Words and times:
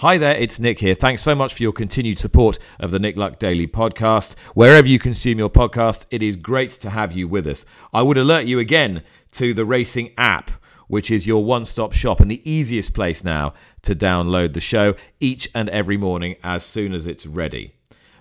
Hi 0.00 0.18
there, 0.18 0.36
it's 0.36 0.60
Nick 0.60 0.78
here. 0.78 0.94
Thanks 0.94 1.22
so 1.22 1.34
much 1.34 1.54
for 1.54 1.62
your 1.62 1.72
continued 1.72 2.18
support 2.18 2.58
of 2.80 2.90
the 2.90 2.98
Nick 2.98 3.16
Luck 3.16 3.38
Daily 3.38 3.66
podcast. 3.66 4.38
Wherever 4.48 4.86
you 4.86 4.98
consume 4.98 5.38
your 5.38 5.48
podcast, 5.48 6.04
it 6.10 6.22
is 6.22 6.36
great 6.36 6.68
to 6.72 6.90
have 6.90 7.14
you 7.14 7.26
with 7.26 7.46
us. 7.46 7.64
I 7.94 8.02
would 8.02 8.18
alert 8.18 8.44
you 8.44 8.58
again 8.58 9.04
to 9.32 9.54
the 9.54 9.64
racing 9.64 10.12
app, 10.18 10.50
which 10.88 11.10
is 11.10 11.26
your 11.26 11.42
one 11.42 11.64
stop 11.64 11.94
shop 11.94 12.20
and 12.20 12.30
the 12.30 12.42
easiest 12.44 12.92
place 12.92 13.24
now 13.24 13.54
to 13.84 13.94
download 13.94 14.52
the 14.52 14.60
show 14.60 14.96
each 15.18 15.48
and 15.54 15.70
every 15.70 15.96
morning 15.96 16.36
as 16.44 16.62
soon 16.62 16.92
as 16.92 17.06
it's 17.06 17.24
ready. 17.24 17.72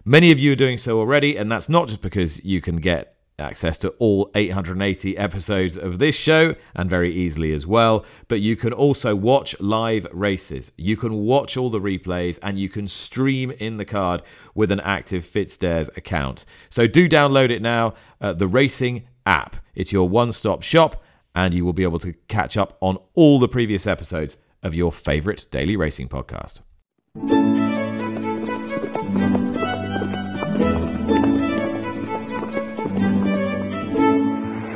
Many 0.06 0.32
of 0.32 0.40
you 0.40 0.54
are 0.54 0.56
doing 0.56 0.78
so 0.78 0.98
already, 0.98 1.36
and 1.36 1.52
that's 1.52 1.68
not 1.68 1.90
just 1.90 2.02
because 2.02 2.42
you 2.46 2.62
can 2.62 2.78
get 2.78 3.15
access 3.38 3.78
to 3.80 3.90
all 4.00 4.32
880 4.36 5.18
episodes 5.18 5.78
of 5.78 6.00
this 6.00 6.16
show 6.16 6.56
and 6.76 6.90
very 6.90 7.14
easily 7.14 7.52
as 7.54 7.68
well. 7.68 8.06
But 8.28 8.42
you 8.42 8.56
can 8.56 8.72
also 8.74 9.16
watch 9.16 9.60
live 9.60 10.08
races. 10.14 10.72
You 10.78 10.96
can 10.96 11.14
watch 11.14 11.58
all 11.58 11.70
the 11.70 11.82
replays 11.82 12.40
and 12.42 12.58
you 12.58 12.70
can 12.70 12.88
stream 12.88 13.52
in 13.52 13.78
the 13.78 13.86
card 13.86 14.22
with 14.54 14.72
an 14.72 14.80
active 14.80 15.24
FitzDares 15.24 15.96
account. 15.98 16.46
So 16.70 16.88
do 16.88 17.10
download 17.10 17.50
it 17.50 17.62
now, 17.62 17.96
the 18.20 18.48
Racing 18.48 19.08
app. 19.26 19.58
It's 19.74 19.92
your 19.92 20.08
one 20.08 20.32
stop 20.32 20.64
shop 20.64 21.04
and 21.36 21.54
you 21.54 21.66
will 21.66 21.74
be 21.74 21.84
able 21.84 22.00
to 22.00 22.14
catch 22.30 22.56
up 22.56 22.78
on 22.80 22.98
all 23.14 23.40
the 23.40 23.50
previous 23.50 23.86
episodes 23.88 24.38
of 24.64 24.74
your 24.74 24.92
favorite 24.92 25.48
daily 25.52 25.76
racing 25.76 26.08
podcast. 26.08 26.62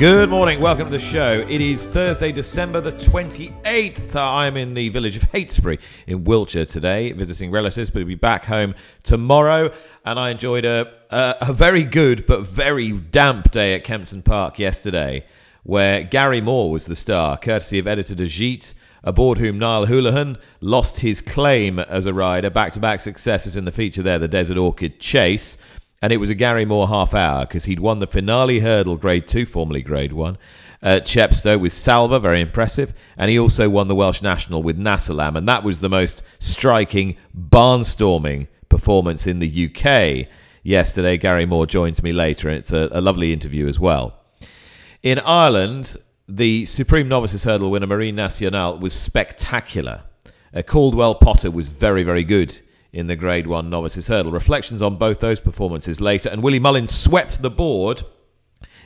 Good 0.00 0.30
morning, 0.30 0.62
welcome 0.62 0.86
to 0.86 0.90
the 0.90 0.98
show. 0.98 1.44
It 1.46 1.60
is 1.60 1.84
Thursday, 1.84 2.32
December 2.32 2.80
the 2.80 2.92
28th. 2.92 4.16
I'm 4.16 4.56
in 4.56 4.72
the 4.72 4.88
village 4.88 5.18
of 5.18 5.24
Heytesbury 5.24 5.78
in 6.06 6.24
Wiltshire 6.24 6.64
today, 6.64 7.12
visiting 7.12 7.50
relatives, 7.50 7.90
but 7.90 8.00
I'll 8.00 8.06
be 8.06 8.14
back 8.14 8.46
home 8.46 8.74
tomorrow. 9.04 9.70
And 10.06 10.18
I 10.18 10.30
enjoyed 10.30 10.64
a, 10.64 10.90
a, 11.10 11.36
a 11.42 11.52
very 11.52 11.84
good 11.84 12.24
but 12.24 12.46
very 12.46 12.92
damp 12.92 13.50
day 13.50 13.74
at 13.74 13.84
Kempton 13.84 14.22
Park 14.22 14.58
yesterday, 14.58 15.26
where 15.64 16.02
Gary 16.02 16.40
Moore 16.40 16.70
was 16.70 16.86
the 16.86 16.96
star, 16.96 17.36
courtesy 17.36 17.78
of 17.78 17.86
editor 17.86 18.14
Gite, 18.14 18.72
aboard 19.04 19.36
whom 19.36 19.58
Niall 19.58 19.84
Houlihan 19.84 20.38
lost 20.62 21.00
his 21.00 21.20
claim 21.20 21.78
as 21.78 22.06
a 22.06 22.14
rider. 22.14 22.48
Back 22.48 22.72
to 22.72 22.80
back 22.80 23.02
successes 23.02 23.54
in 23.54 23.66
the 23.66 23.70
feature 23.70 24.02
there, 24.02 24.18
the 24.18 24.28
Desert 24.28 24.56
Orchid 24.56 24.98
Chase 24.98 25.58
and 26.02 26.12
it 26.12 26.16
was 26.16 26.30
a 26.30 26.34
Gary 26.34 26.64
Moore 26.64 26.88
half 26.88 27.14
hour 27.14 27.46
because 27.46 27.66
he'd 27.66 27.80
won 27.80 27.98
the 27.98 28.06
finale 28.06 28.60
hurdle 28.60 28.96
grade 28.96 29.28
2 29.28 29.44
formerly 29.44 29.82
grade 29.82 30.12
1 30.12 30.38
at 30.82 31.04
Chepstow 31.04 31.60
with 31.60 31.72
Salver 31.72 32.18
very 32.18 32.40
impressive. 32.40 32.94
And 33.16 33.30
he 33.30 33.38
also 33.38 33.68
won 33.68 33.88
the 33.88 33.94
Welsh 33.94 34.22
National 34.22 34.62
with 34.62 34.78
Nassalam. 34.78 35.36
And 35.36 35.46
that 35.48 35.62
was 35.62 35.80
the 35.80 35.90
most 35.90 36.22
striking 36.38 37.16
barnstorming 37.36 38.48
performance 38.70 39.26
in 39.26 39.40
the 39.40 39.66
UK 39.66 40.26
yesterday. 40.62 41.18
Gary 41.18 41.44
Moore 41.44 41.66
joins 41.66 42.02
me 42.02 42.12
later 42.12 42.48
and 42.48 42.56
it's 42.56 42.72
a, 42.72 42.88
a 42.92 43.00
lovely 43.00 43.32
interview 43.32 43.68
as 43.68 43.78
well. 43.78 44.18
In 45.02 45.18
Ireland 45.18 45.96
the 46.32 46.64
Supreme 46.64 47.08
Novices 47.08 47.42
Hurdle 47.42 47.72
winner 47.72 47.88
Marine 47.88 48.14
Nationale 48.14 48.78
was 48.78 48.94
spectacular. 48.94 50.02
Uh, 50.54 50.62
Caldwell 50.62 51.16
Potter 51.16 51.50
was 51.50 51.68
very 51.68 52.04
very 52.04 52.24
good 52.24 52.58
in 52.92 53.06
the 53.06 53.16
Grade 53.16 53.46
1 53.46 53.70
Novices 53.70 54.08
Hurdle. 54.08 54.32
Reflections 54.32 54.82
on 54.82 54.96
both 54.96 55.20
those 55.20 55.40
performances 55.40 56.00
later. 56.00 56.28
And 56.28 56.42
Willie 56.42 56.58
Mullins 56.58 56.94
swept 56.94 57.42
the 57.42 57.50
board 57.50 58.02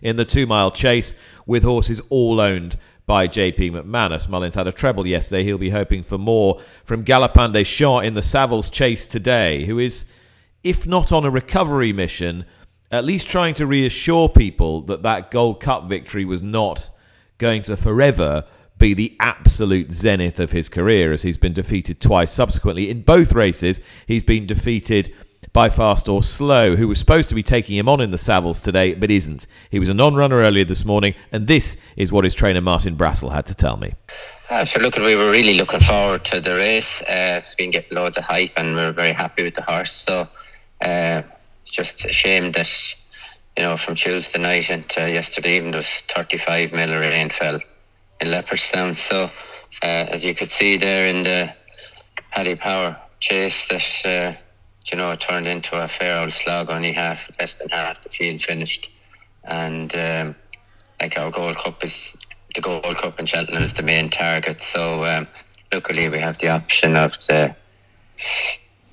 in 0.03 0.17
the 0.17 0.25
two 0.25 0.47
mile 0.47 0.71
chase 0.71 1.19
with 1.47 1.63
horses 1.63 2.01
all 2.11 2.41
owned 2.41 2.77
by 3.07 3.29
JP 3.29 3.73
McManus. 3.73 4.29
Mullins 4.29 4.55
had 4.55 4.67
a 4.67 4.73
treble 4.73 5.07
yesterday. 5.07 5.45
He'll 5.45 5.59
be 5.59 5.71
hoping 5.71 6.03
for 6.03 6.19
more 6.19 6.61
from 6.85 7.05
Galopin 7.05 7.53
Des 7.53 7.65
Champs 7.65 8.07
in 8.07 8.15
the 8.15 8.21
Savills 8.21 8.73
chase 8.73 9.07
today, 9.07 9.65
who 9.65 9.79
is, 9.79 10.11
if 10.63 10.87
not 10.87 11.13
on 11.13 11.25
a 11.25 11.31
recovery 11.31 11.93
mission, 11.93 12.47
at 12.91 13.05
least 13.05 13.29
trying 13.29 13.55
to 13.55 13.67
reassure 13.67 14.29
people 14.29 14.83
that 14.83 15.03
that 15.03 15.31
Gold 15.31 15.61
Cup 15.61 15.89
victory 15.89 16.25
was 16.25 16.43
not 16.43 16.89
going 17.39 17.63
to 17.63 17.77
forever 17.77 18.45
be 18.79 18.95
the 18.95 19.17
absolute 19.21 19.93
zenith 19.93 20.41
of 20.41 20.51
his 20.51 20.69
career 20.69 21.13
as 21.13 21.23
he's 21.23 21.39
been 21.39 21.53
defeated 21.53 22.01
twice 22.01 22.33
subsequently. 22.33 22.91
In 22.91 23.03
both 23.03 23.33
races, 23.33 23.81
he's 24.07 24.23
been 24.23 24.47
defeated 24.47 25.13
by 25.53 25.69
Fastorslow, 25.69 26.77
who 26.77 26.89
was 26.89 26.99
supposed 26.99 27.29
to 27.29 27.35
be 27.35 27.43
taking 27.43 27.77
him 27.77 27.89
on 27.89 28.01
in 28.01 28.11
the 28.11 28.17
Savills 28.17 28.63
today, 28.63 28.95
but 28.95 29.11
isn't. 29.11 29.47
He 29.71 29.79
was 29.79 29.89
a 29.89 29.95
non 29.95 30.15
runner 30.15 30.37
earlier 30.37 30.65
this 30.65 30.85
morning, 30.85 31.15
and 31.33 31.47
this 31.47 31.77
is 31.97 32.11
what 32.11 32.25
his 32.25 32.35
trainer 32.35 32.61
Martin 32.61 32.97
Brassil 32.97 33.31
had 33.31 33.47
to 33.47 33.55
tell 33.55 33.77
me. 33.77 33.93
Uh, 34.51 34.67
we 34.77 35.15
were 35.15 35.31
really 35.31 35.55
looking 35.55 35.81
forward 35.81 36.25
to 36.25 36.41
the 36.41 36.55
race. 36.55 37.03
Uh, 37.03 37.39
it's 37.39 37.55
been 37.55 37.71
getting 37.71 37.97
loads 37.97 38.17
of 38.17 38.25
hype, 38.25 38.53
and 38.57 38.75
we 38.75 38.83
are 38.83 38.93
very 38.93 39.13
happy 39.13 39.45
with 39.45 39.55
the 39.55 39.63
horse. 39.63 39.93
So 39.93 40.29
uh, 40.83 41.23
it's 41.63 41.71
just 41.71 42.05
a 42.05 42.13
shame 42.13 42.53
that 42.53 42.95
you 43.57 43.63
know 43.63 43.77
from 43.77 43.95
Tuesday 43.95 44.41
night 44.41 44.71
into 44.71 45.09
yesterday 45.11 45.57
evening, 45.57 45.71
there 45.71 45.79
was 45.79 46.01
35 46.09 46.73
mil 46.73 47.01
rain 47.01 47.31
fell 47.31 47.61
in 48.21 48.29
Leopardstown. 48.29 48.97
So, 48.97 49.25
uh, 49.83 50.07
as 50.11 50.25
you 50.25 50.35
could 50.35 50.51
see 50.51 50.77
there 50.77 51.09
in 51.09 51.23
the 51.23 51.53
Paddy 52.31 52.55
Power 52.55 52.97
chase, 53.21 53.69
that 53.69 54.37
uh, 54.37 54.41
you 54.91 54.97
know 54.97 55.15
turned 55.17 55.47
into 55.47 55.83
a 55.83 55.89
fair 55.89 56.21
old 56.21 56.33
slog. 56.33 56.71
Only 56.71 56.93
half, 56.93 57.31
less 57.39 57.59
than 57.59 57.69
half 57.69 58.03
the 58.03 58.09
field 58.09 58.41
finished, 58.41 58.91
and 59.45 59.95
um, 59.95 60.35
like 61.01 61.19
our 61.19 61.31
Gold 61.31 61.57
Cup 61.57 61.83
is 61.85 62.17
the 62.55 62.61
Gold 62.61 62.97
Cup 62.97 63.19
in 63.19 63.27
Cheltenham 63.27 63.63
is 63.63 63.75
the 63.75 63.83
main 63.83 64.11
target. 64.11 64.61
So, 64.61 65.05
um, 65.05 65.27
luckily 65.73 66.09
we 66.09 66.19
have 66.19 66.39
the 66.39 66.49
option 66.49 66.97
of 66.97 67.13
the 67.27 67.55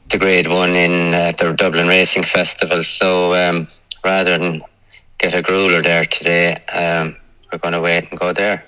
the 0.09 0.17
Grade 0.17 0.47
One 0.47 0.75
in 0.75 1.13
uh, 1.13 1.31
the 1.37 1.53
Dublin 1.53 1.87
Racing 1.87 2.23
Festival. 2.23 2.83
So, 2.83 3.33
um, 3.33 3.67
rather 4.03 4.37
than 4.37 4.61
get 5.19 5.33
a 5.33 5.41
grueler 5.43 5.83
there 5.83 6.05
today, 6.05 6.55
um, 6.73 7.15
we're 7.51 7.59
going 7.59 7.73
to 7.73 7.81
wait 7.81 8.09
and 8.09 8.19
go 8.19 8.33
there 8.33 8.65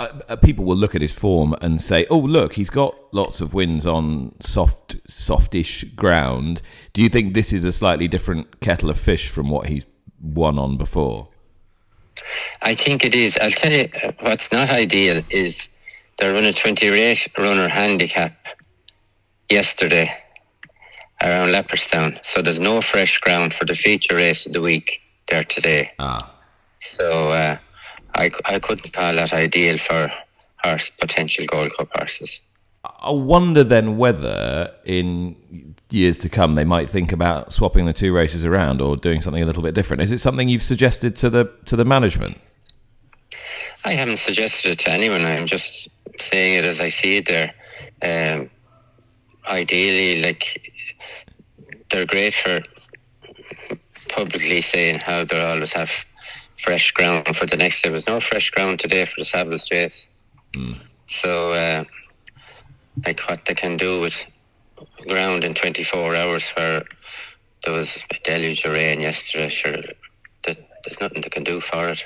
uh, 0.00 0.18
uh, 0.30 0.36
people 0.36 0.64
will 0.64 0.76
look 0.76 0.94
at 0.94 1.02
his 1.02 1.14
form 1.14 1.54
and 1.60 1.78
say, 1.78 2.06
"Oh, 2.08 2.18
look, 2.18 2.54
he's 2.54 2.70
got 2.70 2.96
lots 3.12 3.42
of 3.42 3.52
wins 3.52 3.86
on 3.86 4.34
soft, 4.40 4.96
softish 5.06 5.84
ground." 5.94 6.62
Do 6.94 7.02
you 7.02 7.10
think 7.10 7.34
this 7.34 7.52
is 7.52 7.66
a 7.66 7.70
slightly 7.70 8.08
different 8.08 8.60
kettle 8.60 8.88
of 8.88 8.98
fish 8.98 9.28
from 9.28 9.50
what 9.50 9.66
he's 9.66 9.84
won 10.18 10.58
on 10.58 10.78
before? 10.78 11.28
I 12.62 12.74
think 12.74 13.04
it 13.04 13.14
is. 13.14 13.38
I'll 13.42 13.50
tell 13.50 13.72
you 13.72 13.90
uh, 14.02 14.12
what's 14.20 14.50
not 14.50 14.70
ideal 14.70 15.22
is 15.28 15.68
they're 16.16 16.32
running 16.32 16.48
a 16.48 16.54
28 16.54 17.28
runner 17.36 17.68
handicap 17.68 18.46
yesterday 19.50 20.10
around 21.22 21.48
Leopardstown. 21.48 22.18
So 22.24 22.40
there's 22.40 22.58
no 22.58 22.80
fresh 22.80 23.18
ground 23.18 23.52
for 23.52 23.66
the 23.66 23.74
feature 23.74 24.16
race 24.16 24.46
of 24.46 24.54
the 24.54 24.62
week 24.62 25.02
there 25.28 25.44
today. 25.44 25.92
Ah. 25.98 26.34
So 26.80 27.32
uh, 27.32 27.58
I, 28.14 28.30
I 28.46 28.58
couldn't 28.58 28.92
call 28.92 29.14
that 29.14 29.32
ideal 29.32 29.78
for 29.78 30.10
horse, 30.64 30.90
potential 30.90 31.46
Gold 31.46 31.72
Cup 31.76 31.88
horses. 31.96 32.40
I 32.84 33.10
wonder 33.10 33.62
then 33.62 33.98
whether 33.98 34.72
in 34.84 35.36
years 35.90 36.16
to 36.18 36.28
come 36.28 36.54
they 36.54 36.64
might 36.64 36.88
think 36.88 37.12
about 37.12 37.52
swapping 37.52 37.84
the 37.84 37.92
two 37.92 38.14
races 38.14 38.44
around 38.44 38.80
or 38.80 38.96
doing 38.96 39.20
something 39.20 39.42
a 39.42 39.46
little 39.46 39.62
bit 39.62 39.74
different. 39.74 40.02
Is 40.02 40.12
it 40.12 40.18
something 40.18 40.48
you've 40.48 40.62
suggested 40.62 41.14
to 41.16 41.30
the 41.30 41.52
to 41.66 41.76
the 41.76 41.84
management? 41.84 42.38
I 43.84 43.92
haven't 43.92 44.18
suggested 44.18 44.72
it 44.72 44.78
to 44.80 44.90
anyone. 44.90 45.24
I'm 45.24 45.46
just 45.46 45.88
saying 46.18 46.58
it 46.58 46.64
as 46.64 46.80
I 46.80 46.88
see 46.88 47.18
it 47.18 47.26
there. 47.26 47.52
Um, 48.02 48.50
ideally, 49.46 50.22
like 50.22 50.70
they're 51.90 52.06
great 52.06 52.34
for 52.34 52.60
publicly 54.08 54.60
saying 54.60 55.00
how 55.00 55.24
they 55.24 55.40
always 55.40 55.72
have 55.72 56.04
fresh 56.62 56.92
ground 56.92 57.36
for 57.36 57.46
the 57.46 57.56
next. 57.56 57.82
There 57.82 57.92
was 57.92 58.06
no 58.06 58.20
fresh 58.20 58.50
ground 58.50 58.80
today 58.80 59.04
for 59.04 59.20
the 59.20 59.24
Savills 59.24 59.66
chase. 59.66 60.06
Mm. 60.52 60.78
So, 61.06 61.52
uh, 61.52 61.84
like 63.04 63.20
what 63.28 63.44
they 63.44 63.54
can 63.54 63.76
do 63.76 64.00
with 64.00 64.24
ground 65.08 65.44
in 65.44 65.54
24 65.54 66.14
hours 66.14 66.50
where 66.50 66.82
there 67.64 67.74
was 67.74 68.02
a 68.10 68.14
deluge 68.24 68.64
of 68.64 68.72
rain 68.72 69.00
yesterday, 69.00 69.48
sure, 69.48 69.82
there's 70.44 71.00
nothing 71.00 71.20
they 71.20 71.28
can 71.28 71.44
do 71.44 71.60
for 71.60 71.88
it. 71.88 72.04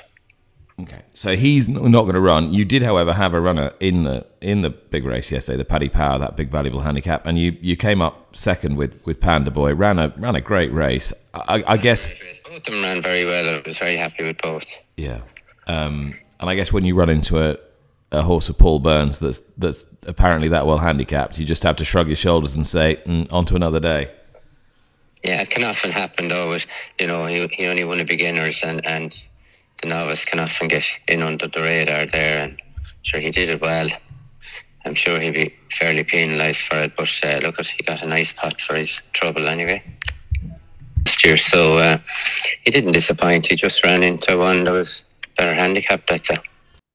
Okay, 0.77 1.03
so 1.13 1.37
he's 1.37 1.69
not 1.69 2.01
going 2.01 2.15
to 2.15 2.19
run. 2.19 2.53
You 2.53 2.65
did, 2.65 2.83
however, 2.83 3.13
have 3.13 3.33
a 3.33 3.39
runner 3.39 3.71
in 3.79 4.03
the 4.03 4.25
in 4.41 4.59
the 4.61 4.69
big 4.69 5.05
race 5.05 5.31
yesterday, 5.31 5.57
the 5.57 5.63
Paddy 5.63 5.87
Power, 5.87 6.19
that 6.19 6.35
big 6.35 6.49
valuable 6.49 6.81
handicap, 6.81 7.25
and 7.25 7.39
you, 7.39 7.55
you 7.61 7.77
came 7.77 8.01
up 8.01 8.35
second 8.35 8.75
with, 8.75 9.01
with 9.05 9.21
Panda 9.21 9.51
Boy. 9.51 9.73
ran 9.73 9.99
a 9.99 10.13
ran 10.17 10.35
a 10.35 10.41
great 10.41 10.73
race. 10.73 11.13
I, 11.33 11.63
I 11.65 11.77
guess 11.77 12.13
both 12.43 12.57
of 12.57 12.65
them 12.65 12.81
ran 12.81 13.01
very 13.01 13.23
well. 13.23 13.47
And 13.47 13.63
I 13.65 13.67
was 13.67 13.77
very 13.77 13.95
happy 13.95 14.25
with 14.25 14.37
both. 14.41 14.65
Yeah, 14.97 15.21
um, 15.67 16.13
and 16.41 16.49
I 16.49 16.55
guess 16.55 16.73
when 16.73 16.83
you 16.83 16.93
run 16.93 17.09
into 17.09 17.39
a 17.39 17.57
a 18.11 18.21
horse 18.21 18.49
of 18.49 18.57
Paul 18.57 18.79
Burns 18.79 19.19
that's 19.19 19.39
that's 19.57 19.85
apparently 20.07 20.49
that 20.49 20.67
well 20.67 20.77
handicapped. 20.77 21.39
You 21.39 21.45
just 21.45 21.63
have 21.63 21.77
to 21.77 21.85
shrug 21.85 22.07
your 22.07 22.17
shoulders 22.17 22.53
and 22.53 22.67
say, 22.67 23.01
mm, 23.05 23.31
"On 23.31 23.45
to 23.45 23.55
another 23.55 23.79
day." 23.79 24.11
Yeah, 25.23 25.41
it 25.41 25.49
can 25.49 25.63
often 25.63 25.91
happen 25.91 26.27
though. 26.27 26.49
With, 26.49 26.67
you 26.99 27.07
know, 27.07 27.25
he, 27.27 27.47
he 27.47 27.65
only 27.67 27.85
won 27.85 27.97
the 27.97 28.03
beginners, 28.03 28.61
and 28.63 28.85
and 28.85 29.27
the 29.81 29.87
novice 29.87 30.25
can 30.25 30.39
often 30.39 30.67
get 30.67 30.85
in 31.07 31.21
under 31.21 31.47
the 31.47 31.61
radar 31.61 32.05
there. 32.05 32.43
And 32.43 32.61
sure, 33.03 33.19
he 33.19 33.31
did 33.31 33.49
it 33.49 33.61
well. 33.61 33.87
I'm 34.85 34.95
sure 34.95 35.19
he'll 35.19 35.33
be 35.33 35.55
fairly 35.71 36.03
penalised 36.03 36.61
for 36.61 36.77
it. 36.77 36.95
But 36.95 37.19
uh, 37.23 37.39
look, 37.41 37.59
at 37.59 37.67
he 37.67 37.83
got 37.83 38.03
a 38.03 38.07
nice 38.07 38.31
pot 38.31 38.61
for 38.61 38.75
his 38.75 39.01
trouble 39.13 39.47
anyway 39.47 39.83
last 41.15 41.25
year. 41.25 41.37
So 41.37 41.77
uh, 41.77 41.97
he 42.63 42.71
didn't 42.71 42.93
disappoint. 42.93 43.47
He 43.47 43.55
just 43.55 43.83
ran 43.83 44.03
into 44.03 44.37
one 44.37 44.63
that 44.65 44.71
was 44.71 45.03
better 45.37 45.53
handicapped, 45.53 46.09
say. 46.25 46.35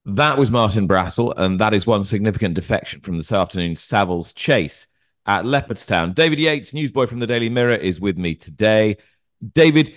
That 0.06 0.38
was 0.38 0.50
Martin 0.50 0.86
Brassil, 0.86 1.32
and 1.36 1.60
that 1.60 1.74
is 1.74 1.86
one 1.86 2.04
significant 2.04 2.54
defection 2.54 3.00
from 3.00 3.16
this 3.16 3.32
afternoon's 3.32 3.80
Savills 3.80 4.34
Chase 4.34 4.86
at 5.26 5.44
Leopardstown. 5.44 6.14
David 6.14 6.40
Yates, 6.40 6.72
newsboy 6.72 7.06
from 7.06 7.18
the 7.18 7.26
Daily 7.26 7.50
Mirror, 7.50 7.76
is 7.76 8.00
with 8.00 8.16
me 8.16 8.34
today. 8.34 8.96
David, 9.54 9.94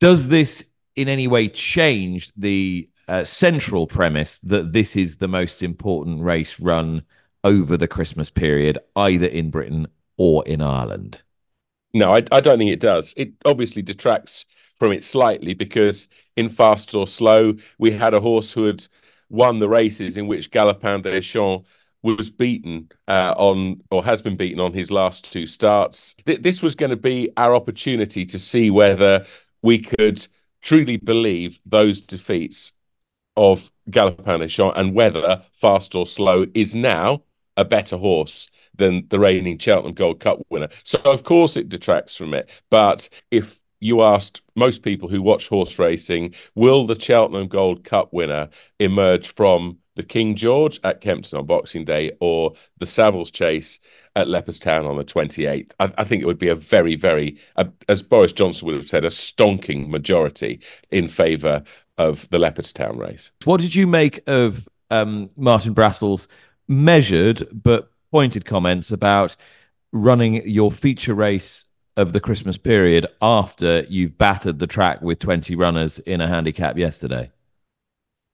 does 0.00 0.28
this 0.28 0.70
in 0.96 1.08
any 1.08 1.28
way 1.28 1.48
change 1.48 2.32
the 2.36 2.88
uh, 3.08 3.24
central 3.24 3.86
premise 3.86 4.38
that 4.38 4.72
this 4.72 4.96
is 4.96 5.16
the 5.16 5.28
most 5.28 5.62
important 5.62 6.20
race 6.22 6.58
run 6.58 7.02
over 7.44 7.76
the 7.76 7.86
Christmas 7.86 8.30
period, 8.30 8.78
either 8.96 9.26
in 9.26 9.50
Britain 9.50 9.86
or 10.16 10.44
in 10.46 10.60
Ireland? 10.60 11.22
No, 11.94 12.12
I, 12.12 12.24
I 12.32 12.40
don't 12.40 12.58
think 12.58 12.70
it 12.70 12.80
does. 12.80 13.14
It 13.16 13.32
obviously 13.44 13.82
detracts 13.82 14.44
from 14.74 14.92
it 14.92 15.02
slightly 15.02 15.54
because 15.54 16.08
in 16.36 16.48
Fastorslow, 16.48 17.60
we 17.78 17.92
had 17.92 18.12
a 18.12 18.20
horse 18.20 18.52
who 18.52 18.64
had 18.64 18.86
won 19.28 19.58
the 19.58 19.68
races 19.68 20.16
in 20.16 20.26
which 20.26 20.50
Galopin 20.50 21.02
des 21.02 21.20
Champs 21.20 21.68
was 22.02 22.30
beaten 22.30 22.88
uh, 23.08 23.34
on 23.36 23.80
or 23.90 24.04
has 24.04 24.22
been 24.22 24.36
beaten 24.36 24.60
on 24.60 24.72
his 24.72 24.90
last 24.90 25.32
two 25.32 25.46
starts. 25.46 26.14
Th- 26.26 26.40
this 26.40 26.62
was 26.62 26.74
going 26.74 26.90
to 26.90 26.96
be 26.96 27.30
our 27.36 27.54
opportunity 27.54 28.24
to 28.26 28.38
see 28.38 28.70
whether 28.70 29.24
we 29.62 29.78
could 29.78 30.26
truly 30.62 30.96
believe 30.96 31.60
those 31.64 32.00
defeats 32.00 32.72
of 33.36 33.70
Galopin 33.90 34.72
and 34.76 34.94
whether 34.94 35.42
Fastorslow 35.60 36.50
is 36.54 36.74
now 36.74 37.22
a 37.56 37.64
better 37.64 37.96
horse 37.96 38.48
than 38.74 39.06
the 39.08 39.18
reigning 39.18 39.58
Cheltenham 39.58 39.94
Gold 39.94 40.20
Cup 40.20 40.38
winner. 40.50 40.68
So, 40.82 40.98
of 41.04 41.24
course, 41.24 41.56
it 41.56 41.68
detracts 41.68 42.16
from 42.16 42.34
it. 42.34 42.62
But 42.70 43.08
if 43.30 43.58
you 43.80 44.02
asked 44.02 44.42
most 44.54 44.82
people 44.82 45.08
who 45.08 45.22
watch 45.22 45.48
horse 45.48 45.78
racing, 45.78 46.34
will 46.54 46.86
the 46.86 46.98
Cheltenham 46.98 47.48
Gold 47.48 47.84
Cup 47.84 48.12
winner 48.12 48.48
emerge 48.78 49.32
from 49.32 49.78
the 49.96 50.02
King 50.02 50.36
George 50.36 50.78
at 50.84 51.00
Kempton 51.00 51.38
on 51.38 51.46
Boxing 51.46 51.84
Day 51.84 52.12
or 52.20 52.52
the 52.78 52.86
Savills 52.86 53.32
Chase 53.32 53.80
at 54.14 54.28
Leopardstown 54.28 54.88
on 54.88 54.96
the 54.96 55.04
28th? 55.04 55.72
I, 55.80 55.92
I 55.98 56.04
think 56.04 56.22
it 56.22 56.26
would 56.26 56.38
be 56.38 56.48
a 56.48 56.54
very, 56.54 56.94
very, 56.94 57.36
uh, 57.56 57.64
as 57.88 58.02
Boris 58.02 58.32
Johnson 58.32 58.66
would 58.66 58.76
have 58.76 58.88
said, 58.88 59.04
a 59.04 59.08
stonking 59.08 59.88
majority 59.88 60.60
in 60.90 61.08
favour 61.08 61.64
of 61.98 62.28
the 62.30 62.38
Leopardstown 62.38 62.98
race. 62.98 63.30
What 63.44 63.60
did 63.60 63.74
you 63.74 63.86
make 63.86 64.20
of 64.26 64.68
um, 64.90 65.30
Martin 65.36 65.74
Brassil's 65.74 66.28
measured 66.68 67.42
but 67.52 67.90
pointed 68.10 68.44
comments 68.44 68.92
about 68.92 69.34
running 69.92 70.46
your 70.48 70.70
feature 70.70 71.14
race 71.14 71.64
of 71.96 72.12
the 72.12 72.20
Christmas 72.20 72.58
period 72.58 73.06
after 73.22 73.84
you've 73.88 74.18
battered 74.18 74.58
the 74.58 74.66
track 74.66 75.00
with 75.00 75.18
20 75.18 75.56
runners 75.56 75.98
in 76.00 76.20
a 76.20 76.28
handicap 76.28 76.76
yesterday? 76.76 77.30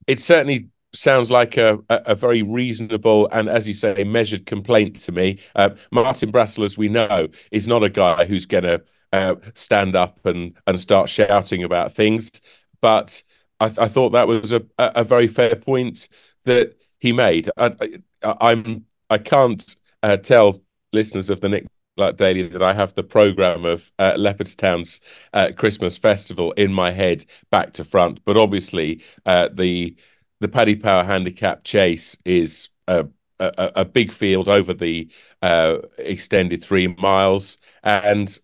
It 0.09 0.19
certainly 0.19 0.71
sounds 0.95 1.31
like 1.31 1.57
a, 1.57 1.79
a, 1.89 2.15
very 2.15 2.43
reasonable 2.43 3.29
and, 3.33 3.49
as 3.49 3.67
you 3.67 3.75
say, 3.75 4.05
measured 4.05 4.47
complaint 4.47 5.01
to 5.01 5.13
me. 5.13 5.39
Uh, 5.57 5.71
Martin 5.91 6.31
Brassil, 6.31 6.65
as 6.65 6.77
we 6.77 6.89
know, 6.89 7.29
is 7.51 7.67
not 7.67 7.83
a 7.83 7.89
guy 7.89 8.25
who's 8.25 8.47
going 8.47 8.65
to 8.65 8.83
uh, 9.13 9.37
stand 9.55 9.97
up 9.97 10.25
and, 10.27 10.57
and 10.67 10.79
start 10.79 11.09
shouting 11.09 11.65
about 11.65 11.93
things. 11.93 12.41
But 12.81 13.23
I, 13.61 13.67
I 13.67 13.89
thought 13.89 14.11
that 14.11 14.29
was 14.29 14.53
a, 14.53 14.63
a 14.79 15.05
very 15.05 15.29
fair 15.29 15.57
point 15.57 16.09
that 16.45 16.75
he 16.99 17.13
made. 17.13 17.51
I, 17.57 17.75
I, 18.23 18.37
I'm 18.41 18.87
I 19.11 19.19
can't 19.19 19.77
uh, 20.03 20.17
tell 20.17 20.63
listeners 20.93 21.29
of 21.29 21.41
the 21.41 21.49
Nick 21.49 21.67
Luck 21.97 22.17
Daily 22.17 22.49
that 22.49 22.63
I 22.63 22.73
have 22.73 22.95
the 22.95 23.03
program 23.03 23.65
of 23.65 23.93
uh, 23.99 24.13
Leopardstown's 24.13 25.01
uh, 25.35 25.51
Christmas 25.57 25.99
festival 25.99 26.53
in 26.53 26.73
my 26.73 26.91
head 26.91 27.25
back 27.51 27.75
to 27.75 27.85
front. 27.85 28.25
But 28.25 28.39
obviously, 28.39 29.03
uh, 29.27 29.51
the 29.53 29.95
the 30.43 30.49
Paddy 30.49 30.75
Power 30.75 31.05
Handicap 31.05 31.63
Chase 31.63 32.17
is 32.25 32.69
a, 32.89 33.07
a, 33.39 33.73
a 33.77 33.85
big 33.85 34.11
field 34.11 34.49
over 34.49 34.75
the 34.75 35.09
uh, 35.41 35.79
extended 35.99 36.63
three 36.63 36.89
miles, 36.89 37.57
and 37.85 38.39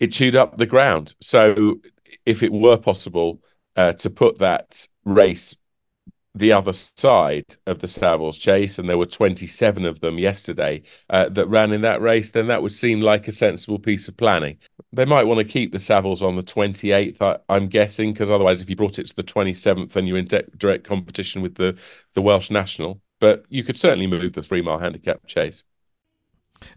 it 0.00 0.08
chewed 0.08 0.34
up 0.34 0.58
the 0.58 0.66
ground. 0.66 1.14
So, 1.20 1.80
if 2.26 2.42
it 2.42 2.52
were 2.52 2.76
possible 2.76 3.40
uh, 3.76 3.92
to 3.94 4.10
put 4.10 4.38
that 4.38 4.88
race 5.04 5.54
the 6.34 6.50
other 6.50 6.72
side 6.72 7.56
of 7.66 7.78
the 7.78 7.86
Savills 7.86 8.40
chase, 8.40 8.78
and 8.78 8.88
there 8.88 8.98
were 8.98 9.06
27 9.06 9.84
of 9.84 10.00
them 10.00 10.18
yesterday 10.18 10.82
uh, 11.10 11.28
that 11.28 11.46
ran 11.46 11.72
in 11.72 11.82
that 11.82 12.00
race, 12.00 12.32
then 12.32 12.48
that 12.48 12.62
would 12.62 12.72
seem 12.72 13.00
like 13.00 13.28
a 13.28 13.32
sensible 13.32 13.78
piece 13.78 14.08
of 14.08 14.16
planning. 14.16 14.58
They 14.92 15.04
might 15.06 15.24
want 15.24 15.38
to 15.38 15.44
keep 15.44 15.72
the 15.72 15.78
Savills 15.78 16.20
on 16.20 16.36
the 16.36 16.42
28th, 16.42 17.40
I, 17.48 17.56
am 17.56 17.66
guessing, 17.68 18.12
because 18.12 18.30
otherwise, 18.30 18.60
if 18.60 18.68
you 18.68 18.76
brought 18.76 18.98
it 18.98 19.06
to 19.06 19.16
the 19.16 19.22
27th, 19.22 19.92
then 19.92 20.06
you're 20.06 20.18
in 20.18 20.26
de- 20.26 20.42
direct 20.56 20.84
competition 20.84 21.40
with 21.40 21.54
the, 21.54 21.78
the 22.12 22.20
Welsh 22.20 22.50
National. 22.50 23.00
But 23.18 23.44
you 23.48 23.64
could 23.64 23.76
certainly 23.76 24.06
move 24.06 24.34
the 24.34 24.42
three 24.42 24.60
mile 24.60 24.78
handicap 24.78 25.26
chase. 25.26 25.64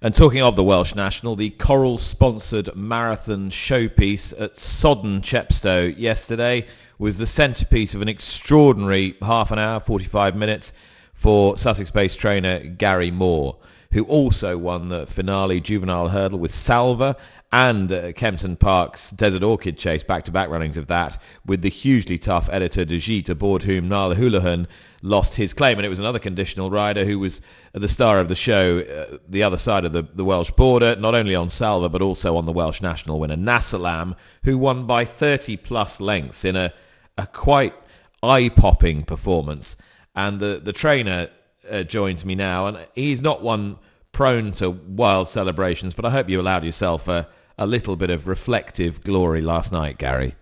And 0.01 0.15
talking 0.15 0.41
of 0.41 0.55
the 0.55 0.63
Welsh 0.63 0.95
National, 0.95 1.35
the 1.35 1.49
Coral 1.51 1.97
sponsored 1.97 2.75
marathon 2.75 3.49
showpiece 3.49 4.39
at 4.39 4.57
Sodden 4.57 5.21
Chepstow 5.21 5.93
yesterday 5.97 6.65
was 6.97 7.17
the 7.17 7.25
centrepiece 7.25 7.93
of 7.93 8.01
an 8.01 8.09
extraordinary 8.09 9.15
half 9.21 9.51
an 9.51 9.59
hour, 9.59 9.79
45 9.79 10.35
minutes 10.35 10.73
for 11.13 11.57
Sussex 11.57 11.89
based 11.91 12.19
trainer 12.19 12.59
Gary 12.59 13.11
Moore, 13.11 13.57
who 13.91 14.03
also 14.05 14.57
won 14.57 14.87
the 14.87 15.05
finale 15.07 15.59
juvenile 15.59 16.09
hurdle 16.09 16.39
with 16.39 16.51
Salver 16.51 17.15
and 17.55 17.89
uh, 17.89 18.11
Kempton 18.11 18.57
Park's 18.57 19.11
Desert 19.11 19.41
Orchid 19.41 19.77
Chase, 19.77 20.03
back 20.03 20.25
to 20.25 20.31
back 20.31 20.49
runnings 20.49 20.75
of 20.75 20.87
that, 20.87 21.17
with 21.45 21.61
the 21.61 21.69
hugely 21.69 22.17
tough 22.17 22.49
Editeur 22.49 22.85
du 22.85 22.99
Gite, 22.99 23.29
aboard 23.29 23.63
whom 23.63 23.87
Niall 23.87 24.13
Houlihan 24.13 24.67
lost 25.01 25.35
his 25.35 25.53
claim. 25.53 25.77
And 25.77 25.85
it 25.85 25.89
was 25.89 25.99
another 25.99 26.19
conditional 26.19 26.69
rider 26.69 27.05
who 27.05 27.17
was 27.17 27.39
the 27.71 27.87
star 27.87 28.19
of 28.19 28.27
the 28.27 28.35
show, 28.35 28.79
uh, 28.79 29.19
the 29.29 29.43
other 29.43 29.55
side 29.55 29.85
of 29.85 29.93
the, 29.93 30.01
the 30.01 30.25
Welsh 30.25 30.51
border, 30.51 30.97
not 30.97 31.15
only 31.15 31.33
on 31.33 31.47
Salver, 31.47 31.87
but 31.87 32.01
also 32.01 32.35
on 32.35 32.43
the 32.43 32.51
Welsh 32.51 32.81
national 32.81 33.19
winner, 33.21 33.37
Nassalam, 33.37 34.17
who 34.43 34.57
won 34.57 34.85
by 34.85 35.05
30 35.05 35.55
plus 35.55 36.01
lengths 36.01 36.43
in 36.43 36.57
a 36.57 36.73
a 37.17 37.25
quite 37.27 37.73
eye 38.21 38.49
popping 38.49 39.03
performance. 39.03 39.77
And 40.15 40.39
the, 40.39 40.59
the 40.63 40.73
trainer 40.73 41.29
uh, 41.69 41.83
joins 41.83 42.25
me 42.25 42.35
now, 42.35 42.67
and 42.67 42.85
he's 42.95 43.21
not 43.21 43.41
one 43.41 43.77
prone 44.11 44.51
to 44.53 44.69
wild 44.69 45.27
celebrations, 45.27 45.93
but 45.93 46.05
I 46.05 46.09
hope 46.09 46.29
you 46.29 46.39
allowed 46.39 46.63
yourself 46.63 47.07
a, 47.07 47.27
a 47.57 47.65
little 47.65 47.95
bit 47.95 48.09
of 48.09 48.27
reflective 48.27 49.03
glory 49.03 49.41
last 49.41 49.71
night, 49.71 49.97
Gary. 49.97 50.35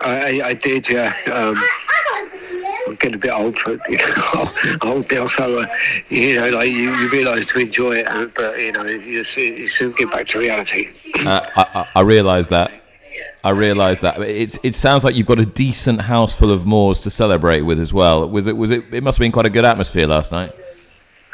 I, 0.00 0.40
I 0.44 0.54
did, 0.54 0.88
yeah. 0.88 1.14
Um, 1.32 1.60
I'm 2.86 2.94
getting 2.94 3.16
a 3.16 3.18
bit 3.18 3.30
old 3.30 3.58
for 3.58 3.72
you 3.88 3.98
know, 3.98 4.50
old 4.82 5.10
now, 5.10 5.26
so 5.26 5.60
uh, 5.60 5.66
you 6.08 6.40
know, 6.40 6.50
like 6.50 6.70
you, 6.70 6.94
you 6.96 7.08
realise 7.10 7.46
to 7.46 7.60
enjoy 7.60 7.96
it, 7.96 8.08
uh, 8.08 8.26
but 8.34 8.58
you 8.58 8.72
know, 8.72 8.84
you, 8.84 9.22
you 9.22 9.66
soon 9.66 9.92
get 9.92 10.10
back 10.10 10.26
to 10.28 10.38
reality. 10.38 10.88
Uh, 11.26 11.44
I, 11.56 11.66
I, 11.74 11.88
I 11.96 12.00
realise 12.02 12.46
that. 12.48 12.72
I 13.44 13.50
realise 13.50 14.00
that 14.00 14.20
it's 14.20 14.58
it 14.62 14.74
sounds 14.74 15.04
like 15.04 15.14
you've 15.14 15.26
got 15.26 15.38
a 15.38 15.46
decent 15.46 16.02
house 16.02 16.34
full 16.34 16.50
of 16.50 16.66
Moores 16.66 17.00
to 17.00 17.10
celebrate 17.10 17.62
with 17.62 17.78
as 17.78 17.92
well. 17.92 18.28
Was 18.28 18.46
it 18.46 18.56
was 18.56 18.70
it? 18.70 18.84
It 18.92 19.02
must 19.02 19.18
have 19.18 19.24
been 19.24 19.32
quite 19.32 19.46
a 19.46 19.50
good 19.50 19.64
atmosphere 19.64 20.06
last 20.06 20.32
night. 20.32 20.52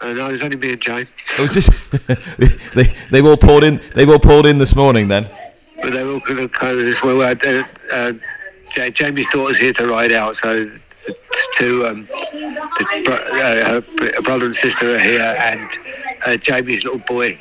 Uh, 0.00 0.12
no, 0.12 0.30
it's 0.30 0.42
only 0.42 0.56
me 0.56 0.72
and 0.72 0.80
Jane. 0.80 1.08
It 1.38 1.40
was 1.40 1.50
just 1.50 1.90
they 2.74 2.94
they've 3.10 3.24
all 3.24 3.36
poured 3.36 3.64
in. 3.64 3.80
They've 3.94 4.08
all 4.08 4.18
poured 4.18 4.46
in 4.46 4.58
this 4.58 4.74
morning 4.74 5.08
then. 5.08 5.30
But 5.80 5.92
they're 5.92 6.08
all 6.08 6.20
kind 6.20 6.40
of 6.40 6.52
kind 6.52 6.78
of 6.78 6.84
this 6.84 7.02
way. 7.02 7.20
Uh, 7.20 7.62
uh, 7.92 8.90
Jamie's 8.90 9.28
daughter's 9.30 9.58
here 9.58 9.72
to 9.74 9.86
ride 9.86 10.12
out, 10.12 10.36
so 10.36 10.64
the 10.64 11.16
two 11.54 11.86
um, 11.86 12.06
the, 12.06 13.20
uh, 13.22 13.80
her 13.80 14.22
brother 14.22 14.46
and 14.46 14.54
sister 14.54 14.94
are 14.94 14.98
here, 14.98 15.36
and 15.38 15.70
uh, 16.26 16.36
Jamie's 16.36 16.84
little 16.84 17.00
boy, 17.00 17.38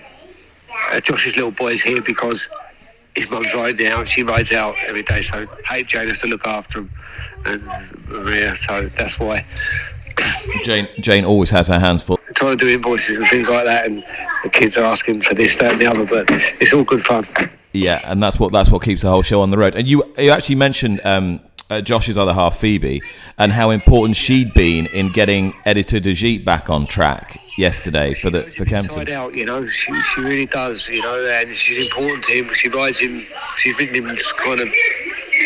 uh, 0.91 0.99
Josh's 0.99 1.35
little 1.35 1.51
boy 1.51 1.73
is 1.73 1.81
here 1.81 2.01
because 2.01 2.49
his 3.15 3.29
mum's 3.29 3.53
riding 3.53 3.87
out. 3.87 4.07
She 4.07 4.23
rides 4.23 4.51
out 4.51 4.75
every 4.85 5.03
day, 5.03 5.21
so 5.21 5.45
hey, 5.67 5.83
Jane 5.83 6.07
has 6.07 6.21
to 6.21 6.27
look 6.27 6.45
after 6.45 6.79
him, 6.79 6.91
and 7.45 7.63
Maria. 8.09 8.55
So 8.55 8.87
that's 8.89 9.19
why. 9.19 9.45
Jane 10.63 10.87
Jane 10.99 11.25
always 11.25 11.49
has 11.49 11.67
her 11.67 11.79
hands 11.79 12.03
full. 12.03 12.19
Trying 12.33 12.57
to 12.57 12.65
do 12.65 12.73
invoices 12.73 13.17
and 13.17 13.27
things 13.27 13.49
like 13.49 13.65
that, 13.65 13.85
and 13.85 14.03
the 14.43 14.49
kids 14.49 14.77
are 14.77 14.83
asking 14.83 15.21
for 15.21 15.33
this, 15.33 15.55
that, 15.57 15.73
and 15.73 15.81
the 15.81 15.87
other. 15.87 16.05
But 16.05 16.25
it's 16.59 16.73
all 16.73 16.83
good 16.83 17.01
fun. 17.01 17.27
Yeah, 17.73 18.01
and 18.05 18.21
that's 18.21 18.39
what 18.39 18.51
that's 18.51 18.69
what 18.69 18.83
keeps 18.83 19.01
the 19.01 19.09
whole 19.09 19.23
show 19.23 19.41
on 19.41 19.51
the 19.51 19.57
road. 19.57 19.75
And 19.75 19.87
you 19.87 20.03
you 20.17 20.31
actually 20.31 20.55
mentioned 20.55 21.01
um, 21.03 21.39
uh, 21.69 21.81
Josh's 21.81 22.17
other 22.17 22.33
half, 22.33 22.57
Phoebe, 22.57 23.01
and 23.37 23.51
how 23.51 23.71
important 23.71 24.15
she'd 24.15 24.53
been 24.53 24.87
in 24.93 25.11
getting 25.11 25.53
Editeur 25.65 26.01
du 26.01 26.43
back 26.43 26.69
on 26.69 26.85
track 26.85 27.39
yesterday 27.57 28.13
for 28.13 28.29
the 28.29 28.43
for 28.43 28.65
Kempton. 28.65 29.09
Out, 29.11 29.33
you 29.33 29.45
know, 29.45 29.67
she, 29.67 29.93
she 30.01 30.21
really 30.21 30.45
does, 30.45 30.87
you 30.87 31.01
know, 31.01 31.25
and 31.41 31.55
she's 31.55 31.85
important 31.85 32.23
to 32.25 32.33
him. 32.33 32.53
She 32.53 32.69
rides 32.69 32.99
him. 32.99 33.25
She's 33.57 33.77
ridden 33.77 34.07
him 34.07 34.17
kind 34.37 34.59
of 34.59 34.69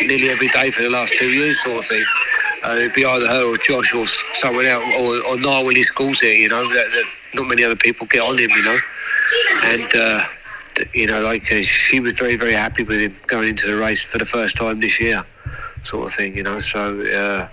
nearly 0.05 0.29
every 0.29 0.47
day 0.49 0.71
for 0.71 0.81
the 0.81 0.89
last 0.89 1.13
two 1.13 1.29
years, 1.29 1.61
sort 1.63 1.77
of 1.79 1.85
thing. 1.85 2.03
Uh, 2.67 2.75
it'd 2.75 2.93
be 2.93 3.05
either 3.05 3.27
her 3.27 3.45
or 3.45 3.55
Josh 3.57 3.93
or 3.93 4.05
someone 4.33 4.65
else, 4.65 4.83
or, 4.95 5.25
or 5.25 5.39
Niall 5.39 5.63
when 5.63 5.77
he 5.77 5.83
it, 5.83 6.37
you 6.37 6.49
know, 6.49 6.67
that, 6.67 6.87
that 6.91 7.05
not 7.33 7.47
many 7.47 7.63
other 7.63 7.77
people 7.77 8.05
get 8.07 8.19
on 8.19 8.37
him, 8.37 8.49
you 8.49 8.61
know. 8.61 8.77
And, 9.63 9.95
uh, 9.95 10.23
you 10.93 11.07
know, 11.07 11.21
like 11.21 11.49
uh, 11.49 11.61
she 11.61 12.01
was 12.01 12.15
very, 12.15 12.35
very 12.35 12.51
happy 12.51 12.83
with 12.83 12.99
him 12.99 13.15
going 13.27 13.47
into 13.47 13.67
the 13.67 13.77
race 13.77 14.03
for 14.03 14.17
the 14.17 14.25
first 14.25 14.57
time 14.57 14.81
this 14.81 14.99
year, 14.99 15.23
sort 15.85 16.07
of 16.07 16.13
thing, 16.13 16.35
you 16.35 16.43
know. 16.43 16.59
So 16.59 17.01
uh, 17.03 17.47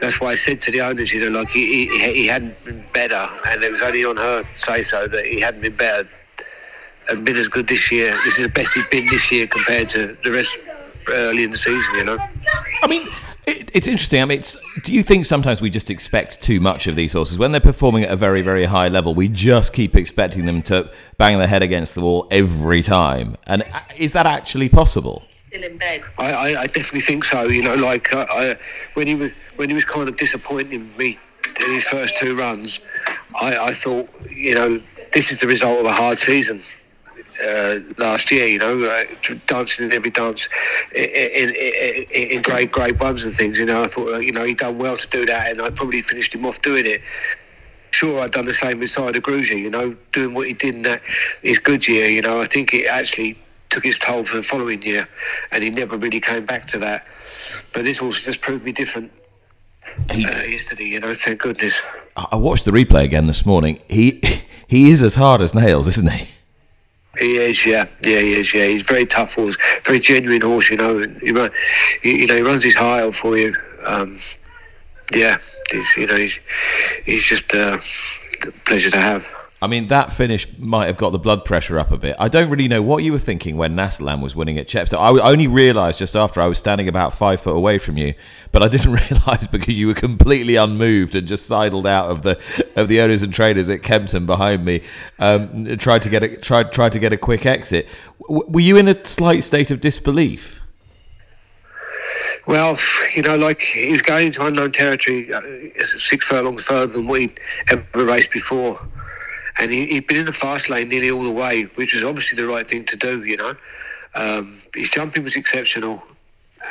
that's 0.00 0.20
why 0.20 0.32
I 0.32 0.34
said 0.34 0.60
to 0.62 0.72
the 0.72 0.80
owners, 0.80 1.12
you 1.12 1.20
know, 1.20 1.38
like 1.38 1.50
he, 1.50 1.86
he, 1.86 2.12
he 2.12 2.26
hadn't 2.26 2.64
been 2.64 2.84
better, 2.92 3.28
and 3.46 3.62
it 3.62 3.70
was 3.70 3.82
only 3.82 4.04
on 4.04 4.16
her 4.16 4.44
say 4.54 4.82
so 4.82 5.06
that 5.06 5.26
he 5.26 5.38
hadn't 5.40 5.60
been 5.60 5.76
better 5.76 6.08
and 7.08 7.24
been 7.24 7.36
as 7.36 7.46
good 7.46 7.68
this 7.68 7.92
year. 7.92 8.10
This 8.24 8.38
is 8.38 8.46
the 8.46 8.48
best 8.48 8.74
he's 8.74 8.86
been 8.88 9.06
this 9.06 9.30
year 9.30 9.46
compared 9.46 9.88
to 9.90 10.16
the 10.24 10.32
rest 10.32 10.58
early 11.08 11.44
in 11.44 11.52
the 11.52 11.56
season, 11.56 11.98
you 11.98 12.04
know. 12.04 12.18
I 12.82 12.88
mean, 12.88 13.06
it, 13.46 13.70
it's 13.74 13.88
interesting. 13.88 14.22
I 14.22 14.24
mean, 14.24 14.38
it's, 14.38 14.58
do 14.82 14.92
you 14.92 15.02
think 15.02 15.24
sometimes 15.24 15.60
we 15.60 15.70
just 15.70 15.90
expect 15.90 16.42
too 16.42 16.60
much 16.60 16.86
of 16.86 16.96
these 16.96 17.12
horses 17.12 17.38
when 17.38 17.52
they're 17.52 17.60
performing 17.60 18.04
at 18.04 18.10
a 18.10 18.16
very, 18.16 18.42
very 18.42 18.64
high 18.64 18.88
level? 18.88 19.14
We 19.14 19.28
just 19.28 19.72
keep 19.72 19.96
expecting 19.96 20.46
them 20.46 20.62
to 20.62 20.90
bang 21.18 21.38
their 21.38 21.46
head 21.46 21.62
against 21.62 21.94
the 21.94 22.00
wall 22.02 22.26
every 22.30 22.82
time, 22.82 23.36
and 23.46 23.62
uh, 23.62 23.80
is 23.96 24.12
that 24.12 24.26
actually 24.26 24.68
possible? 24.68 25.24
Still 25.30 25.64
in 25.64 25.78
bed. 25.78 26.02
I, 26.18 26.32
I, 26.32 26.60
I 26.62 26.66
definitely 26.66 27.00
think 27.00 27.24
so. 27.24 27.44
You 27.44 27.62
know, 27.62 27.74
like 27.74 28.12
uh, 28.12 28.26
I, 28.30 28.56
when 28.94 29.06
he 29.06 29.14
was 29.14 29.32
when 29.56 29.68
he 29.68 29.74
was 29.74 29.84
kind 29.84 30.08
of 30.08 30.16
disappointing 30.16 30.90
me 30.96 31.18
in 31.64 31.74
his 31.74 31.84
first 31.84 32.16
two 32.16 32.36
runs, 32.36 32.80
I, 33.40 33.56
I 33.56 33.74
thought, 33.74 34.08
you 34.30 34.54
know, 34.54 34.80
this 35.12 35.32
is 35.32 35.40
the 35.40 35.46
result 35.46 35.80
of 35.80 35.86
a 35.86 35.92
hard 35.92 36.18
season 36.18 36.62
uh, 37.42 37.80
last 37.98 38.30
year. 38.30 38.46
You 38.46 38.58
know, 38.58 38.84
uh, 38.84 39.04
dancing 39.46 39.86
in 39.86 39.92
every 39.92 40.10
dance 40.10 40.48
in, 40.94 41.04
in, 41.04 42.06
in, 42.10 42.42
great 42.42 42.72
great 42.72 42.98
ones 43.00 43.22
and 43.22 43.34
things. 43.34 43.58
You 43.58 43.66
know, 43.66 43.82
I 43.82 43.86
thought 43.86 44.14
uh, 44.14 44.18
you 44.18 44.32
know 44.32 44.44
he'd 44.44 44.58
done 44.58 44.78
well 44.78 44.96
to 44.96 45.08
do 45.08 45.24
that, 45.26 45.50
and 45.50 45.62
I 45.62 45.70
probably 45.70 46.02
finished 46.02 46.34
him 46.34 46.46
off 46.46 46.60
doing 46.62 46.86
it. 46.86 47.00
Sure, 47.92 48.20
I'd 48.20 48.32
done 48.32 48.46
the 48.46 48.54
same 48.54 48.78
with 48.78 48.90
Sire 48.90 49.12
De 49.12 49.20
Grugy, 49.20 49.58
you 49.58 49.68
know, 49.68 49.96
doing 50.12 50.32
what 50.32 50.46
he 50.46 50.54
did 50.54 50.74
in 50.76 50.82
that 50.82 51.02
his 51.42 51.58
good 51.58 51.86
year. 51.88 52.06
You 52.06 52.22
know, 52.22 52.40
I 52.40 52.46
think 52.46 52.72
it 52.72 52.86
actually 52.86 53.38
took 53.68 53.84
its 53.84 53.98
toll 53.98 54.24
for 54.24 54.36
the 54.36 54.42
following 54.42 54.82
year, 54.82 55.08
and 55.52 55.62
he 55.62 55.70
never 55.70 55.96
really 55.96 56.20
came 56.20 56.44
back 56.46 56.66
to 56.68 56.78
that. 56.78 57.06
But 57.72 57.84
this 57.84 58.00
also 58.00 58.24
just 58.24 58.40
proved 58.40 58.64
me 58.64 58.72
different. 58.72 59.12
He, 60.10 60.24
uh, 60.24 60.42
yesterday, 60.42 60.84
you 60.84 61.00
know, 61.00 61.14
thank 61.14 61.40
goodness. 61.40 61.80
I 62.16 62.36
watched 62.36 62.64
the 62.64 62.70
replay 62.70 63.04
again 63.04 63.26
this 63.26 63.44
morning. 63.46 63.78
He 63.88 64.22
he 64.66 64.90
is 64.90 65.02
as 65.02 65.14
hard 65.14 65.40
as 65.40 65.54
nails, 65.54 65.88
isn't 65.88 66.10
he? 66.10 66.28
He 67.18 67.36
is, 67.36 67.66
yeah, 67.66 67.86
yeah, 68.04 68.20
he 68.20 68.34
is, 68.34 68.54
yeah. 68.54 68.66
He's 68.66 68.82
very 68.82 69.04
tough 69.04 69.34
horse, 69.34 69.56
very 69.84 69.98
genuine 69.98 70.40
horse, 70.40 70.70
you 70.70 70.76
know. 70.76 70.98
And 70.98 71.20
he, 71.20 71.32
run, 71.32 71.50
he, 72.02 72.20
you 72.20 72.26
know, 72.26 72.36
he 72.36 72.42
runs 72.42 72.62
his 72.62 72.74
high 72.74 73.10
for 73.10 73.36
you. 73.36 73.54
Um, 73.84 74.20
yeah, 75.12 75.38
he's, 75.70 75.96
you 75.96 76.06
know, 76.06 76.16
he's, 76.16 76.38
he's 77.04 77.24
just 77.24 77.52
uh, 77.52 77.78
a 78.46 78.50
pleasure 78.64 78.90
to 78.90 78.98
have. 78.98 79.28
I 79.62 79.66
mean, 79.66 79.88
that 79.88 80.10
finish 80.10 80.46
might 80.58 80.86
have 80.86 80.96
got 80.96 81.10
the 81.10 81.18
blood 81.18 81.44
pressure 81.44 81.78
up 81.78 81.90
a 81.90 81.98
bit. 81.98 82.16
I 82.18 82.28
don't 82.28 82.48
really 82.48 82.66
know 82.66 82.80
what 82.80 83.04
you 83.04 83.12
were 83.12 83.18
thinking 83.18 83.58
when 83.58 83.76
Nassalam 83.76 84.22
was 84.22 84.34
winning 84.34 84.56
at 84.56 84.66
Chepstow. 84.66 84.98
I 84.98 85.30
only 85.30 85.48
realised 85.48 85.98
just 85.98 86.16
after 86.16 86.40
I 86.40 86.46
was 86.46 86.58
standing 86.58 86.88
about 86.88 87.12
five 87.12 87.42
foot 87.42 87.54
away 87.54 87.76
from 87.76 87.98
you, 87.98 88.14
but 88.52 88.62
I 88.62 88.68
didn't 88.68 88.92
realise 89.10 89.46
because 89.46 89.76
you 89.76 89.88
were 89.88 89.94
completely 89.94 90.56
unmoved 90.56 91.14
and 91.14 91.28
just 91.28 91.44
sidled 91.44 91.86
out 91.86 92.10
of 92.10 92.22
the 92.22 92.40
of 92.74 92.88
the 92.88 93.02
owners 93.02 93.22
and 93.22 93.34
traders 93.34 93.68
at 93.68 93.82
Kempton 93.82 94.24
behind 94.24 94.64
me. 94.64 94.82
Um, 95.18 95.76
tried 95.76 96.02
to 96.02 96.08
get 96.08 96.22
a 96.22 96.36
tried 96.38 96.72
tried 96.72 96.92
to 96.92 96.98
get 96.98 97.12
a 97.12 97.18
quick 97.18 97.44
exit. 97.44 97.86
W- 98.28 98.48
were 98.48 98.60
you 98.60 98.78
in 98.78 98.88
a 98.88 99.04
slight 99.04 99.44
state 99.44 99.70
of 99.70 99.82
disbelief? 99.82 100.62
Well, 102.46 102.78
you 103.14 103.22
know, 103.22 103.36
like 103.36 103.60
he's 103.60 104.00
going 104.00 104.28
into 104.28 104.44
unknown 104.44 104.72
territory, 104.72 105.30
uh, 105.32 105.42
six 105.98 106.24
furlongs 106.24 106.62
further 106.62 106.94
than 106.94 107.06
we'd 107.06 107.38
ever 107.68 108.06
raced 108.06 108.30
before 108.30 108.80
and 109.58 109.70
he, 109.70 109.94
had 109.94 110.06
been 110.06 110.18
in 110.18 110.26
the 110.26 110.32
fast 110.32 110.70
lane 110.70 110.88
nearly 110.88 111.10
all 111.10 111.22
the 111.22 111.30
way, 111.30 111.64
which 111.74 111.94
was 111.94 112.04
obviously 112.04 112.40
the 112.40 112.48
right 112.48 112.68
thing 112.68 112.84
to 112.86 112.96
do. 112.96 113.24
You 113.24 113.36
know, 113.36 113.54
um, 114.14 114.56
his 114.74 114.90
jumping 114.90 115.24
was 115.24 115.36
exceptional, 115.36 116.02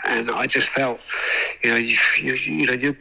and 0.05 0.31
I 0.31 0.45
just 0.45 0.69
felt, 0.69 0.99
you 1.63 1.71
know, 1.71 1.77
you, 1.77 1.97
you, 2.21 2.33
you 2.33 2.67
know, 2.67 2.73
you, 2.73 2.95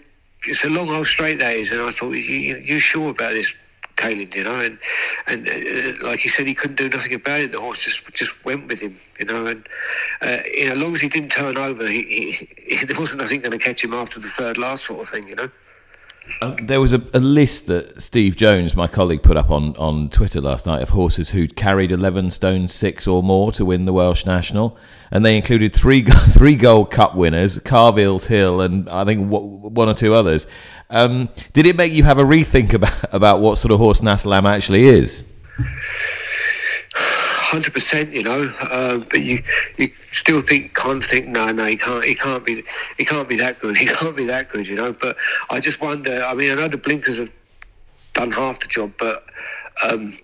it's 0.44 0.64
a 0.64 0.68
long 0.68 0.90
old 0.90 1.06
straight 1.06 1.38
that 1.38 1.54
is, 1.54 1.70
and 1.70 1.80
I 1.80 1.90
thought, 1.90 2.12
you, 2.12 2.56
you 2.56 2.78
sure 2.78 3.11
about 3.11 3.32
this? 3.32 3.54
Caoilin, 3.99 4.32
you 4.35 4.44
know, 4.44 4.61
and 4.61 4.78
and 5.26 5.49
uh, 5.49 6.06
like 6.06 6.20
he 6.20 6.28
said, 6.28 6.47
he 6.47 6.54
couldn't 6.54 6.76
do 6.76 6.88
nothing 6.88 7.14
about 7.14 7.40
it. 7.40 7.52
The 7.52 7.61
horse 7.61 7.85
just 7.85 8.06
just 8.14 8.44
went 8.44 8.68
with 8.68 8.80
him, 8.80 8.97
you 9.18 9.26
know, 9.26 9.47
and 9.47 9.68
uh, 10.23 10.38
you 10.54 10.66
know, 10.66 10.73
as 10.73 10.78
long 10.78 10.94
as 10.94 11.00
he 11.00 11.08
didn't 11.08 11.30
turn 11.30 11.58
over, 11.58 11.87
he, 11.87 12.02
he, 12.04 12.76
he 12.76 12.85
there 12.87 12.97
wasn't 12.99 13.20
nothing 13.20 13.40
going 13.40 13.58
to 13.58 13.58
catch 13.58 13.82
him 13.82 13.92
after 13.92 14.20
the 14.20 14.28
third 14.28 14.56
last 14.56 14.85
sort 14.85 15.02
of 15.02 15.08
thing, 15.08 15.26
you 15.26 15.35
know. 15.35 15.50
Uh, 16.40 16.56
there 16.62 16.80
was 16.80 16.92
a, 16.92 17.02
a, 17.14 17.18
list 17.18 17.66
that 17.66 18.00
Steve 18.00 18.37
Jones, 18.37 18.76
my 18.76 18.87
colleague, 18.87 19.23
put 19.23 19.37
up 19.37 19.50
on, 19.50 19.76
on 19.76 20.08
Twitter 20.11 20.40
last 20.40 20.66
night 20.66 20.82
of 20.82 20.90
horses 20.90 21.30
who'd 21.30 21.56
carried 21.56 21.90
11 21.90 22.30
stone 22.30 22.68
six 22.68 23.06
or 23.06 23.23
more 23.23 23.50
to 23.52 23.64
win 23.64 23.87
the 23.87 23.92
Welsh 23.92 24.25
National. 24.25 24.76
And 25.11 25.25
they 25.25 25.37
included 25.37 25.75
three 25.75 26.02
three 26.30 26.54
Gold 26.54 26.90
Cup 26.90 27.14
winners, 27.14 27.58
Carvill's 27.58 28.26
Hill, 28.26 28.61
and 28.61 28.88
I 28.88 29.04
think 29.04 29.28
one 29.28 29.88
or 29.88 29.94
two 29.94 30.14
others. 30.14 30.47
Um, 30.90 31.28
did 31.52 31.66
it 31.66 31.76
make 31.76 31.92
you 31.92 32.04
have 32.04 32.18
a 32.18 32.25
rethink 32.25 32.73
about, 32.75 33.14
about 33.14 33.40
what 33.40 33.58
sort 33.58 33.73
of 33.73 33.78
horse 33.78 34.00
Nassalam 34.00 34.44
actually 34.44 34.85
is? 34.85 35.32
Hundred 37.49 37.73
percent, 37.73 38.12
you 38.12 38.23
know. 38.23 38.52
Uh, 38.61 38.99
but 38.99 39.23
you 39.23 39.43
you 39.78 39.90
still 40.12 40.40
think 40.40 40.75
can't 40.75 41.02
think 41.02 41.28
no 41.28 41.50
no 41.50 41.64
he 41.64 41.76
can't 41.76 42.05
he 42.05 42.14
can't 42.14 42.45
be 42.45 42.62
he 42.99 43.05
can't 43.05 43.28
be 43.28 43.37
that 43.37 43.59
good 43.59 43.76
he 43.83 43.87
can't 43.87 44.17
be 44.17 44.26
that 44.26 44.50
good, 44.50 44.67
you 44.67 44.76
know. 44.76 44.93
But 44.93 45.17
I 45.50 45.61
just 45.61 45.81
wonder. 45.81 46.23
I 46.23 46.35
mean, 46.35 46.52
I 46.52 46.55
know 46.55 46.69
the 46.69 46.76
blinkers 46.76 47.19
have 47.19 47.33
done 48.14 48.31
half 48.31 48.61
the 48.61 48.69
job, 48.69 48.93
but. 48.99 49.25
Um, 49.83 50.19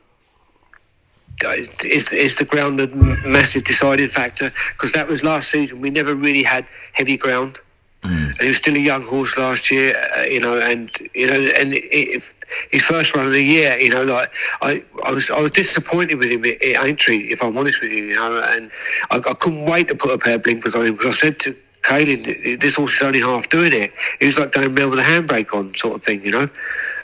is, 1.43 2.13
is 2.13 2.39
the 2.39 2.45
ground 2.45 2.81
a 2.81 2.87
massive 3.27 3.65
deciding 3.65 4.09
factor? 4.09 4.53
Because 4.73 4.93
that 4.93 5.09
was 5.09 5.23
last 5.23 5.51
season. 5.51 5.81
We 5.81 5.91
never 5.91 6.15
really 6.15 6.43
had 6.43 6.67
heavy 6.93 7.17
ground. 7.17 7.59
Mm. 8.05 8.31
And 8.31 8.41
he 8.41 8.49
was 8.49 8.59
still 8.59 8.77
a 8.77 8.79
young 8.79 9.03
horse 9.03 9.37
last 9.37 9.71
year, 9.71 9.97
uh, 10.17 10.23
you 10.23 10.41
know, 10.41 10.59
and 10.59 10.91
you 11.15 11.27
know, 11.27 11.41
and 11.59 11.75
if 11.75 12.35
his 12.71 12.83
first 12.83 13.15
run 13.17 13.27
of 13.27 13.33
the 13.33 13.43
year, 13.43 13.77
you 13.79 13.89
know, 13.89 14.05
like 14.05 14.31
I, 14.63 14.85
I 15.05 15.11
was, 15.11 15.31
I 15.31 15.41
was 15.41 15.51
disappointed 15.51 16.17
with 16.17 16.31
him 16.31 16.45
at, 16.45 16.63
at 16.63 16.85
Aintree, 16.85 17.33
if 17.33 17.43
I'm 17.43 17.57
honest 17.57 17.81
with 17.81 17.91
you, 17.91 18.05
you 18.05 18.15
know, 18.15 18.43
and 18.51 18.71
I, 19.11 19.17
I 19.17 19.35
couldn't 19.35 19.65
wait 19.65 19.89
to 19.89 19.95
put 19.95 20.11
a 20.11 20.19
pair 20.19 20.35
of 20.35 20.43
blinkers 20.43 20.75
on 20.75 20.87
him 20.87 20.97
because 20.97 21.17
I 21.17 21.19
said 21.19 21.39
to 21.41 21.57
Caoilin, 21.83 22.61
this 22.61 22.77
horse 22.77 22.97
is 22.97 23.03
only 23.03 23.21
half 23.21 23.49
doing 23.49 23.73
it. 23.73 23.93
He 24.21 24.27
was 24.27 24.39
like 24.39 24.53
going 24.53 24.73
Mel 24.75 24.91
with 24.91 24.99
a 24.99 25.03
handbrake 25.03 25.55
on, 25.55 25.75
sort 25.75 25.97
of 25.97 26.03
thing, 26.03 26.23
you 26.23 26.31
know, 26.31 26.49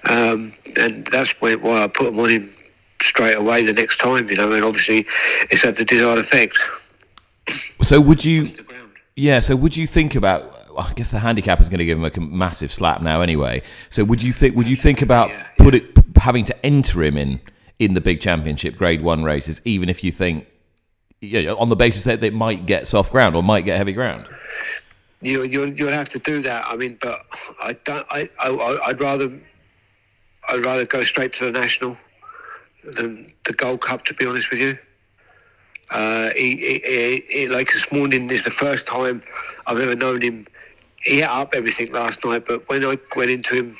um, 0.05 0.53
and 0.77 1.07
that's 1.07 1.41
why 1.41 1.53
I 1.53 1.87
put 1.87 2.09
him 2.09 2.21
on 2.21 2.29
him 2.29 2.55
straight 3.03 3.37
away 3.37 3.65
the 3.65 3.73
next 3.73 3.99
time, 3.99 4.29
you 4.29 4.37
know, 4.37 4.53
and 4.53 4.65
obviously 4.65 5.07
it's 5.51 5.63
had 5.63 5.77
the 5.77 5.85
desired 5.85 6.19
effect. 6.19 6.59
So 7.83 8.01
would 8.01 8.25
you? 8.25 8.47
Yeah. 9.17 9.41
So 9.41 9.57
would 9.57 9.77
you 9.77 9.87
think 9.87 10.15
about 10.15 10.60
I 10.79 10.93
guess 10.95 11.11
the 11.11 11.19
handicap 11.19 11.61
is 11.61 11.69
going 11.69 11.79
to 11.79 11.85
give 11.85 11.99
him 11.99 12.05
a 12.05 12.21
massive 12.21 12.73
slap 12.73 13.03
now 13.03 13.21
anyway. 13.21 13.63
So 13.89 14.05
would 14.05 14.23
you 14.23 14.33
think 14.33 14.57
would 14.57 14.69
you 14.69 14.77
think 14.77 15.03
about 15.03 15.31
put 15.59 15.75
it 15.75 15.85
having 16.17 16.45
to 16.45 16.67
enter 16.67 17.03
him 17.03 17.17
in 17.17 17.41
in 17.79 17.95
the 17.95 18.01
big 18.01 18.21
championship 18.21 18.77
grade 18.77 19.03
one 19.03 19.25
races, 19.25 19.61
even 19.65 19.89
if 19.89 20.05
you 20.05 20.13
think 20.13 20.47
you 21.21 21.43
know, 21.43 21.57
on 21.59 21.69
the 21.69 21.77
basis 21.77 22.05
that 22.05 22.21
they 22.21 22.31
might 22.31 22.67
get 22.67 22.87
soft 22.87 23.13
ground 23.13 23.37
or 23.37 23.43
might 23.43 23.63
get 23.63 23.77
heavy 23.77 23.93
ground? 23.93 24.29
You 25.21 25.43
you 25.43 25.67
you'll 25.67 25.93
have 25.93 26.09
to 26.11 26.19
do 26.19 26.43
that. 26.43 26.65
I 26.67 26.77
mean, 26.77 26.99
but 27.01 27.27
I 27.63 27.75
don't. 27.85 28.07
I, 28.11 28.29
I 28.39 28.79
I'd 28.87 29.01
rather 29.01 29.31
I'd 30.49 30.65
rather 30.65 30.87
go 30.87 31.03
straight 31.05 31.33
to 31.35 31.45
the 31.45 31.51
national 31.51 31.97
than 32.85 33.33
the 33.45 33.53
Gold 33.53 33.83
Cup. 33.83 34.05
To 34.07 34.15
be 34.15 34.27
honest 34.27 34.51
with 34.51 34.61
you. 34.61 34.79
Uh, 35.91 36.31
he, 36.37 36.57
he, 36.57 37.25
he, 37.29 37.49
like 37.49 37.73
this 37.73 37.91
morning 37.91 38.31
is 38.31 38.45
the 38.45 38.51
first 38.51 38.87
time 38.87 39.21
I've 39.67 39.81
ever 39.81 39.97
known 39.97 40.23
him 40.23 40.47
he 41.03 41.23
ate 41.23 41.29
up 41.29 41.55
everything 41.55 41.93
last 41.93 42.25
night, 42.25 42.45
but 42.47 42.69
when 42.69 42.85
I 42.85 42.99
went 43.17 43.31
into 43.31 43.55
him 43.55 43.77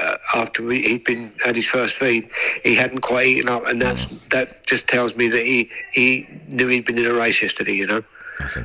uh, 0.00 0.16
after 0.34 0.62
we, 0.62 0.82
he'd 0.82 1.04
been 1.04 1.32
had 1.44 1.56
his 1.56 1.66
first 1.66 1.96
feed, 1.96 2.28
he 2.64 2.74
hadn't 2.74 3.00
quite 3.00 3.26
eaten 3.26 3.48
up, 3.48 3.66
and 3.66 3.80
that's 3.80 4.06
that 4.30 4.66
just 4.66 4.88
tells 4.88 5.16
me 5.16 5.28
that 5.28 5.44
he 5.44 5.70
he 5.92 6.26
knew 6.48 6.68
he'd 6.68 6.84
been 6.84 6.98
in 6.98 7.06
a 7.06 7.14
race 7.14 7.42
yesterday. 7.42 7.74
You 7.74 7.86
know, 7.86 8.02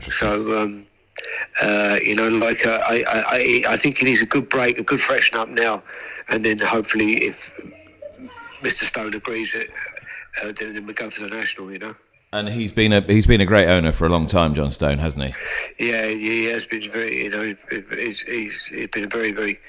so. 0.10 0.62
Um, 0.62 0.88
uh, 1.62 2.00
you 2.01 2.16
know, 2.16 2.30
like 2.30 2.66
uh, 2.66 2.82
I, 2.84 3.04
I, 3.68 3.74
I 3.74 3.78
think 3.78 3.98
he 3.98 4.06
needs 4.06 4.22
a 4.22 4.25
good 4.25 4.50
break, 4.50 4.80
a 4.80 4.84
good 4.84 5.00
freshen 5.00 5.38
up 5.38 5.50
now, 5.50 5.84
and 6.30 6.44
then 6.44 6.58
hopefully, 6.58 7.25
if 7.25 7.54
Mr. 8.63 8.84
Stone 8.84 9.13
agrees, 9.13 9.54
it, 9.54 9.70
uh, 10.42 10.51
then, 10.54 10.74
then 10.74 10.86
we 10.86 10.94
go 10.94 11.10
for 11.10 11.22
the 11.22 11.28
national. 11.28 11.72
You 11.72 11.80
know. 11.80 11.96
And 12.34 12.48
he's 12.48 12.72
been 12.72 12.94
a 12.94 13.02
he's 13.02 13.26
been 13.26 13.42
a 13.42 13.46
great 13.46 13.68
owner 13.68 13.92
for 13.92 14.06
a 14.06 14.10
long 14.10 14.26
time, 14.26 14.54
John 14.54 14.72
Stone, 14.72 15.00
hasn't 15.00 15.26
he? 15.26 15.88
Yeah, 15.90 16.08
he 16.08 16.46
has 16.46 16.66
been 16.66 16.90
very, 16.90 17.26
you 17.26 17.30
know, 17.30 17.54
he's, 17.70 18.22
he's, 18.22 18.66
he's 18.68 18.88
been 18.88 19.04
a 19.04 19.08
very, 19.08 19.34
very 19.34 19.60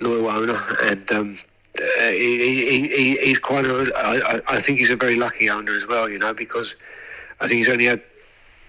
loyal 0.00 0.26
owner, 0.26 0.60
and 0.82 1.08
um, 1.12 1.38
uh, 1.80 2.08
he, 2.08 2.88
he, 2.88 3.16
he's 3.18 3.38
quite 3.38 3.66
a. 3.66 3.92
I, 3.96 4.40
I 4.56 4.60
think 4.60 4.80
he's 4.80 4.90
a 4.90 4.96
very 4.96 5.14
lucky 5.14 5.48
owner 5.48 5.70
as 5.76 5.86
well, 5.86 6.08
you 6.08 6.18
know, 6.18 6.34
because 6.34 6.74
I 7.40 7.46
think 7.46 7.58
he's 7.58 7.68
only 7.68 7.84
had 7.84 8.02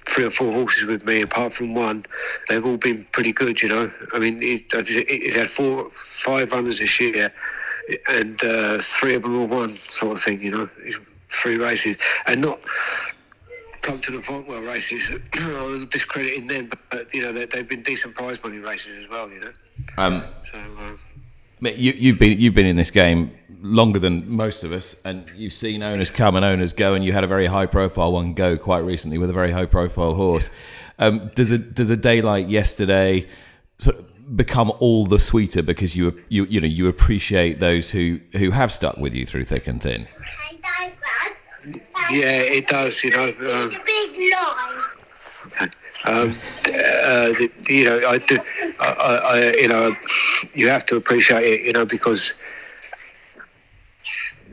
three 0.06 0.25
or 0.25 0.32
four 0.32 0.53
horses 0.53 0.86
with 0.86 1.03
me, 1.06 1.22
apart 1.24 1.51
from 1.51 1.74
one. 1.74 2.06
They've 2.50 2.63
all 2.63 2.77
been 2.77 3.03
pretty 3.13 3.32
good, 3.32 3.63
you 3.63 3.70
know. 3.70 3.91
I 4.13 4.20
mean, 4.20 4.44
he, 4.44 4.63
he's 4.72 5.36
had 5.36 5.50
four, 5.50 5.89
five 5.89 6.51
runners 6.51 6.77
this 6.77 7.00
year, 7.00 7.34
and 8.10 8.44
uh, 8.44 8.77
three 8.77 9.15
of 9.15 9.24
them 9.24 9.39
all 9.39 9.48
won, 9.48 9.75
sort 9.75 10.18
of 10.18 10.24
thing, 10.24 10.39
you 10.39 10.51
know. 10.51 10.70
Three 11.32 11.58
races, 11.58 11.98
and 12.27 12.41
not 12.41 12.60
come 13.81 14.00
to 14.01 14.12
the 14.12 14.19
Fontwell 14.19 14.65
races, 14.65 15.12
discrediting 15.89 16.48
them, 16.48 16.69
but 16.89 17.13
you 17.13 17.21
know 17.21 17.31
they, 17.31 17.57
have 17.57 17.67
been 17.67 17.83
decent 17.83 18.15
prize 18.15 18.43
money 18.43 18.59
races 18.59 19.03
as 19.03 19.09
well. 19.09 19.29
You 19.29 19.39
know. 19.41 19.51
Um, 19.98 20.25
so, 20.51 20.57
uh, 20.57 21.69
you, 21.69 21.93
you've 21.95 22.19
been 22.19 22.39
you've 22.39 22.53
been 22.53 22.65
in 22.65 22.75
this 22.75 22.91
game 22.91 23.31
longer 23.62 24.00
than 24.00 24.29
most 24.29 24.63
of 24.63 24.71
us, 24.71 25.01
and 25.05 25.29
you've 25.36 25.53
seen 25.53 25.83
owners 25.83 26.12
come 26.12 26.36
and 26.36 26.45
owners 26.45 26.74
go, 26.74 26.93
and 26.93 27.03
you 27.03 27.13
had 27.13 27.24
a 27.24 27.27
very 27.27 27.45
high 27.45 27.65
profile 27.65 28.12
one 28.12 28.33
go 28.33 28.57
quite 28.57 28.79
recently 28.79 29.17
with 29.17 29.29
a 29.29 29.33
very 29.33 29.51
high 29.51 29.65
profile 29.65 30.13
horse. 30.13 30.50
Um, 30.98 31.31
does 31.36 31.51
a 31.51 31.57
does 31.57 31.89
a 31.89 31.98
day 31.98 32.21
like 32.21 32.50
yesterday 32.50 33.27
sort 33.77 33.98
of 33.98 34.36
become 34.36 34.71
all 34.79 35.05
the 35.05 35.19
sweeter 35.19 35.63
because 35.63 35.95
you 35.95 36.21
you 36.29 36.45
you 36.45 36.62
know 36.62 36.67
you 36.67 36.88
appreciate 36.88 37.59
those 37.59 37.89
who 37.89 38.19
who 38.33 38.51
have 38.51 38.71
stuck 38.71 38.98
with 38.98 39.13
you 39.13 39.25
through 39.25 39.43
thick 39.43 39.67
and 39.67 39.81
thin? 39.81 40.07
Yeah, 42.11 42.41
it 42.41 42.67
does. 42.67 43.03
You 43.03 43.11
know. 43.11 43.25
Um, 43.25 43.75
big 43.85 44.31
line. 44.33 45.71
Um, 46.05 46.29
uh, 46.65 47.33
the, 47.33 47.51
you 47.67 47.85
know, 47.85 48.07
I 48.07 48.17
do. 48.17 48.38
I, 48.79 48.89
I, 48.89 49.53
you 49.57 49.67
know, 49.67 49.95
you 50.53 50.69
have 50.69 50.85
to 50.88 50.95
appreciate 50.95 51.43
it. 51.43 51.61
You 51.65 51.73
know, 51.73 51.85
because 51.85 52.33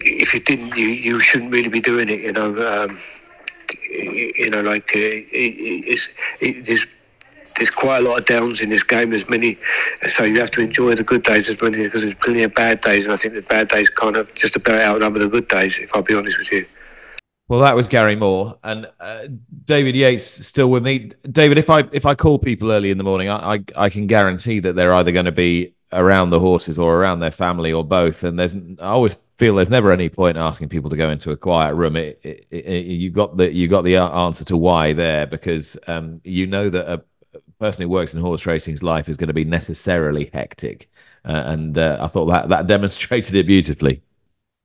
if 0.00 0.34
you 0.34 0.40
didn't, 0.40 0.76
you, 0.76 0.88
you 0.88 1.20
shouldn't 1.20 1.52
really 1.52 1.68
be 1.68 1.80
doing 1.80 2.08
it. 2.08 2.20
You 2.20 2.32
know. 2.32 2.84
Um, 2.84 2.98
you 3.90 4.50
know, 4.50 4.60
like 4.60 4.90
uh, 4.94 4.98
it, 4.98 5.24
it's 5.32 6.08
it, 6.40 6.66
there's 6.66 6.86
there's 7.56 7.70
quite 7.70 7.98
a 7.98 8.08
lot 8.08 8.18
of 8.18 8.26
downs 8.26 8.60
in 8.60 8.68
this 8.68 8.82
game. 8.82 9.10
There's 9.10 9.28
many, 9.28 9.58
so 10.08 10.24
you 10.24 10.38
have 10.40 10.50
to 10.52 10.60
enjoy 10.60 10.94
the 10.94 11.02
good 11.02 11.22
days 11.22 11.48
as 11.48 11.60
many 11.60 11.78
because 11.78 12.02
there's 12.02 12.14
plenty 12.14 12.42
of 12.42 12.54
bad 12.54 12.80
days, 12.82 13.04
and 13.04 13.12
I 13.12 13.16
think 13.16 13.34
the 13.34 13.42
bad 13.42 13.68
days 13.68 13.88
kind 13.88 14.16
of 14.16 14.32
just 14.34 14.56
about 14.56 14.80
outnumber 14.80 15.18
the 15.18 15.28
good 15.28 15.48
days. 15.48 15.78
If 15.78 15.94
I'll 15.94 16.02
be 16.02 16.14
honest 16.14 16.38
with 16.38 16.52
you. 16.52 16.66
Well, 17.48 17.60
that 17.60 17.76
was 17.76 17.86
Gary 17.86 18.16
Moore 18.16 18.58
and 18.64 18.90
uh, 18.98 19.28
David 19.64 19.94
Yates 19.94 20.24
still 20.26 20.68
with 20.68 20.84
me. 20.84 21.10
David, 21.30 21.58
if 21.58 21.70
I 21.70 21.84
if 21.92 22.04
I 22.04 22.14
call 22.14 22.40
people 22.40 22.72
early 22.72 22.90
in 22.90 22.98
the 22.98 23.04
morning, 23.04 23.28
I 23.28 23.54
I, 23.54 23.64
I 23.76 23.88
can 23.88 24.08
guarantee 24.08 24.58
that 24.60 24.74
they're 24.74 24.94
either 24.94 25.12
going 25.12 25.26
to 25.26 25.32
be 25.32 25.74
around 25.92 26.30
the 26.30 26.40
horses 26.40 26.76
or 26.76 26.96
around 27.00 27.20
their 27.20 27.30
family 27.30 27.72
or 27.72 27.84
both. 27.84 28.24
And 28.24 28.36
there's 28.36 28.56
I 28.80 28.88
always 28.88 29.14
feel 29.38 29.54
there's 29.54 29.70
never 29.70 29.92
any 29.92 30.08
point 30.08 30.36
asking 30.36 30.70
people 30.70 30.90
to 30.90 30.96
go 30.96 31.08
into 31.08 31.30
a 31.30 31.36
quiet 31.36 31.74
room. 31.74 31.94
It, 31.94 32.18
it, 32.24 32.46
it, 32.50 32.86
you 32.86 33.10
got 33.10 33.36
the 33.36 33.52
you 33.52 33.68
got 33.68 33.82
the 33.82 33.96
answer 33.96 34.44
to 34.46 34.56
why 34.56 34.92
there 34.92 35.26
because 35.26 35.78
um, 35.86 36.20
you 36.24 36.48
know 36.48 36.68
that 36.68 36.88
a 36.88 37.02
person 37.60 37.82
who 37.82 37.88
works 37.88 38.12
in 38.12 38.20
horse 38.20 38.44
racing's 38.44 38.82
life 38.82 39.08
is 39.08 39.16
going 39.16 39.28
to 39.28 39.34
be 39.34 39.44
necessarily 39.44 40.30
hectic, 40.32 40.90
uh, 41.24 41.42
and 41.46 41.78
uh, 41.78 41.98
I 42.00 42.08
thought 42.08 42.26
that 42.26 42.48
that 42.48 42.66
demonstrated 42.76 43.36
it 43.36 43.46
beautifully. 43.46 44.02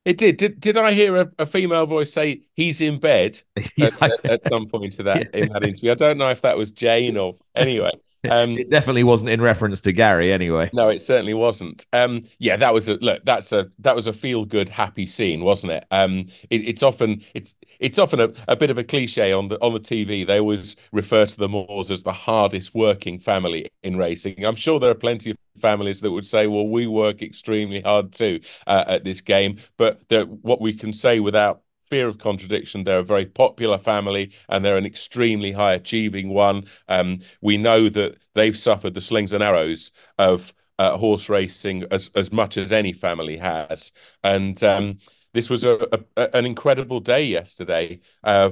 It 0.03 0.17
did. 0.17 0.37
Did 0.37 0.59
did 0.59 0.77
I 0.77 0.93
hear 0.93 1.15
a, 1.15 1.31
a 1.37 1.45
female 1.45 1.85
voice 1.85 2.11
say 2.11 2.41
he's 2.53 2.81
in 2.81 2.97
bed 2.97 3.39
at, 3.79 4.01
at, 4.01 4.25
at, 4.25 4.43
some 4.45 4.65
point 4.65 4.93
to 4.93 5.03
that 5.03 5.33
in 5.35 5.51
that 5.51 5.63
interview? 5.63 5.91
I 5.91 5.95
don't 5.95 6.17
know 6.17 6.29
if 6.29 6.41
that 6.41 6.57
was 6.57 6.71
Jane 6.71 7.17
or 7.17 7.35
anyway. 7.55 7.91
Um, 8.29 8.51
it 8.51 8.69
definitely 8.69 9.03
wasn't 9.03 9.31
in 9.31 9.41
reference 9.41 9.81
to 9.81 9.91
Gary, 9.91 10.31
anyway. 10.31 10.69
No, 10.73 10.89
it 10.89 11.01
certainly 11.01 11.33
wasn't. 11.33 11.87
Um, 11.91 12.21
yeah, 12.37 12.55
that 12.55 12.71
was 12.71 12.87
a 12.87 12.97
look. 12.97 13.25
That's 13.25 13.51
a 13.51 13.71
that 13.79 13.95
was 13.95 14.05
a 14.05 14.13
feel 14.13 14.45
good, 14.45 14.69
happy 14.69 15.07
scene, 15.07 15.43
wasn't 15.43 15.73
it? 15.73 15.85
Um, 15.89 16.27
it 16.51 16.57
it's 16.57 16.83
often 16.83 17.23
it's 17.33 17.55
it's 17.81 17.99
often 17.99 18.21
a, 18.21 18.31
a 18.47 18.55
bit 18.55 18.69
of 18.69 18.77
a 18.77 18.83
cliche 18.83 19.33
on 19.33 19.49
the 19.49 19.59
on 19.59 19.73
the 19.73 19.79
TV. 19.79 20.25
They 20.25 20.39
always 20.39 20.77
refer 20.93 21.25
to 21.25 21.37
the 21.37 21.49
Moores 21.49 21.91
as 21.91 22.03
the 22.03 22.13
hardest 22.13 22.73
working 22.73 23.19
family 23.19 23.67
in 23.83 23.97
racing. 23.97 24.45
I'm 24.45 24.55
sure 24.55 24.79
there 24.79 24.91
are 24.91 24.95
plenty 24.95 25.31
of 25.31 25.37
families 25.59 25.99
that 26.01 26.11
would 26.11 26.27
say, 26.27 26.47
"Well, 26.47 26.67
we 26.67 26.87
work 26.87 27.21
extremely 27.21 27.81
hard 27.81 28.13
too 28.13 28.39
uh, 28.67 28.85
at 28.87 29.03
this 29.03 29.19
game," 29.19 29.57
but 29.77 30.01
what 30.41 30.61
we 30.61 30.73
can 30.73 30.93
say 30.93 31.19
without 31.19 31.63
fear 31.89 32.07
of 32.07 32.17
contradiction. 32.17 32.85
They're 32.85 32.99
a 32.99 33.03
very 33.03 33.25
popular 33.25 33.77
family 33.77 34.31
and 34.47 34.63
they're 34.63 34.77
an 34.77 34.85
extremely 34.85 35.51
high 35.51 35.73
achieving 35.73 36.29
one. 36.29 36.63
Um, 36.87 37.19
we 37.41 37.57
know 37.57 37.89
that 37.89 38.15
they've 38.33 38.55
suffered 38.55 38.93
the 38.93 39.01
slings 39.01 39.33
and 39.33 39.43
arrows 39.43 39.91
of 40.17 40.53
uh, 40.79 40.97
horse 40.97 41.27
racing 41.27 41.83
as, 41.91 42.09
as 42.15 42.31
much 42.31 42.55
as 42.55 42.71
any 42.71 42.93
family 42.93 43.35
has. 43.37 43.91
And 44.23 44.63
um, 44.63 44.99
this 45.33 45.49
was 45.49 45.63
a, 45.63 45.87
a, 46.17 46.35
an 46.35 46.45
incredible 46.45 46.99
day 46.99 47.25
yesterday. 47.25 47.99
Uh, 48.23 48.51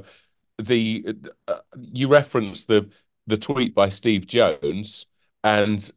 the 0.58 1.16
uh, 1.48 1.60
you 1.80 2.08
referenced 2.08 2.68
the 2.68 2.90
the 3.28 3.38
tweet 3.38 3.76
by 3.76 3.90
Steve 3.90 4.28
Jones, 4.28 5.06
and 5.44 5.92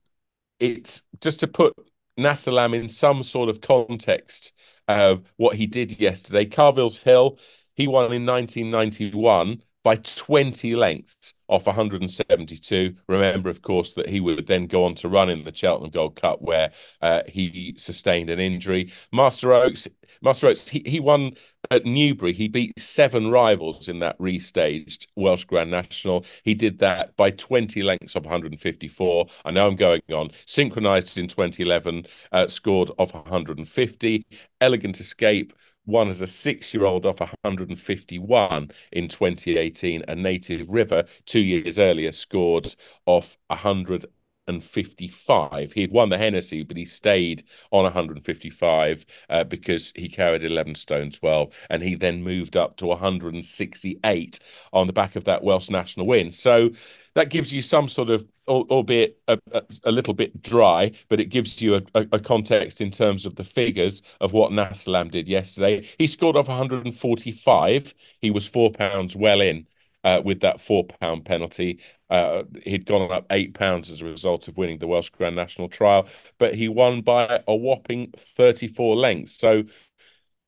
it's 0.60 1.02
just 1.20 1.40
to 1.40 1.46
put 1.48 1.74
Nassalam 2.18 2.74
in 2.74 2.88
some 2.88 3.22
sort 3.22 3.48
of 3.48 3.60
context 3.60 4.52
uh, 4.88 5.16
what 5.36 5.56
he 5.56 5.66
did 5.66 6.00
yesterday. 6.00 6.44
Carvill's 6.44 6.98
Hill, 6.98 7.38
he 7.74 7.86
won 7.86 8.12
in 8.12 8.26
1991 8.26 9.62
by 9.84 9.96
20 9.96 10.76
lengths 10.76 11.34
off 11.48 11.66
172. 11.66 12.94
Remember, 13.08 13.50
of 13.50 13.62
course, 13.62 13.94
that 13.94 14.08
he 14.08 14.20
would 14.20 14.46
then 14.46 14.66
go 14.66 14.84
on 14.84 14.94
to 14.96 15.08
run 15.08 15.28
in 15.28 15.44
the 15.44 15.54
Cheltenham 15.54 15.90
Gold 15.90 16.16
Cup 16.16 16.40
where 16.40 16.72
uh, 17.00 17.22
he 17.26 17.74
sustained 17.76 18.30
an 18.30 18.40
injury. 18.40 18.90
Master 19.12 19.52
Oats, 19.52 19.88
Master 20.22 20.48
Oats, 20.48 20.68
he, 20.68 20.82
he 20.86 21.00
won 21.00 21.32
at 21.70 21.84
Newbury. 21.84 22.32
He 22.32 22.48
beat 22.48 22.78
seven 22.78 23.30
rivals 23.30 23.88
in 23.88 23.98
that 23.98 24.18
restaged 24.18 25.06
Welsh 25.16 25.44
Grand 25.44 25.70
National. 25.70 26.24
He 26.44 26.54
did 26.54 26.78
that 26.78 27.16
by 27.16 27.30
20 27.30 27.82
lengths 27.82 28.14
of 28.14 28.24
154. 28.24 29.26
I 29.44 29.50
know 29.50 29.66
I'm 29.66 29.76
going 29.76 30.02
on. 30.12 30.30
Synchronized 30.46 31.18
in 31.18 31.28
2011, 31.28 32.06
uh, 32.32 32.46
scored 32.46 32.90
off 32.98 33.14
150. 33.14 34.26
Elegant 34.60 35.00
Escape 35.00 35.52
won 35.86 36.08
as 36.08 36.20
a 36.20 36.26
six 36.26 36.74
year 36.74 36.84
old 36.84 37.06
off 37.06 37.20
151 37.20 38.70
in 38.92 39.08
2018. 39.08 40.04
A 40.08 40.14
native 40.14 40.70
river 40.70 41.04
two 41.26 41.40
years 41.40 41.78
earlier 41.78 42.12
scored 42.12 42.74
off 43.06 43.36
155. 43.48 45.72
He 45.72 45.80
had 45.80 45.92
won 45.92 46.08
the 46.08 46.18
Hennessy, 46.18 46.62
but 46.62 46.76
he 46.76 46.84
stayed 46.84 47.44
on 47.70 47.84
155 47.84 49.06
uh, 49.28 49.44
because 49.44 49.92
he 49.96 50.08
carried 50.08 50.44
11 50.44 50.74
stone 50.76 51.10
12, 51.10 51.66
and 51.70 51.82
he 51.82 51.94
then 51.94 52.22
moved 52.22 52.56
up 52.56 52.76
to 52.76 52.86
168 52.86 54.38
on 54.72 54.86
the 54.86 54.92
back 54.92 55.16
of 55.16 55.24
that 55.24 55.42
Welsh 55.42 55.70
national 55.70 56.06
win. 56.06 56.30
So 56.30 56.70
that 57.14 57.30
gives 57.30 57.52
you 57.52 57.62
some 57.62 57.88
sort 57.88 58.10
of, 58.10 58.24
albeit 58.48 59.18
a, 59.28 59.38
a, 59.85 59.92
little 59.92 60.14
bit 60.14 60.42
dry, 60.42 60.90
but 61.09 61.20
it 61.20 61.26
gives 61.26 61.62
you 61.62 61.76
a, 61.76 61.83
a, 61.94 62.18
context 62.18 62.81
in 62.81 62.90
terms 62.90 63.24
of 63.24 63.37
the 63.37 63.44
figures 63.44 64.02
of 64.20 64.33
what 64.33 64.50
Nassalam 64.50 65.11
did 65.11 65.28
yesterday. 65.28 65.87
He 65.98 66.07
scored 66.07 66.37
off 66.37 66.48
145. 66.48 67.94
He 68.20 68.31
was 68.31 68.48
four 68.48 68.72
pounds 68.72 69.16
well 69.16 69.40
in. 69.40 69.66
Uh, 70.05 70.20
with 70.24 70.40
that 70.40 70.61
four 70.61 70.85
pound 70.85 71.24
penalty. 71.24 71.78
Uh, 72.11 72.42
he'd 72.64 72.87
gone 72.87 73.09
up 73.12 73.24
eight 73.31 73.55
pounds 73.55 73.88
as 73.88 74.02
a 74.02 74.05
result 74.05 74.48
of 74.48 74.57
winning 74.57 74.78
the 74.78 74.87
Welsh 74.88 75.11
Grand 75.11 75.37
National 75.37 75.68
Trial, 75.68 76.09
but 76.38 76.57
he 76.57 76.68
won 76.68 77.02
by 77.02 77.40
a 77.46 77.55
whopping 77.55 78.12
34 78.37 78.96
lengths. 78.96 79.38
So 79.38 79.62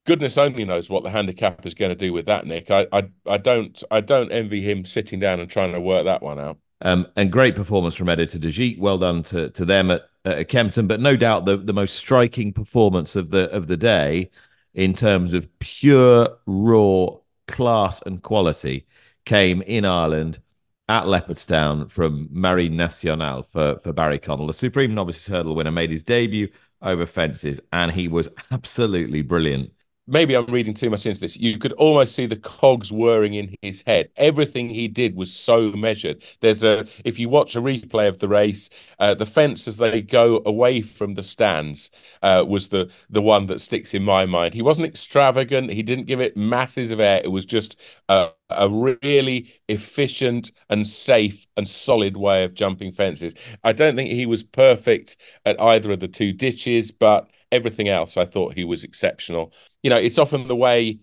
goodness 0.06 0.36
only 0.38 0.64
knows 0.64 0.90
what 0.90 1.04
the 1.04 1.10
handicap 1.10 1.64
is 1.64 1.74
going 1.74 1.90
to 1.90 1.94
do 1.94 2.12
with 2.12 2.26
that, 2.26 2.46
Nick. 2.48 2.68
I, 2.70 2.88
I, 2.92 3.08
I 3.26 3.36
don't, 3.36 3.80
I 3.92 4.00
don't 4.00 4.32
envy 4.32 4.60
him 4.68 4.84
sitting 4.84 5.20
down 5.20 5.38
and 5.38 5.48
trying 5.48 5.72
to 5.72 5.80
work 5.80 6.04
that 6.04 6.20
one 6.20 6.40
out. 6.40 6.58
Um, 6.82 7.06
and 7.16 7.32
great 7.32 7.54
performance 7.54 7.94
from 7.94 8.08
Editeur 8.08 8.40
du 8.40 8.80
Well 8.80 8.98
done 8.98 9.22
to, 9.24 9.48
to 9.50 9.64
them 9.64 9.90
at, 9.90 10.02
at 10.24 10.48
Kempton. 10.48 10.86
But 10.86 11.00
no 11.00 11.16
doubt 11.16 11.44
the, 11.44 11.56
the 11.56 11.72
most 11.72 11.94
striking 11.94 12.52
performance 12.52 13.16
of 13.16 13.30
the 13.30 13.50
of 13.50 13.68
the 13.68 13.76
day, 13.76 14.30
in 14.74 14.92
terms 14.92 15.34
of 15.34 15.48
pure 15.60 16.28
raw 16.46 17.06
class 17.46 18.02
and 18.02 18.22
quality, 18.22 18.86
came 19.24 19.62
in 19.62 19.84
Ireland 19.84 20.40
at 20.88 21.04
Leopardstown 21.04 21.90
from 21.90 22.28
Marine 22.30 22.76
Nationale 22.76 23.42
for, 23.42 23.78
for 23.78 23.92
Barry 23.92 24.18
Connell. 24.18 24.46
The 24.46 24.52
Supreme 24.52 24.94
Novices 24.94 25.26
Hurdle 25.26 25.54
winner 25.54 25.70
made 25.70 25.90
his 25.90 26.02
debut 26.02 26.48
over 26.82 27.06
fences, 27.06 27.60
and 27.72 27.90
he 27.90 28.08
was 28.08 28.28
absolutely 28.50 29.22
brilliant 29.22 29.72
maybe 30.06 30.34
I'm 30.34 30.46
reading 30.46 30.74
too 30.74 30.90
much 30.90 31.06
into 31.06 31.20
this. 31.20 31.36
You 31.36 31.58
could 31.58 31.72
almost 31.72 32.14
see 32.14 32.26
the 32.26 32.36
cogs 32.36 32.92
whirring 32.92 33.34
in 33.34 33.54
his 33.62 33.82
head. 33.86 34.10
Everything 34.16 34.68
he 34.68 34.88
did 34.88 35.16
was 35.16 35.34
so 35.34 35.72
measured. 35.72 36.22
There's 36.40 36.62
a 36.62 36.86
if 37.04 37.18
you 37.18 37.28
watch 37.28 37.56
a 37.56 37.60
replay 37.60 38.08
of 38.08 38.18
the 38.18 38.28
race, 38.28 38.68
uh, 38.98 39.14
the 39.14 39.26
fence 39.26 39.66
as 39.66 39.76
they 39.78 40.02
go 40.02 40.42
away 40.44 40.82
from 40.82 41.14
the 41.14 41.22
stands 41.22 41.90
uh, 42.22 42.44
was 42.46 42.68
the 42.68 42.90
the 43.08 43.22
one 43.22 43.46
that 43.46 43.60
sticks 43.60 43.94
in 43.94 44.02
my 44.02 44.26
mind. 44.26 44.54
He 44.54 44.62
wasn't 44.62 44.86
extravagant. 44.88 45.72
He 45.72 45.82
didn't 45.82 46.06
give 46.06 46.20
it 46.20 46.36
masses 46.36 46.90
of 46.90 47.00
air. 47.00 47.20
It 47.24 47.28
was 47.28 47.44
just 47.44 47.76
a, 48.08 48.28
a 48.50 48.68
really 48.68 49.52
efficient 49.68 50.50
and 50.68 50.86
safe 50.86 51.46
and 51.56 51.66
solid 51.66 52.16
way 52.16 52.44
of 52.44 52.54
jumping 52.54 52.92
fences. 52.92 53.34
I 53.62 53.72
don't 53.72 53.96
think 53.96 54.10
he 54.10 54.26
was 54.26 54.42
perfect 54.44 55.16
at 55.44 55.60
either 55.60 55.92
of 55.92 56.00
the 56.00 56.08
two 56.08 56.32
ditches, 56.32 56.90
but 56.92 57.28
everything 57.54 57.88
else 57.88 58.16
I 58.16 58.24
thought 58.26 58.54
he 58.54 58.64
was 58.64 58.84
exceptional 58.84 59.52
you 59.84 59.90
know, 59.90 59.98
it's 59.98 60.18
often 60.18 60.48
the 60.48 60.56
way 60.56 60.98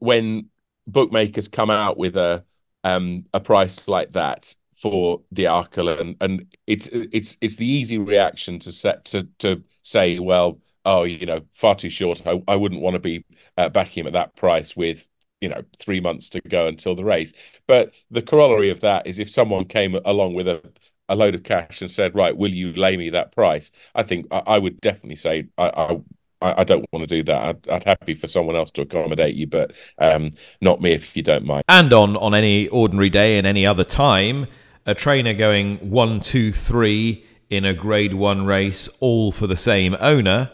when 0.00 0.50
bookmakers 0.88 1.46
come 1.46 1.70
out 1.70 1.96
with 1.96 2.16
a 2.16 2.44
um, 2.84 3.26
a 3.32 3.38
price 3.38 3.86
like 3.86 4.12
that 4.12 4.54
for 4.74 5.22
the 5.30 5.44
Arkle, 5.44 6.00
and 6.00 6.16
and 6.20 6.56
it's 6.66 6.88
it's 6.92 7.36
it's 7.40 7.56
the 7.56 7.66
easy 7.66 7.96
reaction 7.98 8.58
to 8.58 8.72
set 8.72 9.04
to 9.06 9.28
to 9.38 9.62
say, 9.82 10.18
well, 10.18 10.60
oh, 10.84 11.04
you 11.04 11.26
know, 11.26 11.42
far 11.52 11.76
too 11.76 11.88
short. 11.88 12.26
I, 12.26 12.42
I 12.48 12.56
wouldn't 12.56 12.80
want 12.80 12.94
to 12.94 13.00
be 13.00 13.24
uh, 13.56 13.68
backing 13.68 14.02
him 14.02 14.08
at 14.08 14.14
that 14.14 14.34
price 14.34 14.76
with 14.76 15.06
you 15.40 15.48
know 15.48 15.62
three 15.78 16.00
months 16.00 16.28
to 16.30 16.40
go 16.40 16.66
until 16.66 16.96
the 16.96 17.04
race. 17.04 17.32
But 17.68 17.94
the 18.10 18.22
corollary 18.22 18.70
of 18.70 18.80
that 18.80 19.06
is 19.06 19.20
if 19.20 19.30
someone 19.30 19.66
came 19.66 19.96
along 20.04 20.34
with 20.34 20.48
a 20.48 20.60
a 21.08 21.16
load 21.16 21.34
of 21.34 21.42
cash 21.42 21.80
and 21.80 21.90
said, 21.90 22.14
right, 22.14 22.36
will 22.36 22.52
you 22.52 22.72
lay 22.72 22.96
me 22.96 23.10
that 23.10 23.32
price? 23.32 23.70
I 23.94 24.02
think 24.02 24.26
I, 24.30 24.42
I 24.46 24.58
would 24.58 24.80
definitely 24.80 25.16
say 25.16 25.46
I, 25.58 25.68
I 25.68 26.00
I, 26.44 26.64
don't 26.64 26.84
want 26.92 27.08
to 27.08 27.14
do 27.14 27.22
that. 27.24 27.44
I'd, 27.44 27.68
I'd, 27.68 27.84
happy 27.84 28.14
for 28.14 28.26
someone 28.26 28.56
else 28.56 28.72
to 28.72 28.82
accommodate 28.82 29.36
you, 29.36 29.46
but 29.46 29.76
um, 29.98 30.32
not 30.60 30.80
me 30.80 30.90
if 30.90 31.16
you 31.16 31.22
don't 31.22 31.44
mind. 31.44 31.62
And 31.68 31.92
on 31.92 32.16
on 32.16 32.34
any 32.34 32.66
ordinary 32.68 33.10
day 33.10 33.38
in 33.38 33.46
any 33.46 33.64
other 33.64 33.84
time, 33.84 34.48
a 34.84 34.94
trainer 34.94 35.34
going 35.34 35.76
one, 35.90 36.20
two, 36.20 36.50
three 36.50 37.24
in 37.48 37.64
a 37.64 37.74
Grade 37.74 38.14
One 38.14 38.44
race, 38.44 38.88
all 38.98 39.30
for 39.30 39.46
the 39.46 39.56
same 39.56 39.96
owner, 40.00 40.50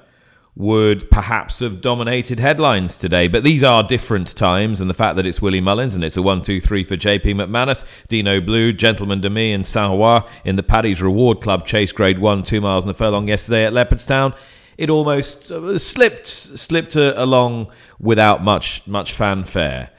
would 0.59 1.09
perhaps 1.09 1.61
have 1.61 1.81
dominated 1.81 2.41
headlines 2.41 2.99
today. 2.99 3.29
But 3.29 3.45
these 3.45 3.63
are 3.63 3.85
different 3.85 4.35
times, 4.37 4.81
and 4.81 4.91
the 4.91 4.95
fact 4.95 5.15
that 5.15 5.25
it's 5.25 5.41
Willie 5.41 5.61
Mullins 5.61 5.95
and 5.95 6.03
it's 6.03 6.17
a 6.17 6.23
1 6.23 6.43
2 6.43 6.61
3 6.61 6.85
for 6.85 6.97
JP 6.97 7.23
McManus, 7.23 7.85
Dinoblue, 8.09 8.77
Gentleman 8.77 9.21
de 9.21 9.31
Mee, 9.31 9.53
and 9.53 9.65
Saint 9.65 10.25
in 10.45 10.57
the 10.57 10.65
Paddy's 10.65 11.01
Reward 11.01 11.41
Club 11.41 11.65
chase 11.65 11.93
grade 11.93 12.19
1, 12.19 12.43
two 12.43 12.61
miles 12.61 12.83
and 12.83 12.91
a 12.91 12.95
furlong 12.95 13.29
yesterday 13.29 13.65
at 13.65 13.73
Leopardstown 13.73 14.35
it 14.77 14.91
almost 14.91 15.51
uh, 15.51 15.77
slipped 15.77 16.29
slipped 16.29 16.95
along 16.97 17.67
without 17.99 18.43
much 18.43 18.87
much 18.87 19.13
fanfare, 19.13 19.91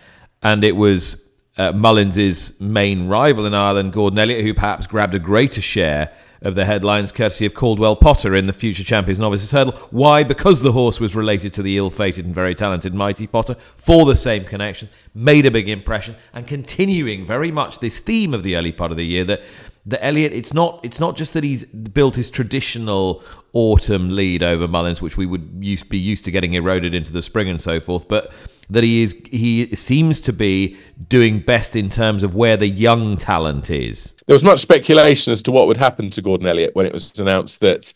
and 0.42 0.64
it 0.64 0.76
was 0.76 1.30
uh, 1.58 1.74
Mullins's 1.74 2.60
main 2.62 3.08
rival 3.08 3.46
in 3.46 3.54
Ireland, 3.54 3.92
Gordon 3.92 4.20
Elliott, 4.20 4.46
who 4.46 4.54
perhaps 4.54 4.88
grabbed 4.88 5.14
a 5.14 5.20
greater 5.20 5.62
share 5.62 6.12
of 6.42 6.56
the 6.56 6.66
headlines 6.66 7.12
courtesy 7.12 7.46
of 7.46 7.54
Caldwell 7.54 7.96
Potter 7.96 8.36
in 8.36 8.48
the 8.48 8.54
future 8.54 8.84
champions 8.84 9.20
novices 9.20 9.52
hurdle. 9.52 9.74
Why? 9.92 10.24
Because 10.24 10.62
the 10.62 10.72
horse 10.72 11.00
was 11.00 11.16
related 11.16 11.54
to 11.54 11.62
the 11.62 11.78
ill-fated 11.78 12.26
and 12.26 12.34
very 12.34 12.56
talented 12.56 12.94
Mighty 12.94 13.28
Potter 13.28 13.56
for 13.56 14.06
the 14.06 14.16
same 14.16 14.46
connection, 14.46 14.90
made 15.14 15.46
a 15.46 15.52
big 15.52 15.68
impression, 15.68 16.16
and 16.34 16.48
continuing 16.48 17.26
very 17.26 17.52
much 17.52 17.80
this 17.80 18.00
theme 18.00 18.34
of 18.34 18.44
the 18.44 18.56
early 18.56 18.72
part 18.72 18.92
of 18.92 18.98
the 18.98 19.06
year 19.06 19.24
that 19.26 19.42
that 19.86 20.06
Elliott, 20.06 20.34
it's 20.34 20.54
not 20.54 20.80
it's 20.84 21.00
not 21.00 21.16
just 21.16 21.34
that 21.34 21.44
he's 21.44 21.66
built 21.66 22.16
his 22.16 22.30
traditional 22.30 23.24
autumn 23.54 24.16
lead 24.16 24.44
over 24.44 24.68
Mullins, 24.68 25.02
which 25.02 25.18
we 25.18 25.26
would 25.26 25.50
used 25.62 25.90
be 25.90 25.98
used 25.98 26.26
to 26.26 26.32
getting 26.32 26.54
eroded 26.54 26.94
into 26.94 27.12
the 27.12 27.22
spring 27.22 27.50
and 27.50 27.62
so 27.62 27.80
forth, 27.80 28.08
but 28.08 28.32
that 28.70 28.84
he 28.84 29.04
is 29.04 29.20
he 29.30 29.74
seems 29.76 30.22
to 30.22 30.34
be 30.34 30.78
doing 31.08 31.40
best 31.40 31.76
in 31.76 31.90
terms 31.90 32.24
of 32.24 32.36
where 32.36 32.58
the 32.58 32.68
young 32.68 33.18
talent 33.18 33.70
is. 33.70 34.14
There 34.28 34.36
was 34.36 34.44
much 34.44 34.60
speculation 34.60 35.34
as 35.34 35.42
to 35.44 35.52
what 35.52 35.68
would 35.68 35.78
happen 35.78 36.10
to 36.12 36.22
Gordon 36.22 36.48
Elliott 36.48 36.76
when 36.76 36.86
it 36.86 36.94
was 36.94 37.18
announced 37.20 37.62
that 37.62 37.94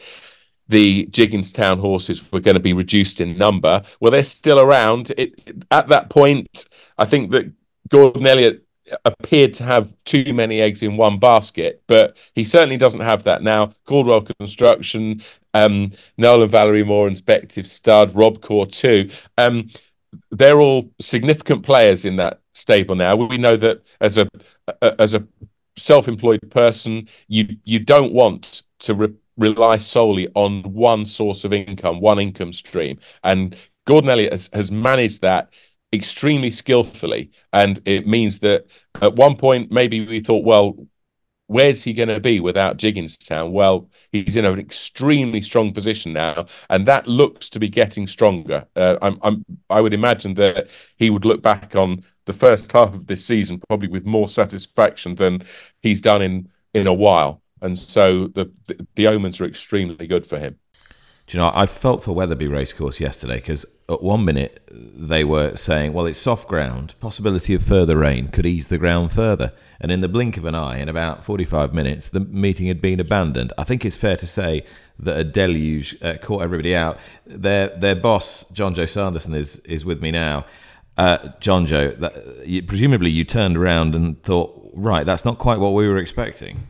the 0.68 1.06
Gigginstown 1.08 1.80
horses 1.80 2.32
were 2.32 2.40
going 2.40 2.56
to 2.56 2.60
be 2.60 2.74
reduced 2.74 3.22
in 3.22 3.38
number. 3.38 3.84
Well, 4.00 4.12
they're 4.12 4.24
still 4.24 4.60
around. 4.60 5.12
It, 5.18 5.66
at 5.70 5.90
that 5.90 6.10
point, 6.10 6.68
I 6.98 7.06
think 7.06 7.32
that 7.32 7.52
Gordon 7.90 8.26
Elliott 8.26 8.66
appeared 9.06 9.54
to 9.56 9.64
have 9.64 9.94
too 10.04 10.34
many 10.34 10.62
eggs 10.62 10.84
in 10.84 10.98
one 10.98 11.18
basket, 11.20 11.84
but 11.88 12.18
he 12.34 12.44
certainly 12.44 12.78
doesn't 12.78 13.02
have 13.02 13.24
that 13.24 13.44
now. 13.44 13.72
Caldwell 13.86 14.22
Construction, 14.22 15.22
um, 15.54 15.92
Noel 16.18 16.44
and 16.44 16.52
Valerie 16.52 16.84
Moore, 16.84 17.08
Inspective 17.08 17.68
Stud, 17.68 18.12
Robcour 18.12 18.72
too. 18.72 19.10
Um, 19.38 19.70
they're 20.32 20.60
all 20.60 20.92
significant 21.00 21.64
players 21.64 22.06
in 22.06 22.16
that 22.18 22.40
stable 22.54 22.96
now. 22.96 23.16
We 23.16 23.38
know 23.38 23.58
that 23.58 23.82
as 24.00 24.18
a, 24.18 24.28
as 24.82 25.14
a 25.14 25.26
self-employed 25.76 26.52
person, 26.52 27.08
you 27.28 27.58
you 27.64 27.80
don't 27.80 28.14
want 28.14 28.64
to 28.80 28.94
re- 28.94 29.14
rely 29.38 29.78
solely 29.78 30.28
on 30.36 30.62
one 30.64 31.06
source 31.06 31.44
of 31.44 31.54
income, 31.54 32.00
one 32.00 32.20
income 32.20 32.54
stream, 32.54 33.00
and 33.24 33.56
Gordon 33.86 34.10
Elliott 34.10 34.32
has, 34.32 34.50
has 34.54 34.72
managed 34.72 35.22
that 35.22 35.52
extremely 35.92 36.50
skillfully. 36.50 37.32
And 37.52 37.82
it 37.86 38.08
means 38.08 38.40
that 38.40 38.66
at 39.02 39.16
one 39.16 39.36
point, 39.36 39.72
maybe 39.72 40.06
we 40.06 40.20
thought, 40.20 40.44
well, 40.44 40.76
where's 41.54 41.84
he 41.84 41.94
going 41.94 42.10
to 42.10 42.20
be 42.20 42.40
without 42.40 42.78
Gigginstown? 42.78 43.52
Well, 43.52 43.88
he's 44.12 44.36
in 44.36 44.44
an 44.44 44.60
extremely 44.60 45.42
strong 45.42 45.72
position 45.72 46.12
now, 46.12 46.48
and 46.70 46.88
that 46.88 47.08
looks 47.08 47.48
to 47.50 47.60
be 47.60 47.70
getting 47.70 48.08
stronger. 48.08 48.66
Uh, 48.76 48.98
I'm, 49.02 49.20
I'm, 49.22 49.46
I 49.70 49.80
would 49.80 49.94
imagine 49.94 50.34
that 50.36 50.70
he 50.98 51.12
would 51.12 51.26
look 51.26 51.44
back 51.44 51.76
on 51.76 52.04
the 52.26 52.34
first 52.34 52.72
half 52.72 52.96
of 52.96 53.06
this 53.06 53.24
season 53.24 53.62
probably 53.68 53.88
with 53.88 54.06
more 54.06 54.28
satisfaction 54.28 55.16
than 55.16 55.44
he's 55.82 56.02
done 56.02 56.22
in 56.22 56.50
in 56.74 56.88
a 56.88 56.94
while, 56.94 57.44
and 57.62 57.78
so 57.78 58.28
the 58.28 58.52
the, 58.66 58.88
the 58.96 59.08
omens 59.08 59.40
are 59.40 59.46
extremely 59.46 60.08
good 60.08 60.26
for 60.26 60.40
him. 60.40 60.58
Do 61.28 61.38
you 61.38 61.44
know, 61.44 61.52
I 61.54 61.66
felt 61.68 62.04
for 62.04 62.12
Wetherby 62.12 62.48
Racecourse 62.48 63.00
yesterday 63.00 63.36
because 63.36 63.66
at 63.90 64.04
one 64.04 64.26
minute 64.26 64.62
they 64.72 65.24
were 65.24 65.56
saying, 65.56 65.94
well, 65.94 66.06
it's 66.06 66.20
soft 66.20 66.48
ground, 66.48 66.96
possibility 67.00 67.54
of 67.54 67.64
further 67.64 67.98
rain 67.98 68.28
could 68.28 68.46
ease 68.46 68.68
the 68.68 68.78
ground 68.78 69.12
further. 69.12 69.54
And 69.80 69.92
in 69.92 70.02
the 70.02 70.10
blink 70.10 70.38
of 70.38 70.46
an 70.46 70.56
eye, 70.56 70.80
in 70.80 70.90
about 70.90 71.24
45 71.24 71.74
minutes, 71.74 72.10
the 72.10 72.20
meeting 72.20 72.68
had 72.68 72.82
been 72.82 73.00
abandoned. 73.00 73.54
I 73.58 73.64
think 73.64 73.86
it's 73.86 73.98
fair 73.98 74.18
to 74.18 74.28
say 74.28 74.66
that 75.00 75.18
a 75.18 75.24
deluge 75.24 76.02
uh, 76.02 76.16
caught 76.22 76.42
everybody 76.44 76.76
out. 76.76 77.00
Their, 77.26 77.70
their 77.70 77.96
boss, 77.96 78.50
Jonjo 78.52 78.88
Sanderson, 78.88 79.34
is, 79.34 79.60
is 79.60 79.86
with 79.86 80.02
me 80.02 80.12
now. 80.12 80.46
Uh, 80.98 81.18
Jonjo, 81.40 81.98
that, 82.00 82.48
you, 82.48 82.64
presumably 82.64 83.10
you 83.10 83.24
turned 83.24 83.58
around 83.58 83.96
and 83.96 84.22
thought, 84.24 84.72
right, 84.74 85.06
that's 85.06 85.26
not 85.26 85.38
quite 85.38 85.60
what 85.60 85.74
we 85.74 85.88
were 85.88 85.98
expecting. 85.98 86.68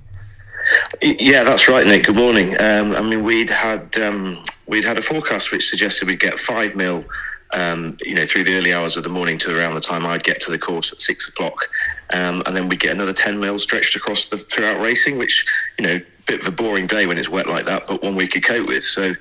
Yeah, 1.02 1.44
that's 1.44 1.68
right, 1.68 1.86
Nick. 1.86 2.06
Good 2.06 2.16
morning. 2.16 2.56
Um, 2.62 2.96
I 2.96 3.02
mean, 3.02 3.24
we'd 3.24 3.50
had 3.50 3.98
um, 3.98 4.42
we'd 4.68 4.86
had 4.86 4.98
a 4.98 5.02
forecast 5.02 5.52
which 5.52 5.70
suggested 5.70 6.08
we'd 6.08 6.20
get 6.20 6.40
five 6.40 6.76
mil, 6.76 7.04
um, 7.52 7.98
you 8.02 8.16
know, 8.16 8.26
through 8.26 8.46
the 8.46 8.56
early 8.56 8.74
hours 8.74 8.96
of 8.96 9.04
the 9.04 9.10
morning 9.10 9.38
to 9.40 9.58
around 9.58 9.74
the 9.74 9.82
time 9.82 10.06
I'd 10.06 10.24
get 10.24 10.40
to 10.42 10.52
the 10.52 10.58
course 10.58 10.92
at 10.94 11.02
six 11.02 11.28
o'clock, 11.28 11.68
um, 12.14 12.44
and 12.46 12.56
then 12.56 12.70
we'd 12.70 12.80
get 12.80 12.94
another 12.94 13.14
ten 13.14 13.40
mil 13.40 13.58
stretched 13.58 13.96
across 13.96 14.26
the 14.30 14.38
throughout 14.38 14.80
racing, 14.80 15.18
which 15.18 15.46
you 15.78 15.86
know, 15.86 16.00
bit 16.28 16.42
of 16.42 16.48
a 16.48 16.52
boring 16.52 16.88
day 16.88 17.06
when 17.06 17.18
it's 17.18 17.30
wet 17.30 17.48
like 17.48 17.66
that, 17.66 17.86
but 17.88 18.02
one 18.02 18.16
we 18.16 18.28
could 18.28 18.44
cope 18.44 18.68
with. 18.68 18.84
So 18.84 19.14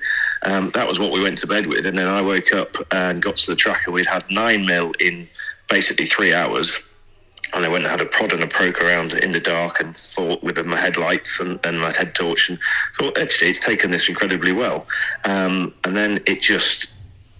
um, 0.43 0.69
that 0.71 0.87
was 0.87 0.99
what 0.99 1.11
we 1.11 1.21
went 1.21 1.37
to 1.39 1.47
bed 1.47 1.67
with, 1.67 1.85
and 1.85 1.97
then 1.97 2.07
I 2.07 2.21
woke 2.21 2.53
up 2.53 2.77
and 2.91 3.21
got 3.21 3.37
to 3.37 3.51
the 3.51 3.57
track, 3.57 3.87
and 3.87 3.93
we'd 3.93 4.05
had 4.05 4.23
nine 4.31 4.65
mil 4.65 4.93
in 4.99 5.27
basically 5.69 6.05
three 6.05 6.33
hours 6.33 6.79
and 7.55 7.65
I 7.65 7.69
went 7.69 7.83
and 7.83 7.91
had 7.91 8.01
a 8.01 8.05
prod 8.05 8.33
and 8.33 8.43
a 8.43 8.47
poke 8.47 8.81
around 8.81 9.13
in 9.13 9.31
the 9.31 9.39
dark 9.39 9.79
and 9.79 9.95
thought 9.95 10.41
with 10.43 10.63
my 10.65 10.77
headlights 10.77 11.39
and, 11.39 11.59
and 11.65 11.79
my 11.79 11.91
head 11.91 12.15
torch 12.15 12.49
and 12.49 12.59
thought 12.95 13.17
actually 13.17 13.49
it's 13.49 13.59
taken 13.59 13.91
this 13.91 14.09
incredibly 14.09 14.51
well. 14.51 14.87
Um, 15.25 15.73
and 15.83 15.95
then 15.95 16.19
it 16.25 16.41
just 16.41 16.87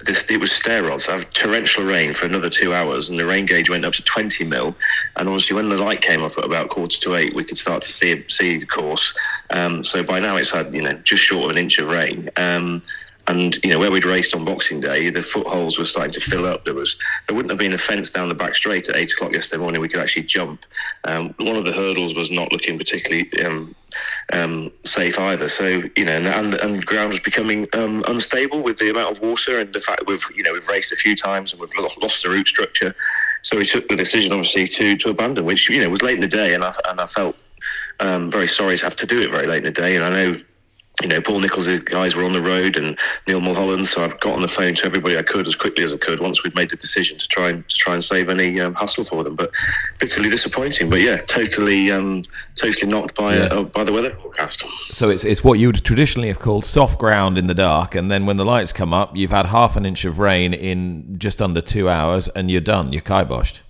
this, 0.05 0.29
it 0.29 0.39
was 0.39 0.51
steroids. 0.51 1.07
I 1.07 1.13
have 1.13 1.29
torrential 1.31 1.83
rain 1.83 2.13
for 2.13 2.25
another 2.25 2.49
two 2.49 2.73
hours, 2.73 3.09
and 3.09 3.17
the 3.17 3.25
rain 3.25 3.45
gauge 3.45 3.69
went 3.69 3.85
up 3.85 3.93
to 3.93 4.03
20 4.03 4.43
mil. 4.43 4.75
And 5.17 5.27
obviously, 5.29 5.55
when 5.55 5.69
the 5.69 5.77
light 5.77 6.01
came 6.01 6.23
up 6.23 6.37
at 6.37 6.45
about 6.45 6.69
quarter 6.69 6.99
to 6.99 7.15
eight, 7.15 7.33
we 7.33 7.43
could 7.43 7.57
start 7.57 7.81
to 7.83 7.91
see 7.91 8.23
see 8.27 8.57
the 8.57 8.65
course. 8.65 9.13
Um, 9.49 9.83
so 9.83 10.03
by 10.03 10.19
now, 10.19 10.35
it's 10.37 10.51
had 10.51 10.73
you 10.73 10.81
know 10.81 10.93
just 11.03 11.23
short 11.23 11.45
of 11.45 11.51
an 11.51 11.57
inch 11.57 11.79
of 11.79 11.89
rain. 11.89 12.29
Um, 12.37 12.81
and 13.27 13.57
you 13.63 13.69
know 13.69 13.79
where 13.79 13.91
we'd 13.91 14.05
raced 14.05 14.35
on 14.35 14.43
Boxing 14.43 14.81
Day, 14.81 15.09
the 15.09 15.21
footholes 15.21 15.77
were 15.77 15.85
starting 15.85 16.11
to 16.13 16.19
fill 16.19 16.45
up. 16.45 16.65
There 16.65 16.73
was 16.73 16.97
there 17.27 17.35
wouldn't 17.35 17.51
have 17.51 17.59
been 17.59 17.73
a 17.73 17.77
fence 17.77 18.11
down 18.11 18.29
the 18.29 18.35
back 18.35 18.55
straight 18.55 18.89
at 18.89 18.95
eight 18.95 19.11
o'clock 19.13 19.33
yesterday 19.33 19.61
morning. 19.61 19.81
We 19.81 19.87
could 19.87 20.01
actually 20.01 20.23
jump. 20.23 20.65
Um, 21.05 21.33
one 21.37 21.55
of 21.55 21.65
the 21.65 21.71
hurdles 21.71 22.15
was 22.15 22.31
not 22.31 22.51
looking 22.51 22.77
particularly 22.77 23.31
um, 23.45 23.75
um, 24.33 24.71
safe 24.83 25.17
either. 25.17 25.47
So 25.47 25.83
you 25.95 26.05
know, 26.05 26.11
and, 26.11 26.27
and, 26.27 26.53
and 26.55 26.85
ground 26.85 27.09
was 27.09 27.19
becoming 27.19 27.65
um, 27.73 28.03
unstable 28.07 28.61
with 28.61 28.77
the 28.77 28.89
amount 28.89 29.15
of 29.15 29.21
water 29.21 29.59
and 29.59 29.73
the 29.73 29.79
fact 29.79 30.03
we've 30.05 30.25
you 30.35 30.43
know 30.43 30.53
we've 30.53 30.67
raced 30.67 30.91
a 30.91 30.97
few 30.97 31.15
times 31.15 31.53
and 31.53 31.61
we've 31.61 31.73
lost, 31.77 32.01
lost 32.01 32.23
the 32.23 32.29
root 32.29 32.47
structure. 32.47 32.93
So 33.41 33.57
we 33.57 33.65
took 33.65 33.87
the 33.87 33.95
decision, 33.95 34.33
obviously, 34.33 34.67
to 34.67 34.97
to 34.97 35.09
abandon, 35.09 35.45
which 35.45 35.69
you 35.69 35.81
know 35.81 35.89
was 35.89 36.01
late 36.01 36.15
in 36.15 36.21
the 36.21 36.27
day, 36.27 36.53
and 36.53 36.63
I 36.63 36.73
and 36.89 36.99
I 36.99 37.05
felt 37.05 37.37
um, 38.01 38.29
very 38.29 38.47
sorry 38.47 38.77
to 38.77 38.83
have 38.83 38.97
to 38.97 39.05
do 39.05 39.21
it 39.21 39.31
very 39.31 39.47
late 39.47 39.59
in 39.59 39.63
the 39.63 39.71
day. 39.71 39.95
And 39.95 40.03
I 40.03 40.09
know 40.09 40.39
you 41.01 41.07
know, 41.07 41.21
Paul 41.21 41.39
Nicholls' 41.39 41.79
guys 41.79 42.15
were 42.15 42.23
on 42.23 42.33
the 42.33 42.41
road 42.41 42.77
and 42.77 42.97
Neil 43.27 43.41
Mulholland. 43.41 43.87
So 43.87 44.03
I've 44.03 44.19
got 44.19 44.35
on 44.35 44.41
the 44.41 44.47
phone 44.47 44.75
to 44.75 44.85
everybody 44.85 45.17
I 45.17 45.23
could 45.23 45.47
as 45.47 45.55
quickly 45.55 45.83
as 45.83 45.91
I 45.91 45.97
could 45.97 46.19
once 46.19 46.43
we'd 46.43 46.55
made 46.55 46.69
the 46.69 46.75
decision 46.75 47.17
to 47.17 47.27
try 47.27 47.49
and 47.49 47.67
to 47.67 47.75
try 47.75 47.93
and 47.93 48.03
save 48.03 48.29
any 48.29 48.59
um, 48.61 48.75
hassle 48.75 49.03
for 49.03 49.23
them. 49.23 49.35
But 49.35 49.53
bitterly 49.99 50.29
disappointing. 50.29 50.89
But 50.89 51.01
yeah, 51.01 51.17
totally, 51.17 51.91
um, 51.91 52.23
totally 52.55 52.91
knocked 52.91 53.15
by 53.15 53.37
yeah. 53.37 53.43
uh, 53.45 53.63
by 53.63 53.83
the 53.83 53.91
weather 53.91 54.11
forecast. 54.21 54.63
So 54.93 55.09
it's 55.09 55.25
it's 55.25 55.43
what 55.43 55.59
you 55.59 55.67
would 55.67 55.83
traditionally 55.83 56.27
have 56.27 56.39
called 56.39 56.63
soft 56.63 56.99
ground 56.99 57.37
in 57.37 57.47
the 57.47 57.55
dark, 57.55 57.95
and 57.95 58.11
then 58.11 58.25
when 58.25 58.37
the 58.37 58.45
lights 58.45 58.71
come 58.71 58.93
up, 58.93 59.15
you've 59.15 59.31
had 59.31 59.47
half 59.47 59.75
an 59.75 59.85
inch 59.85 60.05
of 60.05 60.19
rain 60.19 60.53
in 60.53 61.17
just 61.17 61.41
under 61.41 61.61
two 61.61 61.89
hours, 61.89 62.27
and 62.29 62.51
you're 62.51 62.61
done. 62.61 62.93
You're 62.93 63.01
kiboshed. 63.01 63.61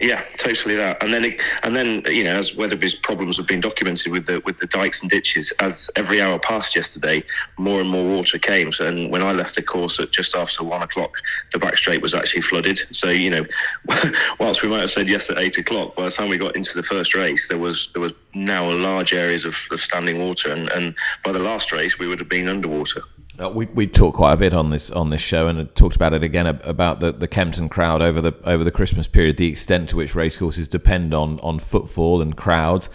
Yeah, 0.00 0.22
totally 0.38 0.74
that. 0.74 1.00
And 1.02 1.14
then, 1.14 1.24
it, 1.24 1.40
and 1.62 1.74
then 1.74 2.02
you 2.08 2.24
know, 2.24 2.36
as 2.36 2.56
Wetherby's 2.56 2.96
problems 2.96 3.36
have 3.36 3.46
been 3.46 3.60
documented 3.60 4.10
with 4.10 4.26
the 4.26 4.40
with 4.40 4.58
the 4.58 4.66
dikes 4.66 5.02
and 5.02 5.10
ditches, 5.10 5.52
as 5.60 5.88
every 5.94 6.20
hour 6.20 6.38
passed 6.38 6.74
yesterday, 6.74 7.22
more 7.58 7.80
and 7.80 7.88
more 7.88 8.04
water 8.04 8.38
came. 8.38 8.72
So, 8.72 8.86
and 8.88 9.10
when 9.10 9.22
I 9.22 9.32
left 9.32 9.54
the 9.54 9.62
course 9.62 10.00
at 10.00 10.10
just 10.10 10.34
after 10.34 10.64
one 10.64 10.82
o'clock, 10.82 11.16
the 11.52 11.60
back 11.60 11.76
straight 11.76 12.02
was 12.02 12.12
actually 12.12 12.42
flooded. 12.42 12.80
So, 12.90 13.10
you 13.10 13.30
know, 13.30 13.46
whilst 14.40 14.62
we 14.62 14.68
might 14.68 14.80
have 14.80 14.90
said 14.90 15.08
yes 15.08 15.30
at 15.30 15.38
eight 15.38 15.58
o'clock, 15.58 15.94
by 15.94 16.06
the 16.06 16.10
time 16.10 16.28
we 16.28 16.38
got 16.38 16.56
into 16.56 16.74
the 16.74 16.82
first 16.82 17.14
race, 17.14 17.48
there 17.48 17.58
was 17.58 17.90
there 17.92 18.02
was 18.02 18.12
now 18.34 18.68
large 18.68 19.12
areas 19.12 19.44
of, 19.44 19.56
of 19.70 19.78
standing 19.78 20.18
water, 20.18 20.50
and, 20.50 20.70
and 20.72 20.96
by 21.22 21.30
the 21.30 21.38
last 21.38 21.70
race, 21.70 22.00
we 22.00 22.08
would 22.08 22.18
have 22.18 22.28
been 22.28 22.48
underwater. 22.48 23.02
Uh, 23.40 23.50
we 23.50 23.66
we 23.66 23.86
talked 23.86 24.16
quite 24.16 24.32
a 24.32 24.36
bit 24.36 24.54
on 24.54 24.70
this 24.70 24.92
on 24.92 25.10
this 25.10 25.20
show 25.20 25.48
and 25.48 25.74
talked 25.74 25.96
about 25.96 26.12
it 26.12 26.22
again 26.22 26.46
about 26.46 27.00
the, 27.00 27.10
the 27.10 27.26
Kempton 27.26 27.68
crowd 27.68 28.00
over 28.00 28.20
the 28.20 28.32
over 28.44 28.62
the 28.62 28.70
Christmas 28.70 29.08
period, 29.08 29.36
the 29.36 29.48
extent 29.48 29.88
to 29.88 29.96
which 29.96 30.14
racecourses 30.14 30.68
depend 30.68 31.12
on 31.12 31.40
on 31.40 31.58
footfall 31.58 32.22
and 32.22 32.36
crowds. 32.36 32.90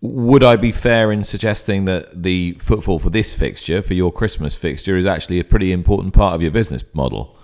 Would 0.00 0.42
I 0.42 0.56
be 0.56 0.72
fair 0.72 1.12
in 1.12 1.22
suggesting 1.22 1.84
that 1.86 2.22
the 2.22 2.56
footfall 2.58 2.98
for 2.98 3.08
this 3.08 3.32
fixture, 3.32 3.80
for 3.82 3.94
your 3.94 4.12
Christmas 4.12 4.54
fixture, 4.54 4.96
is 4.96 5.06
actually 5.06 5.38
a 5.38 5.44
pretty 5.44 5.72
important 5.72 6.12
part 6.12 6.34
of 6.34 6.42
your 6.42 6.50
business 6.50 6.82
model? 6.92 7.38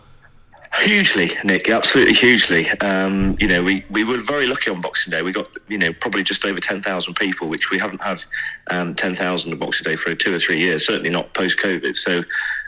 Hugely, 0.80 1.32
Nick, 1.44 1.68
absolutely 1.68 2.14
hugely. 2.14 2.70
Um, 2.80 3.36
you 3.38 3.46
know, 3.46 3.62
we, 3.62 3.84
we 3.90 4.02
were 4.02 4.16
very 4.16 4.46
lucky 4.46 4.70
on 4.70 4.80
Boxing 4.80 5.10
Day. 5.10 5.20
We 5.20 5.30
got, 5.30 5.48
you 5.68 5.76
know, 5.76 5.92
probably 5.92 6.22
just 6.22 6.44
over 6.46 6.58
10,000 6.58 7.14
people, 7.14 7.48
which 7.48 7.70
we 7.70 7.78
haven't 7.78 8.02
had 8.02 8.22
um, 8.70 8.94
10,000 8.94 9.52
on 9.52 9.58
Boxing 9.58 9.84
Day 9.84 9.96
for 9.96 10.14
two 10.14 10.34
or 10.34 10.38
three 10.38 10.58
years, 10.58 10.86
certainly 10.86 11.10
not 11.10 11.34
post 11.34 11.58
COVID. 11.58 11.96
So, 11.96 12.22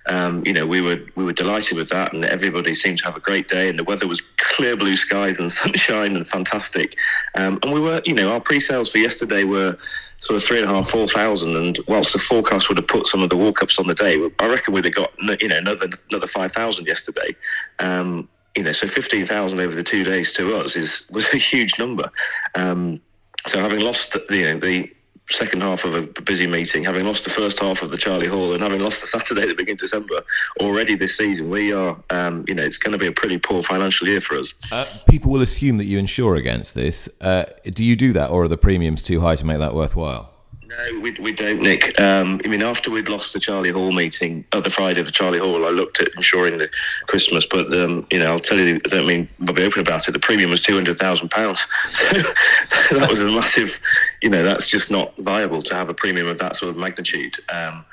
um, 0.07 0.43
you 0.45 0.53
know, 0.53 0.67
we 0.67 0.81
were 0.81 0.99
we 1.15 1.25
were 1.25 1.33
delighted 1.33 1.77
with 1.77 1.89
that, 1.91 2.13
and 2.13 2.25
everybody 2.25 2.75
seemed 2.75 2.99
to 2.99 3.05
have 3.05 3.17
a 3.17 3.21
great 3.21 3.49
day, 3.49 3.69
and 3.69 3.79
the 3.79 3.85
weather 3.85 4.09
was 4.09 4.21
clear 4.39 4.77
blue 4.77 4.97
skies 4.97 5.39
and 5.39 5.51
sunshine 5.61 6.17
and 6.17 6.27
fantastic. 6.27 6.99
Um, 7.35 7.59
and 7.63 7.73
we 7.73 7.81
were, 7.81 8.03
you 8.05 8.15
know, 8.15 8.33
our 8.33 8.41
pre-sales 8.41 8.91
for 8.91 8.99
yesterday 8.99 9.45
were 9.45 9.77
sort 10.19 10.37
of 10.37 10.45
three 10.45 10.59
and 10.59 10.69
a 10.69 10.73
half, 10.73 10.89
four 10.89 11.07
thousand. 11.07 11.57
And 11.57 11.79
whilst 11.87 12.13
the 12.13 12.19
forecast 12.19 12.69
would 12.69 12.79
have 12.79 12.89
put 12.89 13.07
some 13.07 13.23
of 13.23 13.31
the 13.31 13.37
walk-ups 13.37 13.79
on 13.79 13.87
the 13.87 13.95
day, 13.95 14.17
I 14.41 14.49
reckon 14.49 14.75
we'd 14.75 14.85
have 14.85 14.95
got 14.95 15.13
you 15.41 15.49
know 15.49 15.59
another 15.59 15.89
another 16.11 16.27
five 16.27 16.53
thousand 16.53 16.87
yesterday. 16.87 17.35
Um, 17.79 18.29
you 18.57 18.63
know, 18.63 18.73
so 18.73 18.87
fifteen 18.87 19.27
thousand 19.27 19.61
over 19.61 19.75
the 19.75 19.83
two 19.83 20.05
days 20.05 20.33
to 20.35 20.57
us 20.57 20.77
is 20.77 21.07
was 21.11 21.33
a 21.33 21.39
huge 21.39 21.79
number. 21.79 22.11
Um, 22.55 23.01
so 23.47 23.59
having 23.61 23.81
lost 23.81 24.13
the, 24.13 24.25
you 24.31 24.45
know 24.45 24.59
the 24.59 24.93
second 25.29 25.63
half 25.63 25.85
of 25.85 25.95
a 25.95 26.23
busy 26.23 26.47
meeting, 26.47 26.85
having 26.85 27.07
lost 27.07 27.25
the 27.25 27.31
first 27.31 27.59
half 27.61 27.83
of 27.83 27.91
the 27.91 27.97
Charlie 27.97 28.27
Hall, 28.27 28.53
and 28.53 28.63
having 28.63 28.81
lost 28.81 29.01
the 29.01 29.07
Saturday 29.07 29.43
at 29.43 29.49
the 29.49 29.55
beginning 29.55 29.75
of 29.75 29.81
December 29.81 30.23
already 30.61 30.95
this 30.95 31.17
season, 31.17 31.49
we 31.49 31.73
are, 31.73 31.97
um, 32.11 32.45
you 32.49 32.55
know, 32.55 32.63
it's 32.63 32.77
going 32.77 32.93
to 32.93 32.99
be 32.99 33.07
a 33.07 33.13
pretty 33.13 33.39
poor 33.39 33.63
financial 33.63 34.07
year 34.07 34.21
for 34.21 34.39
us. 34.39 34.53
Uh, 34.71 34.85
people 35.09 35.31
will 35.31 35.43
assume 35.43 35.79
that 35.79 35.87
you 35.87 35.99
insure 35.99 36.37
against 36.37 36.75
this. 36.75 37.09
Uh, 37.21 37.45
do 37.65 37.85
you 37.85 37.97
do 37.97 38.13
that, 38.13 38.31
or 38.31 38.45
are 38.45 38.49
the 38.49 38.57
premiums 38.57 39.03
too 39.03 39.21
high 39.21 39.37
to 39.37 39.47
make 39.47 39.59
that 39.59 39.75
worthwhile? 39.75 40.33
No, 40.79 41.01
we, 41.01 41.11
we 41.13 41.33
don't, 41.33 41.61
Nick. 41.61 42.01
Um, 42.01 42.41
I 42.45 42.49
mean, 42.49 42.63
after 42.63 42.91
we'd 42.91 43.09
lost 43.09 43.35
the 43.35 43.41
Charlie 43.41 43.71
Hall 43.71 43.93
meeting, 43.93 44.45
uh, 44.53 44.61
the 44.61 44.71
Friday 44.71 45.01
of 45.01 45.07
the 45.07 45.13
Charlie 45.13 45.39
Hall, 45.39 45.67
I 45.67 45.71
looked 45.71 46.01
at 46.01 46.09
insuring 46.17 46.59
the 46.59 46.71
Christmas, 47.09 47.45
but 47.45 47.73
um, 47.75 48.07
you 48.11 48.19
know, 48.19 48.33
I'll 48.33 48.41
tell 48.41 48.59
you, 48.59 48.77
I 48.87 48.89
don't 48.89 49.07
mean 49.07 49.29
I'll 49.47 49.53
be 49.53 49.65
open 49.65 49.81
about 49.81 50.09
it. 50.09 50.13
The 50.13 50.19
premium 50.19 50.51
was 50.51 50.63
two 50.63 50.75
hundred 50.75 50.99
thousand 50.99 51.31
pounds. 51.31 51.67
that 52.13 53.07
was 53.11 53.21
a 53.21 53.27
massive. 53.27 53.79
You 54.23 54.31
know, 54.31 54.43
that's 54.43 54.69
just 54.69 54.91
not 54.91 55.15
viable 55.19 55.61
to 55.61 55.75
have 55.75 55.91
a 55.91 55.95
premium 55.95 56.29
of 56.29 56.39
that 56.39 56.57
sort 56.57 56.71
of 56.71 56.77
magnitude. 56.77 57.37
Um, 57.53 57.85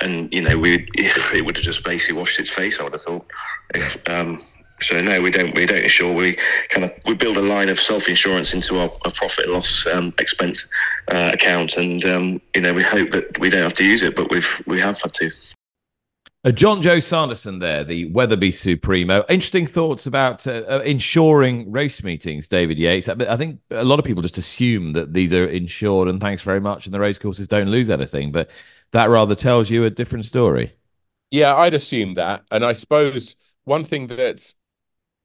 and 0.00 0.32
you 0.32 0.40
know, 0.40 0.56
we 0.56 0.88
it 0.94 1.44
would 1.44 1.56
have 1.56 1.64
just 1.64 1.84
basically 1.84 2.18
washed 2.18 2.40
its 2.40 2.50
face. 2.50 2.80
I 2.80 2.84
would 2.84 2.92
have 2.92 3.02
thought. 3.02 3.26
If, 3.74 3.96
um, 4.08 4.38
so 4.82 5.00
no, 5.00 5.20
we 5.22 5.30
don't. 5.30 5.54
We 5.54 5.66
don't 5.66 5.82
insure. 5.82 6.12
We 6.14 6.36
kind 6.68 6.84
of 6.84 6.92
we 7.06 7.14
build 7.14 7.36
a 7.36 7.42
line 7.42 7.68
of 7.68 7.78
self 7.78 8.08
insurance 8.08 8.54
into 8.54 8.78
our, 8.78 8.90
our, 9.04 9.12
profit 9.12 9.46
and 9.46 9.54
loss 9.54 9.86
um, 9.86 10.12
expense 10.18 10.66
uh, 11.10 11.30
account, 11.32 11.76
and 11.76 12.04
um, 12.04 12.40
you 12.54 12.60
know 12.60 12.74
we 12.74 12.82
hope 12.82 13.10
that 13.10 13.38
we 13.38 13.50
don't 13.50 13.62
have 13.62 13.74
to 13.74 13.84
use 13.84 14.02
it, 14.02 14.16
but 14.16 14.30
we've 14.30 14.62
we 14.66 14.80
have 14.80 15.00
had 15.00 15.14
to. 15.14 15.30
Uh, 16.44 16.48
Jonjo 16.50 17.00
Sanderson 17.00 17.60
there, 17.60 17.84
the 17.84 18.06
Wetherby 18.06 18.50
Supremo. 18.50 19.24
Interesting 19.28 19.64
thoughts 19.64 20.06
about 20.06 20.44
uh, 20.44 20.64
uh, 20.68 20.82
insuring 20.84 21.70
race 21.70 22.02
meetings, 22.02 22.48
David 22.48 22.78
Yates. 22.78 23.08
I, 23.08 23.14
I, 23.28 23.36
think 23.36 23.60
a 23.70 23.84
lot 23.84 24.00
of 24.00 24.04
people 24.04 24.22
just 24.22 24.38
assume 24.38 24.92
that 24.94 25.12
these 25.12 25.32
are 25.32 25.46
insured 25.46 26.08
and 26.08 26.20
thanks 26.20 26.42
very 26.42 26.60
much, 26.60 26.86
and 26.86 26.94
the 26.94 26.98
race 26.98 27.18
courses 27.18 27.46
don't 27.46 27.68
lose 27.68 27.90
anything. 27.90 28.32
But 28.32 28.50
that 28.90 29.08
rather 29.08 29.36
tells 29.36 29.70
you 29.70 29.84
a 29.84 29.90
different 29.90 30.24
story. 30.24 30.72
Yeah, 31.30 31.54
I'd 31.54 31.74
assume 31.74 32.14
that. 32.14 32.42
And 32.50 32.64
I 32.64 32.72
suppose 32.72 33.36
one 33.64 33.84
thing 33.84 34.08
that's 34.08 34.54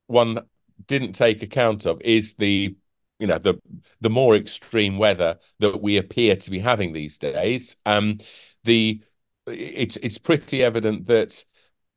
one 0.07 0.39
didn't 0.85 1.13
take 1.13 1.41
account 1.41 1.85
of 1.85 2.01
is 2.01 2.35
the 2.35 2.75
you 3.19 3.27
know 3.27 3.37
the 3.37 3.59
the 4.01 4.09
more 4.09 4.35
extreme 4.35 4.97
weather 4.97 5.37
that 5.59 5.81
we 5.81 5.97
appear 5.97 6.35
to 6.35 6.51
be 6.51 6.59
having 6.59 6.93
these 6.93 7.17
days. 7.17 7.75
Um, 7.85 8.19
the 8.63 9.01
it's 9.47 9.97
it's 9.97 10.17
pretty 10.17 10.63
evident 10.63 11.07
that 11.07 11.43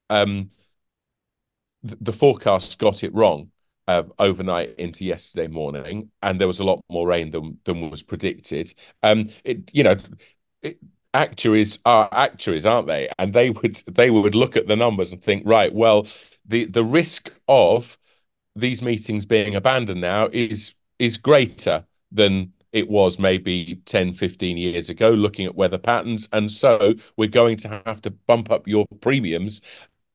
um, 0.09 0.51
the, 1.83 2.12
forecast 2.12 2.79
got 2.79 3.05
it 3.05 3.14
wrong 3.14 3.51
uh, 3.87 4.05
overnight 4.18 4.75
into 4.77 5.05
yesterday 5.05 5.49
morning, 5.49 6.11
and 6.23 6.40
there 6.40 6.49
was 6.49 6.61
a 6.61 6.64
lot 6.64 6.83
more 6.88 7.07
rain 7.07 7.31
than 7.31 7.59
than 7.64 7.90
was 7.90 8.03
predicted. 8.03 8.73
Um, 9.03 9.29
it 9.44 9.70
you 9.73 9.83
know. 9.83 9.96
It, 10.62 10.79
actuaries 11.12 11.81
are 11.85 12.09
actuaries 12.12 12.64
aren't 12.64 12.87
they 12.87 13.09
and 13.18 13.33
they 13.33 13.51
would 13.51 13.75
they 13.88 14.11
would 14.11 14.37
look 14.37 14.57
at 14.57 14.68
the 14.68 14.77
numbers 14.77 15.11
and 15.11 15.20
think 15.20 15.42
right 15.44 15.75
well 15.75 16.07
the 16.46 16.66
the 16.66 16.85
risk 16.85 17.33
of 17.49 17.99
these 18.57 18.83
meetings 18.83 19.27
being 19.27 19.55
abandoned 19.55 20.01
now 20.01 20.29
is 20.33 20.75
is 20.99 21.17
greater 21.17 21.85
than 22.13 22.53
it 22.73 22.89
was 22.89 23.19
maybe 23.19 23.81
10 23.87 24.13
15 24.13 24.57
years 24.57 24.91
ago 24.91 25.11
looking 25.11 25.47
at 25.47 25.55
weather 25.55 25.79
patterns. 25.79 26.29
And 26.33 26.51
so 26.51 26.95
we're 27.17 27.29
going 27.29 27.57
to 27.59 27.83
have 27.87 28.01
to 28.03 28.11
bump 28.11 28.51
up 28.51 28.69
your 28.69 28.87
premiums. 29.01 29.61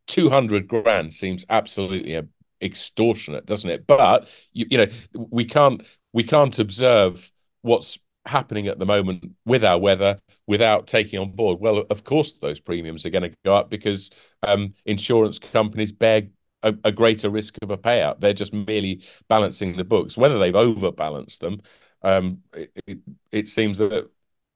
200 0.08 0.68
grand 0.68 1.14
seems 1.14 1.46
absolutely 1.50 2.22
extortionate 2.62 3.46
doesn't 3.46 3.70
it? 3.70 3.88
But 3.88 4.30
you, 4.54 4.66
you 4.70 4.78
know 4.78 4.88
we 5.14 5.46
can't 5.46 5.82
we 6.14 6.24
can't 6.24 6.58
observe 6.60 7.32
what's 7.62 8.00
happening 8.26 8.68
at 8.68 8.80
the 8.80 8.86
moment 8.86 9.36
with 9.46 9.64
our 9.64 9.78
weather 9.78 10.18
without 10.48 10.88
taking 10.88 11.20
on 11.20 11.32
board. 11.32 11.60
Well 11.60 11.86
of 11.90 12.04
course 12.04 12.38
those 12.38 12.60
premiums 12.60 13.06
are 13.06 13.10
going 13.12 13.30
to 13.30 13.36
go 13.44 13.56
up 13.56 13.70
because 13.70 14.10
um, 14.44 14.74
insurance 14.86 15.40
companies 15.40 15.92
bear 15.92 16.24
a, 16.66 16.74
a, 16.84 16.92
greater 16.92 17.30
risk 17.30 17.58
of 17.62 17.72
a 17.72 17.78
payout. 17.78 18.20
They're 18.20 18.34
just 18.34 18.54
merely 18.54 19.02
balancing 19.30 19.78
the 19.78 19.84
books. 19.84 20.18
Whether 20.18 20.40
they've 20.40 20.56
overbalanced 20.56 21.40
them, 21.40 21.62
um, 22.02 22.40
it, 22.54 22.72
it, 22.88 22.98
it, 23.32 23.48
seems 23.48 23.78
that 23.78 24.10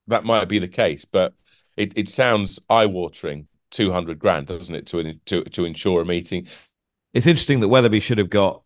that 0.08 0.26
might 0.26 0.50
be 0.50 0.60
the 0.60 0.68
case. 0.68 1.06
But 1.06 1.34
it, 1.78 1.94
it 1.96 2.10
sounds 2.10 2.60
eye-watering. 2.70 3.48
Two 3.72 3.92
hundred 3.92 4.18
grand, 4.18 4.48
doesn't 4.48 4.74
it, 4.74 4.88
to 4.88 5.14
to 5.26 5.44
to 5.44 5.64
insure 5.64 6.02
a 6.02 6.06
meeting? 6.06 6.48
It's 7.14 7.28
interesting 7.28 7.60
that 7.60 7.68
Wetherby 7.68 8.00
should 8.00 8.18
have 8.18 8.32
got 8.32 8.64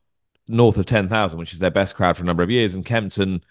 north 0.47 0.77
of 0.77 0.85
ten 0.85 1.09
thousand, 1.09 1.39
which 1.39 1.51
is 1.51 1.59
their 1.59 1.69
best 1.69 1.93
crowd 1.93 2.15
for 2.15 2.23
a 2.23 2.25
number 2.25 2.41
of 2.41 2.49
years, 2.49 2.73
and 2.73 2.85
Kempton 2.85 3.43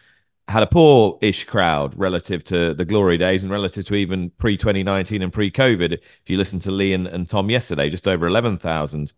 had 0.49 0.63
a 0.63 0.67
poor-ish 0.67 1.45
crowd 1.45 1.95
relative 1.97 2.43
to 2.45 2.75
the 2.75 2.85
glory 2.85 3.17
days 3.19 3.43
and 3.43 3.53
relative 3.53 3.85
to 3.87 3.95
even 3.95 4.31
pre 4.39 4.57
2019 4.57 5.23
and 5.23 5.33
pre 5.33 5.51
COVID. 5.51 5.93
If 5.93 6.23
you 6.27 6.37
listen 6.37 6.59
to 6.61 6.71
Lee 6.71 6.95
and, 6.95 7.07
and 7.07 7.29
Tom 7.29 7.51
yesterday, 7.51 7.91
just 7.91 8.09
over 8.09 8.27
eleven 8.27 8.57
thousand. 8.57 9.13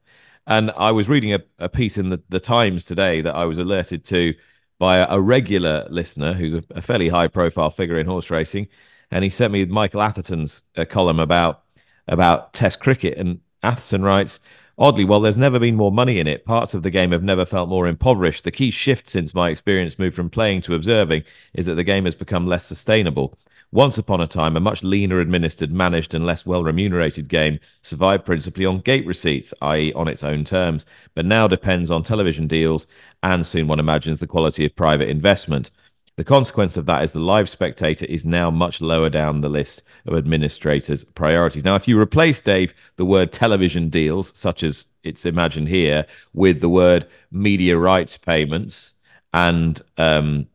And 0.46 0.70
I 0.72 0.92
was 0.92 1.08
reading 1.08 1.32
a, 1.32 1.40
a 1.58 1.68
piece 1.68 1.96
in 1.96 2.10
the, 2.10 2.22
the 2.28 2.40
Times 2.40 2.84
today 2.84 3.20
that 3.22 3.34
I 3.34 3.44
was 3.46 3.58
alerted 3.58 4.04
to 4.06 4.34
by 4.78 4.98
a, 4.98 5.06
a 5.10 5.20
regular 5.20 5.86
listener 5.90 6.34
who's 6.34 6.54
a, 6.54 6.62
a, 6.70 6.82
fairly 6.82 7.08
high 7.08 7.28
profile 7.28 7.70
figure 7.70 7.98
in 7.98 8.06
horse 8.06 8.30
racing. 8.30 8.68
And 9.10 9.24
he 9.24 9.30
sent 9.30 9.52
me 9.52 9.64
Michael 9.64 10.02
Atherton's 10.02 10.62
uh, 10.76 10.84
column 10.84 11.20
about 11.20 11.62
about 12.08 12.52
Test 12.52 12.80
cricket. 12.80 13.16
And 13.16 13.40
Atherton 13.62 14.02
writes, 14.02 14.40
Oddly, 14.76 15.04
while 15.04 15.20
there's 15.20 15.36
never 15.36 15.58
been 15.58 15.76
more 15.76 15.92
money 15.92 16.18
in 16.18 16.26
it, 16.26 16.44
parts 16.44 16.74
of 16.74 16.82
the 16.82 16.90
game 16.90 17.12
have 17.12 17.22
never 17.22 17.44
felt 17.44 17.68
more 17.68 17.86
impoverished. 17.86 18.44
The 18.44 18.50
key 18.50 18.70
shift 18.70 19.08
since 19.08 19.32
my 19.32 19.48
experience 19.48 19.98
moved 19.98 20.16
from 20.16 20.30
playing 20.30 20.62
to 20.62 20.74
observing 20.74 21.22
is 21.54 21.66
that 21.66 21.76
the 21.76 21.84
game 21.84 22.04
has 22.06 22.16
become 22.16 22.46
less 22.46 22.66
sustainable. 22.66 23.38
Once 23.74 23.98
upon 23.98 24.20
a 24.20 24.26
time, 24.28 24.56
a 24.56 24.60
much 24.60 24.84
leaner 24.84 25.18
administered, 25.18 25.72
managed, 25.72 26.14
and 26.14 26.24
less 26.24 26.46
well 26.46 26.62
remunerated 26.62 27.26
game 27.26 27.58
survived 27.82 28.24
principally 28.24 28.64
on 28.64 28.78
gate 28.78 29.04
receipts, 29.04 29.52
i.e., 29.62 29.92
on 29.94 30.06
its 30.06 30.22
own 30.22 30.44
terms, 30.44 30.86
but 31.16 31.26
now 31.26 31.48
depends 31.48 31.90
on 31.90 32.00
television 32.00 32.46
deals 32.46 32.86
and 33.24 33.44
soon 33.44 33.66
one 33.66 33.80
imagines 33.80 34.20
the 34.20 34.28
quality 34.28 34.64
of 34.64 34.76
private 34.76 35.08
investment. 35.08 35.72
The 36.16 36.22
consequence 36.22 36.76
of 36.76 36.86
that 36.86 37.02
is 37.02 37.10
the 37.10 37.18
live 37.18 37.48
spectator 37.48 38.04
is 38.04 38.24
now 38.24 38.48
much 38.48 38.80
lower 38.80 39.10
down 39.10 39.40
the 39.40 39.48
list 39.48 39.82
of 40.06 40.14
administrators' 40.14 41.02
priorities. 41.02 41.64
Now, 41.64 41.74
if 41.74 41.88
you 41.88 41.98
replace, 41.98 42.40
Dave, 42.40 42.74
the 42.94 43.04
word 43.04 43.32
television 43.32 43.88
deals, 43.88 44.38
such 44.38 44.62
as 44.62 44.92
it's 45.02 45.26
imagined 45.26 45.66
here, 45.66 46.06
with 46.32 46.60
the 46.60 46.68
word 46.68 47.08
media 47.32 47.76
rights 47.76 48.18
payments 48.18 48.92
and 49.32 49.82
um, 49.98 50.46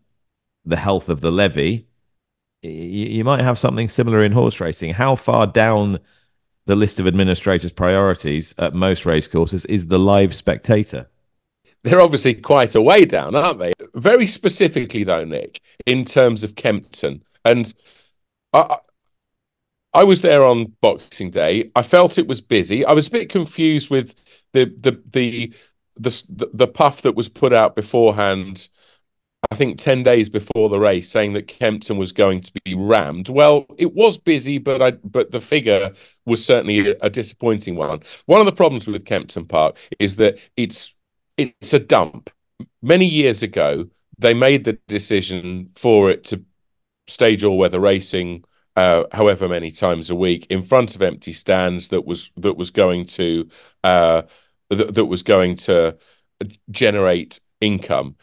the 0.63 0.77
health 0.77 1.10
of 1.10 1.19
the 1.19 1.34
levy, 1.34 1.88
you 2.61 3.23
might 3.23 3.41
have 3.41 3.57
something 3.57 3.89
similar 3.89 4.23
in 4.23 4.31
horse 4.31 4.59
racing. 4.59 4.93
How 4.93 5.15
far 5.15 5.47
down 5.47 5.99
the 6.65 6.75
list 6.75 6.99
of 6.99 7.07
administrators' 7.07 7.71
priorities 7.71 8.53
at 8.57 8.73
most 8.73 9.05
racecourses 9.05 9.65
is 9.65 9.87
the 9.87 9.99
live 9.99 10.35
spectator? 10.35 11.07
they're 11.83 12.01
obviously 12.01 12.33
quite 12.33 12.75
a 12.75 12.81
way 12.81 13.05
down, 13.05 13.35
aren't 13.35 13.59
they? 13.59 13.73
Very 13.95 14.25
specifically, 14.25 15.03
though, 15.03 15.23
Nick, 15.23 15.61
in 15.85 16.05
terms 16.05 16.43
of 16.43 16.55
Kempton, 16.55 17.23
and 17.45 17.73
I, 18.53 18.77
I 19.93 20.03
was 20.03 20.21
there 20.21 20.43
on 20.43 20.73
Boxing 20.81 21.31
Day. 21.31 21.71
I 21.75 21.81
felt 21.81 22.17
it 22.17 22.27
was 22.27 22.41
busy. 22.41 22.85
I 22.85 22.91
was 22.91 23.07
a 23.07 23.11
bit 23.11 23.29
confused 23.29 23.89
with 23.89 24.15
the 24.53 24.65
the 24.65 25.01
the 25.09 25.53
the, 25.97 26.49
the 26.53 26.67
puff 26.67 27.01
that 27.01 27.15
was 27.15 27.29
put 27.29 27.53
out 27.53 27.75
beforehand. 27.75 28.69
I 29.52 29.56
think 29.56 29.78
10 29.78 30.04
days 30.04 30.30
before 30.30 30.69
the 30.69 30.80
race 30.80 31.10
saying 31.10 31.34
that 31.34 31.47
Kempton 31.47 31.97
was 31.97 32.12
going 32.12 32.41
to 32.41 32.52
be 32.65 32.75
rammed. 32.75 33.30
Well, 33.30 33.65
it 33.78 33.95
was 33.95 34.17
busy, 34.17 34.58
but 34.58 34.82
I 34.82 34.91
but 34.91 35.32
the 35.32 35.39
figure 35.39 35.93
was 36.25 36.45
certainly 36.45 36.91
a, 36.91 36.95
a 37.02 37.10
disappointing 37.10 37.75
one. 37.75 38.02
One 38.25 38.41
of 38.41 38.45
the 38.45 38.52
problems 38.52 38.88
with 38.88 39.06
Kempton 39.06 39.45
Park 39.45 39.78
is 39.97 40.17
that 40.17 40.39
it's 40.58 40.93
it's 41.38 41.73
a 41.73 41.80
dump. 41.80 42.30
Many 42.82 43.06
years 43.06 43.41
ago, 43.41 43.89
they 44.17 44.34
made 44.34 44.65
the 44.65 44.78
decision 44.88 45.69
for 45.75 46.10
it 46.10 46.25
to 46.25 46.43
stage 47.08 47.43
all 47.43 47.58
weather 47.58 47.80
racing 47.80 48.43
uh, 48.75 49.04
however 49.12 49.47
many 49.47 49.71
times 49.71 50.10
a 50.10 50.15
week 50.15 50.47
in 50.49 50.62
front 50.62 50.95
of 50.95 51.02
empty 51.02 51.32
stands 51.32 51.89
that 51.89 52.06
was 52.06 52.32
that 52.38 52.56
was 52.56 52.71
going 52.71 53.06
to 53.06 53.49
uh, 53.84 54.21
that, 54.69 54.93
that 54.95 55.06
was 55.06 55.23
going 55.23 55.56
to 55.56 55.97
generate 56.71 57.39
income. 57.60 58.15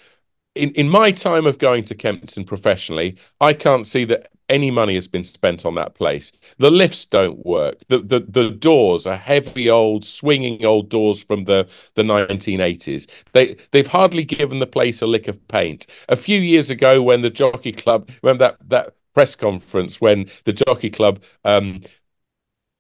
In 0.57 0.71
in 0.73 0.89
my 0.89 1.11
time 1.13 1.47
of 1.47 1.59
going 1.59 1.85
to 1.85 1.95
Kempton 1.95 2.45
professionally, 2.45 3.17
I 3.41 3.53
can't 3.53 3.87
see 3.87 4.05
that 4.07 4.31
any 4.49 4.71
money 4.71 4.95
has 4.95 5.09
been 5.09 5.25
spent 5.25 5.67
on 5.67 5.75
that 5.75 5.95
place. 5.95 6.33
The 6.59 6.71
lifts 6.71 7.05
don't 7.05 7.45
work. 7.45 7.81
The, 7.89 7.99
the 7.99 8.21
the 8.21 8.51
doors 8.51 9.07
are 9.07 9.17
heavy 9.17 9.69
old 9.69 10.05
swinging 10.05 10.65
old 10.65 10.89
doors 10.89 11.23
from 11.23 11.45
the 11.45 11.69
the 11.95 12.03
1980s. 12.03 13.07
They 13.33 13.57
they've 13.73 13.87
hardly 13.87 14.25
given 14.25 14.59
the 14.59 14.67
place 14.67 15.03
a 15.03 15.07
lick 15.07 15.29
of 15.29 15.47
paint. 15.49 15.87
A 16.09 16.17
few 16.17 16.41
years 16.41 16.71
ago 16.71 17.03
when 17.03 17.23
the 17.23 17.31
Jockey 17.31 17.73
Club 17.73 18.11
remember 18.23 18.45
that 18.45 18.69
that 18.69 18.95
press 19.15 19.35
conference 19.35 20.01
when 20.01 20.27
the 20.45 20.53
Jockey 20.53 20.91
Club 20.91 21.23
um, 21.45 21.81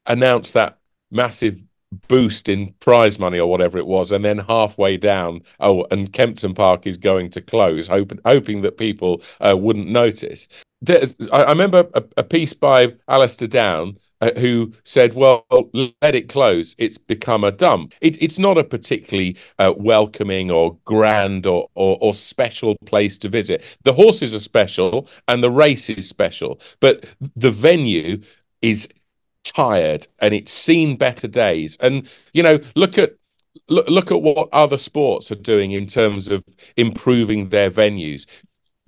announced 0.06 0.54
that 0.54 0.78
massive 1.10 1.65
boost 2.08 2.48
in 2.48 2.74
prize 2.80 3.18
money 3.18 3.38
or 3.38 3.50
whatever 3.50 3.78
it 3.78 3.86
was, 3.86 4.12
and 4.12 4.24
then 4.24 4.38
halfway 4.38 4.96
down, 4.96 5.40
oh, 5.60 5.86
and 5.90 6.12
Kempton 6.12 6.54
Park 6.54 6.86
is 6.86 6.96
going 6.96 7.30
to 7.30 7.40
close, 7.40 7.88
hoping 7.88 8.62
that 8.62 8.78
people 8.78 9.22
uh, 9.40 9.56
wouldn't 9.56 9.88
notice. 9.88 10.48
There, 10.82 11.04
I, 11.32 11.42
I, 11.42 11.50
remember 11.50 11.88
a, 11.94 12.04
a, 12.18 12.22
piece 12.22 12.52
by 12.52 12.94
Alastair 13.08 13.48
Down. 13.48 13.98
Uh, 14.22 14.30
who 14.38 14.72
said, 14.82 15.12
"Well, 15.12 15.44
let 16.00 16.14
it 16.14 16.26
close. 16.30 16.74
It's 16.78 16.96
become 16.96 17.44
a 17.44 17.52
dump. 17.52 17.92
It, 18.00 18.16
it's 18.22 18.38
not 18.38 18.56
a 18.56 18.64
particularly 18.64 19.36
uh, 19.58 19.74
welcoming 19.76 20.50
or 20.50 20.78
grand 20.86 21.44
or, 21.44 21.68
or, 21.74 21.98
or 22.00 22.14
special 22.14 22.76
place 22.86 23.18
to 23.18 23.28
visit. 23.28 23.76
The 23.82 23.92
horses 23.92 24.34
are 24.34 24.40
special 24.40 25.06
and 25.28 25.44
the 25.44 25.50
race 25.50 25.90
is 25.90 26.08
special, 26.08 26.58
but 26.80 27.04
the 27.36 27.50
venue 27.50 28.22
is 28.62 28.88
tired 29.52 30.06
and 30.18 30.34
it's 30.34 30.52
seen 30.52 30.96
better 30.96 31.28
days. 31.28 31.76
And 31.80 32.08
you 32.32 32.42
know, 32.42 32.60
look 32.74 32.98
at 32.98 33.14
look, 33.68 33.88
look 33.88 34.10
at 34.10 34.22
what 34.22 34.48
other 34.52 34.78
sports 34.78 35.30
are 35.30 35.36
doing 35.36 35.72
in 35.72 35.86
terms 35.86 36.28
of 36.28 36.44
improving 36.76 37.48
their 37.48 37.70
venues 37.70 38.26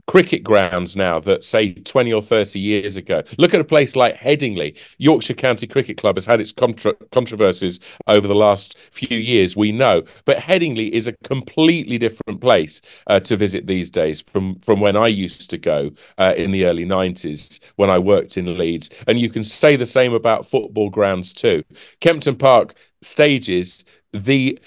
cricket 0.09 0.43
grounds 0.43 0.97
now 0.97 1.21
that 1.21 1.45
say 1.45 1.75
20 1.75 2.13
or 2.15 2.23
30 2.23 2.59
years 2.59 2.97
ago. 2.97 3.23
Look 3.37 3.53
at 3.53 3.61
a 3.61 3.65
place 3.65 3.95
like 3.95 4.17
Headingley. 4.17 4.77
Yorkshire 4.97 5.35
County 5.35 5.67
Cricket 5.67 5.99
Club 5.99 6.17
has 6.17 6.25
had 6.25 6.41
its 6.41 6.51
contra- 6.51 6.95
controversies 7.13 7.79
over 8.07 8.27
the 8.27 8.35
last 8.35 8.77
few 8.91 9.19
years, 9.19 9.55
we 9.55 9.71
know. 9.71 10.03
But 10.25 10.39
Headingley 10.39 10.89
is 10.91 11.07
a 11.07 11.13
completely 11.25 11.99
different 11.99 12.41
place 12.41 12.81
uh, 13.07 13.21
to 13.21 13.37
visit 13.37 13.67
these 13.67 13.91
days 13.91 14.23
from, 14.23 14.59
from 14.61 14.81
when 14.81 14.97
I 14.97 15.09
used 15.09 15.51
to 15.51 15.59
go 15.59 15.91
uh, 16.17 16.33
in 16.39 16.53
the 16.53 16.65
early 16.65 16.87
90s 16.87 17.61
when 17.77 17.91
I 17.91 17.99
worked 17.99 18.39
in 18.39 18.57
Leeds. 18.57 18.89
And 19.07 19.21
you 19.21 19.29
can 19.29 19.45
say 19.45 19.77
the 19.77 19.85
same 19.85 20.15
about 20.15 20.47
football 20.47 20.89
grounds 20.89 21.35
too. 21.35 21.65
Kempton 22.01 22.37
Park 22.37 22.75
stages 23.03 23.85
the 24.15 24.59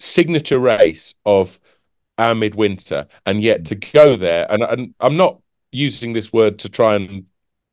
signature 0.00 0.58
race 0.58 1.14
of 1.24 1.60
our 2.18 2.34
midwinter, 2.34 3.06
and 3.24 3.42
yet 3.42 3.64
to 3.66 3.74
go 3.74 4.16
there, 4.16 4.50
and, 4.50 4.62
and 4.62 4.94
I'm 5.00 5.16
not 5.16 5.40
using 5.72 6.12
this 6.12 6.32
word 6.32 6.58
to 6.60 6.68
try 6.68 6.94
and 6.94 7.26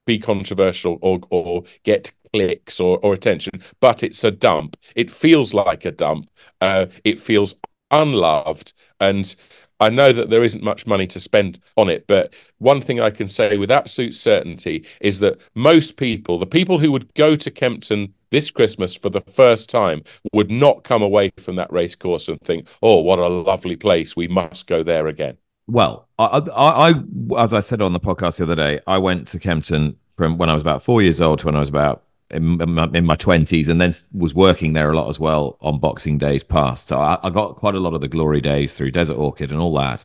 be 0.06 0.20
controversial 0.20 1.00
or 1.02 1.20
or 1.30 1.64
get 1.84 2.12
clicks 2.34 2.80
or, 2.80 3.00
or 3.00 3.14
attention, 3.14 3.62
but 3.80 4.04
it's 4.04 4.24
a 4.24 4.32
dump. 4.32 4.78
It 4.96 5.12
feels 5.12 5.54
like 5.54 5.86
a 5.86 5.92
dump. 5.92 6.30
Uh, 6.62 6.88
it 7.04 7.20
feels 7.20 7.56
unloved, 7.92 8.74
and 9.00 9.36
I 9.80 9.90
know 9.90 10.12
that 10.14 10.30
there 10.30 10.44
isn't 10.44 10.64
much 10.64 10.88
money 10.88 11.08
to 11.08 11.20
spend 11.20 11.60
on 11.76 11.90
it, 11.90 12.08
but 12.08 12.34
one 12.60 12.82
thing 12.82 13.00
I 13.00 13.10
can 13.10 13.28
say 13.28 13.58
with 13.58 13.72
absolute 13.72 14.14
certainty 14.14 14.86
is 15.02 15.20
that 15.20 15.40
most 15.54 15.98
people, 15.98 16.40
the 16.40 16.46
people 16.46 16.80
who 16.80 16.92
would 16.92 17.14
go 17.14 17.36
to 17.36 17.52
Kempton 17.52 18.14
this 18.32 18.52
Christmas 18.52 18.96
for 18.96 19.10
the 19.10 19.22
first 19.22 19.70
time, 19.70 20.04
would 20.34 20.52
not 20.52 20.84
come 20.84 21.02
away 21.02 21.32
from 21.38 21.56
that 21.56 21.72
racecourse 21.72 22.28
and 22.28 22.40
think, 22.42 22.68
"Oh, 22.82 23.02
what 23.02 23.20
a 23.20 23.28
lovely 23.28 23.76
place! 23.76 24.16
We 24.16 24.28
must 24.28 24.68
go 24.68 24.84
there 24.84 25.08
again." 25.08 25.38
Well, 25.68 26.08
I, 26.18 26.42
I, 26.56 26.92
I 26.92 27.42
as 27.42 27.54
I 27.54 27.60
said 27.60 27.82
on 27.82 27.94
the 27.94 28.00
podcast 28.00 28.38
the 28.38 28.44
other 28.44 28.56
day, 28.56 28.80
I 28.88 28.98
went 28.98 29.28
to 29.30 29.40
Kempton 29.40 29.98
from 30.16 30.38
when 30.38 30.50
I 30.50 30.54
was 30.54 30.62
about 30.62 30.84
four 30.84 31.02
years 31.02 31.22
old 31.22 31.40
to 31.40 31.46
when 31.48 31.56
I 31.56 31.60
was 31.60 31.70
about 31.70 32.05
in, 32.32 33.06
my 33.06 33.16
twenties, 33.16 33.70
and 33.70 33.80
then 33.80 33.94
was 34.14 34.34
working 34.34 34.74
there 34.74 34.92
a 34.92 34.96
lot 34.96 35.10
as 35.10 35.20
well 35.20 35.58
on 35.62 35.80
Boxing 35.80 36.18
Days 36.18 36.44
past. 36.44 36.88
So 36.88 37.00
I, 37.00 37.18
I, 37.24 37.30
got 37.30 37.56
quite 37.56 37.76
a 37.76 37.80
lot 37.80 37.94
of 37.94 38.02
the 38.02 38.08
glory 38.08 38.42
days 38.42 38.74
through 38.74 38.92
Desert 38.92 39.18
Orchid 39.18 39.52
and 39.52 39.60
all 39.60 39.74
that. 39.76 40.04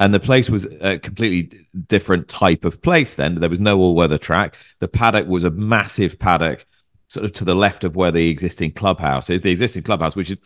And 0.00 0.12
the 0.12 0.20
place 0.20 0.50
was 0.50 0.66
a 0.80 0.98
completely 0.98 1.56
different 1.86 2.26
type 2.26 2.64
of 2.64 2.82
place. 2.82 3.14
Then 3.14 3.36
there 3.36 3.48
was 3.50 3.60
no 3.60 3.78
all-weather 3.78 4.18
track. 4.18 4.56
The 4.80 4.88
paddock 4.88 5.28
was 5.28 5.44
a 5.44 5.52
massive 5.52 6.18
paddock, 6.18 6.66
sort 7.06 7.24
of 7.24 7.32
to 7.32 7.44
the 7.44 7.54
left 7.54 7.84
of 7.84 7.94
where 7.94 8.10
the 8.10 8.28
existing 8.28 8.72
clubhouse 8.72 9.30
is. 9.30 9.42
The 9.42 9.52
existing 9.52 9.84
clubhouse, 9.84 10.16
which 10.16 10.32
is 10.32 10.38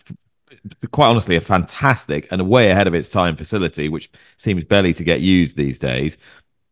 quite 0.90 1.09
honestly 1.09 1.37
a 1.37 1.40
fantastic 1.40 2.31
and 2.31 2.47
way 2.47 2.71
ahead 2.71 2.87
of 2.87 2.94
its 2.94 3.09
time 3.09 3.37
facility, 3.37 3.88
which 3.88 4.11
seems 4.37 4.64
barely 4.64 4.92
to 4.92 5.05
get 5.05 5.23
used 5.23 5.57
these 5.57 5.79
days 5.79 6.18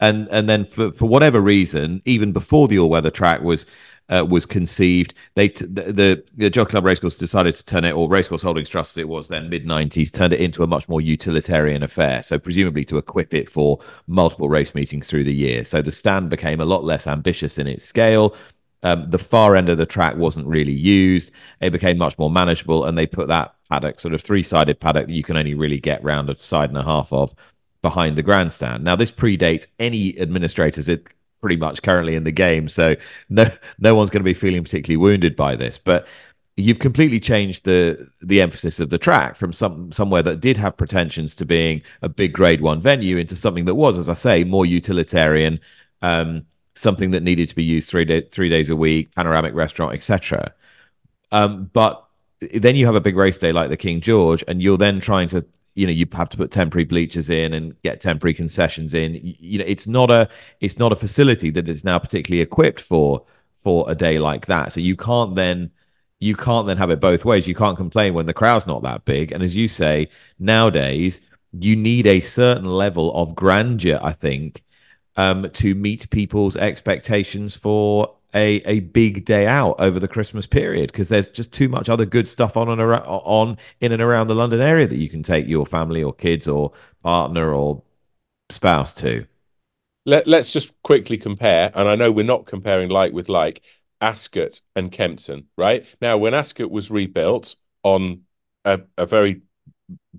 and 0.01 0.29
and 0.31 0.49
then 0.49 0.65
for 0.65 0.93
for 0.93 1.09
whatever 1.09 1.41
reason, 1.41 2.03
even 2.05 2.33
before 2.33 2.69
the 2.69 2.79
all 2.79 2.91
weather 2.91 3.11
track 3.11 3.41
was 3.43 3.67
uh, 4.09 4.25
was 4.29 4.47
conceived. 4.47 5.15
They 5.35 5.49
t- 5.49 5.67
the, 5.67 5.93
the, 5.93 6.25
the 6.37 6.51
Jockey 6.51 6.71
Club 6.71 6.85
Racecourse 6.85 7.17
decided 7.17 7.55
to 7.55 7.65
turn 7.65 7.85
it, 7.85 7.93
or 7.93 8.09
Racecourse 8.09 8.43
Holdings 8.43 8.69
Trust, 8.69 8.99
it 8.99 9.09
was 9.09 9.29
then 9.29 9.49
mid 9.49 9.67
'90s, 9.67 10.13
turned 10.13 10.33
it 10.33 10.41
into 10.41 10.63
a 10.63 10.67
much 10.67 10.89
more 10.89 11.01
utilitarian 11.01 11.83
affair. 11.83 12.23
So 12.23 12.39
presumably 12.39 12.85
to 12.87 12.99
equip 12.99 13.35
it 13.35 13.49
for 13.49 13.79
multiple 14.07 14.49
race 14.49 14.75
meetings 14.75 15.09
through 15.09 15.25
the 15.25 15.35
year. 15.35 15.65
So 15.65 15.83
the 15.83 15.91
stand 15.91 16.31
became 16.31 16.61
a 16.61 16.65
lot 16.65 16.85
less 16.85 17.07
ambitious 17.07 17.59
in 17.59 17.67
its 17.67 17.85
scale. 17.85 18.37
Um, 18.83 19.11
the 19.11 19.19
far 19.19 19.57
end 19.57 19.69
of 19.69 19.79
the 19.79 19.87
track 19.87 20.17
wasn't 20.17 20.47
really 20.47 20.73
used. 20.73 21.33
It 21.61 21.71
became 21.71 21.99
much 21.99 22.19
more 22.19 22.31
manageable, 22.31 22.85
and 22.85 22.97
they 22.97 23.07
put 23.07 23.29
that 23.29 23.55
paddock, 23.69 23.99
sort 23.99 24.15
of 24.15 24.23
three-sided 24.23 24.79
paddock 24.79 25.09
that 25.09 25.15
you 25.15 25.25
can 25.25 25.37
only 25.37 25.55
really 25.55 25.81
get 25.81 26.05
round 26.05 26.31
a 26.31 26.41
side 26.41 26.69
and 26.69 26.79
a 26.79 26.83
half 26.85 27.13
of, 27.13 27.35
behind 27.83 28.17
the 28.17 28.23
grandstand. 28.23 28.85
Now, 28.85 28.97
this 28.97 29.13
predates 29.13 29.67
any 29.79 30.19
administrators 30.21 30.89
pretty 31.41 31.57
much 31.57 31.83
currently 31.83 32.15
in 32.15 32.25
the 32.25 32.33
game. 32.33 32.69
So 32.69 32.97
no 33.29 33.49
no 33.79 33.95
one's 33.95 34.11
going 34.11 34.23
to 34.23 34.25
be 34.25 34.35
feeling 34.35 34.63
particularly 34.63 34.97
wounded 34.97 35.37
by 35.37 35.57
this. 35.57 35.79
But 35.79 36.07
you've 36.57 36.79
completely 36.79 37.21
changed 37.21 37.65
the 37.65 38.11
the 38.23 38.41
emphasis 38.41 38.81
of 38.81 38.91
the 38.91 38.99
track 38.99 39.37
from 39.37 39.53
some 39.53 39.93
somewhere 39.93 40.23
that 40.23 40.41
did 40.41 40.57
have 40.57 40.77
pretensions 40.77 41.35
to 41.37 41.45
being 41.45 41.83
a 42.03 42.09
big 42.09 42.33
grade 42.33 42.61
one 42.61 42.81
venue 42.81 43.17
into 43.17 43.37
something 43.37 43.67
that 43.67 43.75
was, 43.75 43.99
as 43.99 44.09
I 44.09 44.15
say, 44.15 44.45
more 44.45 44.67
utilitarian, 44.67 45.61
um, 46.03 46.45
something 46.75 47.11
that 47.11 47.23
needed 47.23 47.49
to 47.49 47.55
be 47.55 47.65
used 47.65 47.89
three 47.89 48.05
day, 48.05 48.23
three 48.23 48.49
days 48.49 48.71
a 48.71 48.77
week, 48.77 49.15
panoramic 49.15 49.55
restaurant, 49.55 49.95
etc. 49.95 50.53
Um, 51.33 51.71
but 51.73 52.03
then 52.55 52.77
you 52.77 52.87
have 52.87 52.95
a 52.95 53.01
big 53.01 53.17
race 53.17 53.39
day 53.39 53.53
like 53.53 53.69
the 53.69 53.77
King 53.77 54.01
George, 54.01 54.45
and 54.49 54.63
you're 54.63 54.79
then 54.79 55.01
trying 55.01 55.29
to 55.29 55.45
you 55.77 55.87
know 55.87 55.93
you 55.93 56.07
have 56.13 56.29
to 56.31 56.37
put 56.37 56.51
temporary 56.51 56.85
bleachers 56.85 57.31
in 57.31 57.55
and 57.55 57.81
get 57.83 58.01
temporary 58.01 58.35
concessions 58.35 58.95
in. 58.95 59.21
You 59.23 59.59
know 59.61 59.65
it's 59.67 59.87
not 59.87 60.11
a 60.11 60.29
it's 60.61 60.79
not 60.79 60.93
a 60.93 60.97
facility 60.97 61.51
that 61.51 61.69
is 61.69 61.85
now 61.85 61.99
particularly 61.99 62.43
equipped 62.43 62.81
for 62.81 63.25
for 63.57 63.89
a 63.89 63.95
day 63.95 64.19
like 64.19 64.47
that. 64.47 64.73
So 64.73 64.81
you 64.81 64.97
can't 64.97 65.37
then 65.37 65.71
you 66.19 66.35
can't 66.35 66.67
then 66.67 66.79
have 66.79 66.91
it 66.91 66.99
both 66.99 67.25
ways. 67.25 67.47
You 67.47 67.55
can't 67.55 67.77
complain 67.77 68.15
when 68.15 68.27
the 68.27 68.35
crowd's 68.35 68.67
not 68.67 68.83
that 68.83 69.05
big. 69.05 69.31
And 69.33 69.43
as 69.43 69.55
you 69.55 69.69
say 69.69 70.09
nowadays 70.41 71.29
you 71.61 71.77
need 71.77 72.07
a 72.07 72.21
certain 72.21 72.67
level 72.67 73.15
of 73.15 73.35
grandeur 73.35 73.99
i 74.03 74.13
think 74.13 74.63
um, 75.19 75.49
to 75.53 75.75
meet 75.75 76.11
people's 76.11 76.57
expectations 76.57 77.57
for 77.57 78.15
a, 78.37 78.57
a 78.67 78.81
big 78.81 79.25
day 79.25 79.47
out 79.47 79.77
over 79.79 79.99
the 79.99 80.07
Christmas 80.07 80.47
period 80.47 80.93
because 80.93 81.09
there's 81.09 81.31
just 81.31 81.55
too 81.55 81.69
much 81.71 81.89
other 81.89 82.05
good 82.05 82.29
stuff 82.29 82.57
on 82.57 82.69
and 82.69 82.81
around, 82.81 83.05
on 83.07 83.57
in 83.81 83.93
and 83.93 84.03
around 84.03 84.27
the 84.27 84.35
London 84.35 84.61
area 84.61 84.87
that 84.87 84.99
you 84.99 85.09
can 85.09 85.23
take 85.23 85.49
your 85.49 85.65
family 85.65 86.03
or 86.03 86.13
kids 86.13 86.47
or 86.47 86.71
partner 87.03 87.53
or 87.53 87.83
spouse 88.51 88.93
to. 88.95 89.27
Let, 90.05 90.29
let's 90.29 90.53
just 90.53 90.81
quickly 90.83 91.17
compare, 91.17 91.73
and 91.75 91.89
I 91.89 91.97
know 91.97 92.13
we're 92.13 92.25
not 92.25 92.47
comparing 92.47 92.91
like 92.91 93.13
with 93.13 93.29
like 93.29 93.63
Ascot 94.01 94.61
and 94.77 94.93
Kempton, 94.93 95.47
right? 95.57 95.93
Now, 96.01 96.19
when 96.19 96.35
Ascot 96.35 96.71
was 96.71 96.91
rebuilt 96.91 97.57
on 97.83 98.21
a, 98.65 98.81
a 98.99 99.07
very 99.07 99.41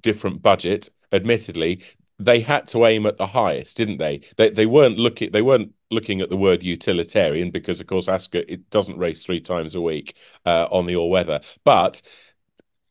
different 0.01 0.41
budget, 0.41 0.89
admittedly, 1.11 1.83
they 2.19 2.39
had 2.39 2.67
to 2.69 2.85
aim 2.85 3.05
at 3.05 3.17
the 3.17 3.27
highest, 3.27 3.77
didn't 3.77 3.99
they? 3.99 4.21
They 4.37 4.49
they 4.49 4.65
weren't 4.65 4.97
looking 4.97 5.31
they 5.31 5.43
weren't 5.43 5.73
looking 5.89 6.21
at 6.21 6.29
the 6.29 6.37
word 6.37 6.63
utilitarian 6.63 7.51
because 7.51 7.79
of 7.79 7.87
course 7.87 8.07
Ascot 8.07 8.45
it 8.47 8.69
doesn't 8.69 8.97
race 8.97 9.23
three 9.23 9.39
times 9.39 9.75
a 9.75 9.81
week 9.81 10.17
uh, 10.45 10.67
on 10.71 10.85
the 10.85 10.95
all 10.95 11.09
weather, 11.09 11.39
but 11.63 12.01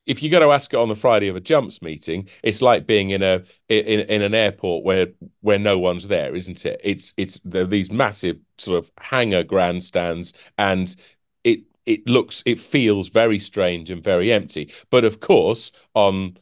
if 0.07 0.23
you 0.23 0.31
go 0.31 0.39
to 0.39 0.53
Ascot 0.53 0.81
on 0.81 0.89
the 0.89 0.95
Friday 0.95 1.29
of 1.29 1.37
a 1.37 1.41
jumps 1.41 1.83
meeting, 1.83 2.29
it's 2.43 2.63
like 2.63 2.87
being 2.87 3.11
in 3.11 3.23
a 3.23 3.43
in, 3.69 4.01
in 4.01 4.23
an 4.23 4.35
airport 4.35 4.85
where 4.85 5.09
where 5.41 5.59
no 5.59 5.79
one's 5.79 6.09
there, 6.09 6.35
isn't 6.35 6.65
it? 6.65 6.81
It's 6.83 7.13
it's 7.17 7.41
these 7.45 7.91
massive 7.91 8.39
sort 8.57 8.79
of 8.79 8.91
hangar 8.99 9.43
grandstands, 9.43 10.33
and 10.57 10.95
it 11.45 11.61
it 11.85 12.09
looks 12.09 12.43
it 12.47 12.61
feels 12.61 13.09
very 13.09 13.39
strange 13.39 13.91
and 13.91 14.03
very 14.03 14.33
empty. 14.33 14.73
But 14.91 15.05
of 15.05 15.21
course, 15.21 15.73
on 15.95 16.39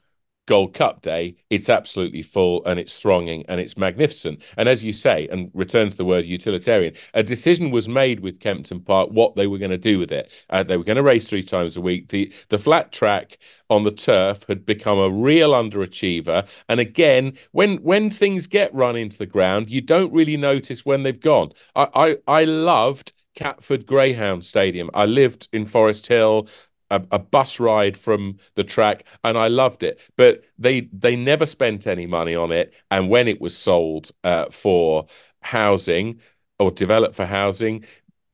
Gold 0.47 0.75
Cup 0.75 1.03
Day, 1.03 1.37
it's 1.51 1.71
absolutely 1.71 2.23
full 2.23 2.65
and 2.65 2.79
it's 2.79 2.99
thronging 2.99 3.45
and 3.49 3.61
it's 3.61 3.77
magnificent. 3.79 4.43
And 4.57 4.69
as 4.69 4.85
you 4.85 4.93
say, 4.93 5.27
and 5.29 5.51
return 5.55 5.89
to 5.89 5.97
the 5.97 6.05
word 6.05 6.27
utilitarian, 6.27 6.95
a 7.15 7.23
decision 7.23 7.71
was 7.71 7.89
made 7.89 8.21
with 8.21 8.41
Kempton 8.41 8.81
Park 8.81 9.11
what 9.11 9.37
they 9.37 9.47
were 9.47 9.59
going 9.59 9.71
to 9.71 9.79
do 9.79 9.99
with 9.99 10.13
it. 10.13 10.45
Uh, 10.51 10.63
they 10.63 10.77
were 10.77 10.85
going 10.85 10.97
to 10.97 11.03
race 11.03 11.29
three 11.29 11.43
times 11.43 11.77
a 11.77 11.81
week. 11.81 12.09
The 12.09 12.33
the 12.49 12.59
flat 12.59 12.93
track 12.93 13.39
on 13.71 13.85
the 13.85 13.91
turf 13.91 14.45
had 14.49 14.67
become 14.67 14.99
a 14.99 15.11
real 15.11 15.53
underachiever. 15.53 16.49
And 16.69 16.81
again, 16.81 17.35
when 17.53 17.79
when 17.79 18.11
things 18.11 18.47
get 18.47 18.75
run 18.75 18.97
into 18.97 19.19
the 19.19 19.27
ground, 19.27 19.71
you 19.71 19.81
don't 19.81 20.13
really 20.13 20.37
notice 20.37 20.85
when 20.85 21.03
they've 21.03 21.21
gone. 21.21 21.53
I 21.75 21.89
I, 21.95 22.41
I 22.41 22.45
loved 22.45 23.13
Catford 23.35 23.87
Greyhound 23.87 24.45
Stadium. 24.45 24.91
I 24.95 25.07
lived 25.07 25.49
in 25.53 25.67
Forest 25.67 26.07
Hill 26.07 26.49
a, 26.97 27.17
a, 27.17 27.19
bus 27.19 27.61
ride 27.61 27.97
from 27.97 28.39
the 28.55 28.65
track, 28.65 29.05
and 29.23 29.37
I 29.37 29.49
loved 29.49 29.83
it. 29.83 30.01
But 30.17 30.45
they 30.59 30.83
they 30.93 31.17
never 31.17 31.47
spent 31.47 31.87
any 31.87 32.07
money 32.07 32.35
on 32.35 32.53
it, 32.53 32.75
and 32.91 33.09
when 33.09 33.29
it 33.29 33.41
was 33.41 33.57
sold 33.57 34.11
uh, 34.23 34.47
for 34.51 35.07
housing 35.43 36.21
or 36.59 36.71
developed 36.71 37.15
for 37.15 37.27
housing, 37.27 37.85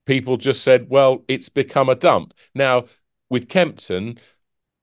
people 0.07 0.37
just 0.37 0.63
said, 0.63 0.89
"Well, 0.91 1.25
it's 1.29 1.49
become 1.49 1.89
a 1.89 1.95
dump." 1.95 2.35
Now 2.55 2.87
with 3.29 3.49
Kempton, 3.49 4.19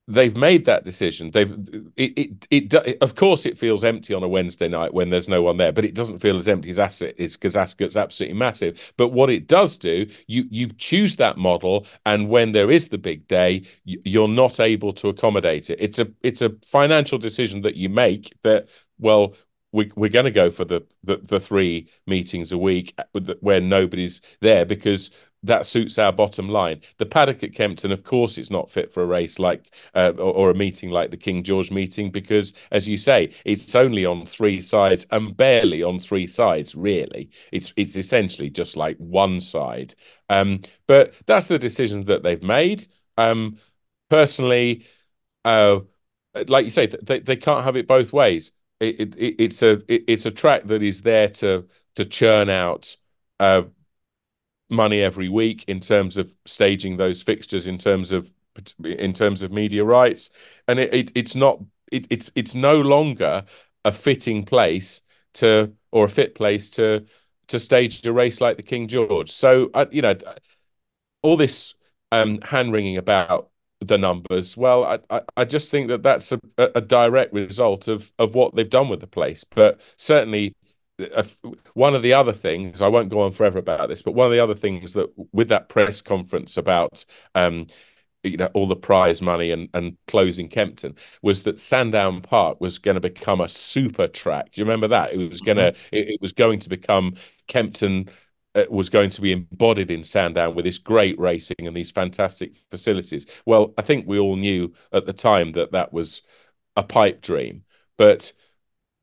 they've 0.08 0.36
made 0.36 0.66
that 0.66 0.86
decision. 0.86 1.32
They've 1.32 1.52
it, 1.98 2.46
it, 2.50 2.74
it, 2.74 2.98
of 3.02 3.16
course 3.16 3.46
it 3.46 3.58
feels 3.58 3.84
empty 3.84 4.14
on 4.14 4.24
a 4.24 4.28
Wednesday 4.28 4.68
night 4.68 4.94
when 4.94 5.10
there's 5.10 5.28
no 5.28 5.42
one 5.42 5.58
there, 5.58 5.74
but 5.74 5.86
it 5.86 5.94
doesn't 5.94 6.20
feel 6.20 6.38
as 6.38 6.48
empty 6.48 6.70
as 6.70 6.80
Ascot 6.80 7.14
is 7.18 7.36
because 7.36 7.56
Ascot's 7.56 7.98
absolutely 7.98 8.38
massive. 8.38 8.94
But 8.98 9.10
what 9.10 9.30
it 9.30 9.48
does 9.48 9.78
do, 9.78 10.08
you 10.28 10.46
you 10.50 10.70
choose 10.70 11.18
that 11.18 11.38
model, 11.38 11.86
and 12.06 12.30
when 12.30 12.54
there 12.54 12.72
is 12.72 12.88
the 12.88 12.98
big 12.98 13.28
day, 13.28 13.64
you're 13.84 14.28
not 14.28 14.60
able 14.60 14.94
to 14.94 15.10
accommodate 15.10 15.70
it. 15.70 15.80
It's 15.82 16.00
a 16.00 16.08
it's 16.22 16.42
a 16.42 16.56
financial 16.68 17.18
decision 17.18 17.62
that 17.64 17.76
you 17.76 17.90
make 17.90 18.34
that 18.44 18.70
well. 18.98 19.36
We, 19.74 19.92
we're 19.98 20.10
going 20.10 20.26
to 20.26 20.32
go 20.32 20.50
for 20.50 20.64
the, 20.64 20.86
the, 21.04 21.18
the 21.18 21.42
three 21.42 21.90
meetings 22.08 22.54
a 22.54 22.58
week 22.58 22.98
uh, 22.98 23.20
where 23.42 23.60
nobody's 23.60 24.22
there 24.40 24.66
because 24.66 25.12
that 25.44 25.66
suits 25.66 25.98
our 25.98 26.12
bottom 26.12 26.50
line. 26.50 26.82
The 26.98 27.06
paddock 27.06 27.44
at 27.44 27.54
Kempton, 27.54 27.92
of 27.92 28.04
course, 28.04 28.38
it's 28.38 28.50
not 28.50 28.70
fit 28.70 28.92
for 28.92 29.04
a 29.04 29.06
race 29.06 29.40
like 29.40 29.74
uh, 29.94 30.14
or, 30.18 30.34
or, 30.34 30.50
a 30.50 30.56
meeting 30.56 30.90
like 30.90 31.12
the 31.12 31.18
King 31.18 31.44
George 31.44 31.72
meeting 31.72 32.12
because, 32.12 32.54
as 32.72 32.88
you 32.88 32.98
say, 32.98 33.32
it's 33.46 33.76
only 33.76 34.06
on 34.06 34.26
three 34.26 34.62
sides 34.62 35.06
and 35.12 35.36
barely 35.38 35.84
on 35.84 36.00
three 36.00 36.28
sides. 36.28 36.76
Really, 36.76 37.30
it's 37.52 37.74
it's 37.78 37.96
essentially 37.96 38.50
just 38.50 38.76
like 38.76 38.98
one 38.98 39.40
side. 39.40 39.96
Um, 40.30 40.62
but 40.88 41.14
that's 41.26 41.48
the 41.48 41.60
decision 41.60 42.04
that 42.06 42.24
they've 42.24 42.44
made. 42.44 42.88
Um, 43.18 43.58
personally, 44.10 44.86
uh, 45.46 45.80
like 46.48 46.66
you 46.66 46.72
say, 46.72 46.88
they, 46.88 47.20
they 47.20 47.36
can't 47.36 47.64
have 47.64 47.76
it 47.76 47.88
both 47.88 48.14
ways. 48.14 48.52
It, 48.80 49.16
it, 49.16 49.36
it's 49.40 49.62
a 49.62 49.82
it, 49.88 50.04
it's 50.08 50.26
a 50.26 50.32
track 50.32 50.64
that 50.66 50.84
is 50.84 51.02
there 51.02 51.30
to 51.30 51.68
to 51.96 52.06
churn 52.06 52.50
out 52.50 52.96
uh, 53.40 53.64
money 54.70 55.02
every 55.02 55.30
week 55.30 55.64
in 55.68 55.80
terms 55.80 56.18
of 56.18 56.34
staging 56.46 56.98
those 56.98 57.24
fixtures 57.24 57.68
in 57.68 57.78
terms 57.78 58.12
of 58.12 58.32
in 58.84 59.14
terms 59.14 59.44
of 59.44 59.52
media 59.52 59.84
rights. 59.84 60.30
And 60.68 60.80
it, 60.80 60.94
it 60.94 61.12
it's 61.16 61.36
not 61.36 61.62
it, 61.92 62.08
it's 62.10 62.32
it's 62.36 62.56
no 62.56 62.80
longer 62.82 63.46
a 63.86 63.92
fitting 63.92 64.44
place 64.44 65.02
to 65.36 65.74
or 65.92 66.06
a 66.06 66.10
fit 66.10 66.36
place 66.36 66.70
to 66.72 67.06
to 67.48 67.60
stage 67.60 68.06
a 68.06 68.12
race 68.12 68.42
like 68.42 68.58
the 68.58 68.64
King 68.64 68.88
George. 68.88 69.32
So 69.32 69.70
uh, 69.74 69.86
you 69.92 70.02
know 70.02 70.16
all 71.22 71.38
this 71.38 71.74
um, 72.12 72.40
hand 72.42 72.72
wringing 72.72 72.98
about 72.98 73.50
the 73.80 73.98
numbers 73.98 74.58
well 74.58 74.84
I, 74.84 75.00
I, 75.12 75.22
I 75.38 75.46
just 75.46 75.70
think 75.70 75.90
that 75.90 76.02
that's 76.02 76.32
a, 76.32 76.40
a 76.58 76.82
direct 76.82 77.32
result 77.32 77.88
of 77.88 78.12
of 78.18 78.34
what 78.34 78.56
they've 78.56 78.70
done 78.70 78.90
with 78.90 79.02
the 79.02 79.08
place. 79.08 79.44
But 79.44 79.80
certainly 79.98 80.56
one 81.74 81.94
of 81.94 82.02
the 82.02 82.14
other 82.14 82.34
things 82.34 82.82
I 82.82 82.88
won't 82.88 83.10
go 83.10 83.22
on 83.22 83.32
forever 83.32 83.60
about 83.60 83.90
this, 83.90 84.02
but 84.02 84.14
one 84.14 84.26
of 84.26 84.32
the 84.32 84.40
other 84.40 84.56
things 84.56 84.94
that 84.94 85.10
with 85.32 85.50
that 85.50 85.70
press 85.70 86.02
conference 86.02 86.58
about 86.58 87.06
um, 87.36 87.68
you 88.24 88.38
know 88.38 88.50
all 88.54 88.68
the 88.68 88.76
prize 88.76 89.22
money 89.22 89.52
and 89.52 89.70
and 89.74 89.98
closing 90.08 90.50
Kempton 90.50 90.96
was 91.22 91.44
that 91.44 91.60
Sandown 91.60 92.22
Park 92.22 92.60
was 92.60 92.80
going 92.80 92.96
to 92.96 93.02
become 93.02 93.42
a 93.42 93.50
super 93.50 94.08
track. 94.08 94.52
Do 94.52 94.62
you 94.62 94.66
remember 94.66 94.88
that? 94.88 95.14
It 95.14 95.30
was 95.30 95.42
going 95.42 95.58
to 95.58 95.72
mm-hmm. 95.72 95.96
it, 95.96 96.10
it, 96.10 96.22
was 96.22 96.32
going 96.32 96.60
to 96.60 96.70
become 96.70 97.16
Kempton 97.48 98.10
uh, 98.56 98.66
was 98.70 98.90
going 98.90 99.12
to 99.12 99.22
be 99.22 99.32
embodied 99.32 99.92
in 99.92 100.04
Sandown 100.04 100.56
with 100.56 100.66
this 100.66 100.80
great 100.80 101.20
racing 101.20 101.58
and 101.60 101.76
these 101.76 101.92
fantastic 101.92 102.56
facilities. 102.56 103.26
Well, 103.46 103.74
I 103.78 103.84
think 103.84 104.08
we 104.08 104.20
all 104.20 104.36
knew 104.36 104.74
at 104.92 105.06
the 105.06 105.14
time 105.14 105.52
that 105.54 105.72
that 105.74 105.94
was 105.94 106.24
a 106.76 106.84
pipe 106.84 107.22
dream, 107.22 107.64
but 107.98 108.32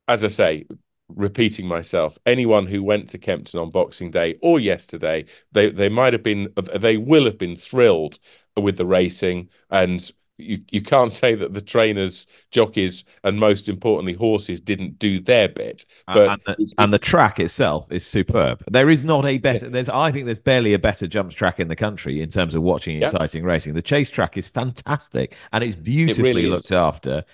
as 0.06 0.22
I 0.24 0.28
say, 0.28 0.66
repeating 1.08 1.66
myself 1.66 2.18
anyone 2.24 2.66
who 2.66 2.82
went 2.82 3.08
to 3.08 3.18
kempton 3.18 3.60
on 3.60 3.70
boxing 3.70 4.10
day 4.10 4.36
or 4.40 4.58
yesterday 4.58 5.24
they 5.52 5.68
they 5.70 5.88
might 5.88 6.14
have 6.14 6.22
been 6.22 6.48
they 6.74 6.96
will 6.96 7.24
have 7.26 7.36
been 7.36 7.54
thrilled 7.54 8.18
with 8.56 8.76
the 8.78 8.86
racing 8.86 9.48
and 9.70 10.12
you, 10.38 10.60
you 10.70 10.82
can't 10.82 11.12
say 11.12 11.34
that 11.34 11.54
the 11.54 11.60
trainers, 11.60 12.26
jockeys, 12.50 13.04
and 13.22 13.38
most 13.38 13.68
importantly 13.68 14.14
horses 14.14 14.60
didn't 14.60 14.98
do 14.98 15.20
their 15.20 15.48
bit. 15.48 15.84
But 16.06 16.28
and 16.28 16.40
the, 16.44 16.74
and 16.78 16.92
the 16.92 16.98
track 16.98 17.38
itself 17.38 17.90
is 17.92 18.04
superb. 18.04 18.62
There 18.70 18.90
is 18.90 19.04
not 19.04 19.24
a 19.26 19.38
better. 19.38 19.66
Yes. 19.66 19.70
There's 19.70 19.88
I 19.88 20.10
think 20.10 20.24
there's 20.24 20.38
barely 20.38 20.74
a 20.74 20.78
better 20.78 21.06
jumps 21.06 21.34
track 21.34 21.60
in 21.60 21.68
the 21.68 21.76
country 21.76 22.20
in 22.20 22.30
terms 22.30 22.54
of 22.54 22.62
watching 22.62 23.00
exciting 23.00 23.44
racing. 23.44 23.74
The 23.74 23.82
chase 23.82 24.10
track 24.10 24.36
is 24.36 24.48
fantastic 24.48 25.36
and 25.52 25.62
it's 25.62 25.76
beautifully 25.76 26.30
it 26.30 26.34
really 26.34 26.48
looked 26.48 26.72
after, 26.72 27.24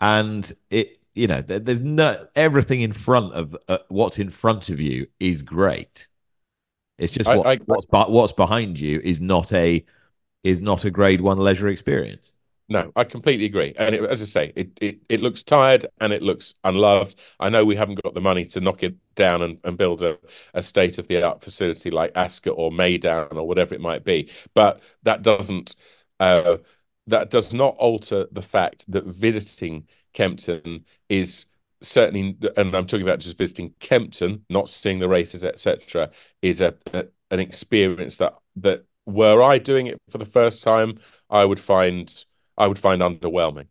and 0.00 0.52
it 0.70 0.98
you 1.14 1.28
know, 1.28 1.40
there's 1.40 1.80
no 1.80 2.26
everything 2.34 2.80
in 2.80 2.92
front 2.92 3.32
of 3.34 3.56
uh, 3.68 3.78
what's 3.88 4.18
in 4.18 4.30
front 4.30 4.68
of 4.68 4.80
you 4.80 5.06
is 5.20 5.42
great. 5.42 6.08
It's 6.98 7.12
just 7.12 7.28
what, 7.28 7.46
I, 7.46 7.52
I, 7.52 7.58
what's 7.66 7.86
what's 7.90 8.32
behind 8.32 8.78
you 8.78 9.00
is 9.02 9.20
not 9.20 9.52
a 9.52 9.84
is 10.42 10.60
not 10.60 10.84
a 10.84 10.90
grade 10.90 11.20
one 11.20 11.38
leisure 11.38 11.68
experience. 11.68 12.32
No, 12.68 12.92
I 12.96 13.04
completely 13.04 13.44
agree. 13.44 13.74
And 13.76 13.94
it, 13.94 14.02
as 14.04 14.22
I 14.22 14.24
say, 14.24 14.52
it, 14.56 14.70
it 14.80 14.98
it 15.08 15.20
looks 15.20 15.42
tired 15.42 15.86
and 16.00 16.12
it 16.12 16.22
looks 16.22 16.54
unloved. 16.64 17.18
I 17.38 17.48
know 17.48 17.64
we 17.64 17.76
haven't 17.76 18.02
got 18.02 18.14
the 18.14 18.20
money 18.20 18.44
to 18.46 18.60
knock 18.60 18.82
it 18.82 18.94
down 19.14 19.42
and, 19.42 19.58
and 19.64 19.76
build 19.76 20.02
a, 20.02 20.18
a 20.54 20.62
state 20.62 20.98
of 20.98 21.06
the 21.06 21.22
art 21.22 21.42
facility 21.42 21.90
like 21.90 22.12
Ascot 22.16 22.54
or 22.56 22.70
Meydan 22.70 23.32
or 23.36 23.46
whatever 23.46 23.74
it 23.74 23.80
might 23.80 24.04
be, 24.04 24.30
but 24.54 24.80
that 25.02 25.22
doesn't 25.22 25.76
uh, 26.20 26.56
that 27.06 27.30
does 27.30 27.52
not 27.52 27.76
alter 27.76 28.26
the 28.32 28.42
fact 28.42 28.90
that 28.90 29.04
visiting 29.04 29.86
Kempton 30.14 30.84
is 31.08 31.46
certainly, 31.82 32.36
and 32.56 32.74
I'm 32.74 32.86
talking 32.86 33.06
about 33.06 33.20
just 33.20 33.36
visiting 33.36 33.74
Kempton, 33.80 34.44
not 34.48 34.68
seeing 34.68 34.98
the 34.98 35.08
races, 35.08 35.44
etc., 35.44 36.10
is 36.40 36.60
a, 36.60 36.74
a, 36.92 37.06
an 37.30 37.40
experience 37.40 38.16
that 38.16 38.34
that 38.56 38.84
were 39.06 39.42
I 39.42 39.58
doing 39.58 39.86
it 39.86 39.98
for 40.08 40.18
the 40.18 40.24
first 40.24 40.62
time, 40.62 40.98
I 41.28 41.44
would 41.44 41.60
find 41.60 42.24
I 42.56 42.66
would 42.66 42.78
find 42.78 43.02
underwhelming. 43.02 43.66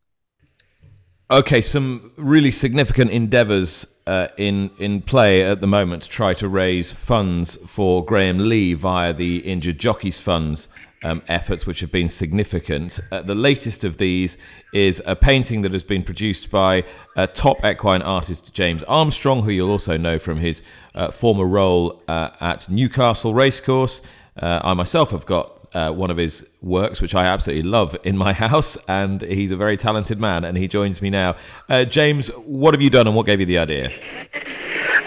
Okay, 1.32 1.62
some 1.62 2.12
really 2.18 2.52
significant 2.52 3.10
endeavours 3.12 4.02
uh, 4.06 4.28
in 4.38 4.70
in 4.78 5.02
play 5.02 5.44
at 5.44 5.62
the 5.62 5.68
moment 5.68 6.04
to 6.04 6.10
try 6.10 6.34
to 6.36 6.48
raise 6.48 6.91
funds 6.91 7.56
for 7.66 8.06
Graham 8.06 8.38
Lee 8.38 8.74
via 8.74 9.14
the 9.14 9.38
Injured 9.38 9.80
Jockeys 9.80 10.20
Funds 10.20 10.68
um, 11.04 11.22
efforts 11.28 11.66
which 11.66 11.80
have 11.80 11.91
been 11.91 12.10
significant. 12.10 12.99
Uh, 13.12 13.22
the 13.22 13.36
latest 13.36 13.84
of 13.84 13.97
these 13.97 14.38
is 14.74 15.01
a 15.06 15.16
painting 15.16 15.62
that 15.62 15.74
has 15.74 15.84
been 15.84 16.04
produced 16.04 16.49
by 16.51 16.84
uh, 17.16 17.28
top 17.28 17.64
equine 17.66 18.01
artist 18.01 18.54
James 18.54 18.84
Armstrong, 18.84 19.43
who 19.43 19.51
you'll 19.51 19.72
also 19.72 19.97
know 19.97 20.18
from 20.20 20.38
his 20.38 20.64
uh, 20.95 21.12
former 21.12 21.45
role 21.45 22.01
uh, 22.08 22.30
at 22.39 22.70
Newcastle 22.70 23.34
Racecourse. 23.34 24.01
Uh, 24.41 24.62
I 24.64 24.74
myself 24.74 25.12
have 25.12 25.26
got 25.26 25.64
uh, 25.74 25.91
one 25.91 26.12
of 26.12 26.18
his 26.18 26.56
works, 26.62 27.01
which 27.01 27.16
I 27.16 27.26
absolutely 27.26 27.70
love, 27.70 27.95
in 28.04 28.18
my 28.18 28.34
house, 28.47 28.78
and 28.88 29.22
he's 29.22 29.51
a 29.51 29.58
very 29.58 29.78
talented 29.78 30.20
man, 30.20 30.45
and 30.45 30.58
he 30.58 30.68
joins 30.68 31.01
me 31.01 31.10
now. 31.10 31.36
Uh, 31.70 31.86
James, 31.86 32.30
what 32.45 32.74
have 32.74 32.82
you 32.82 32.89
done, 32.89 33.08
and 33.08 33.16
what 33.16 33.26
gave 33.26 33.39
you 33.39 33.45
the 33.45 33.58
idea? 33.58 33.91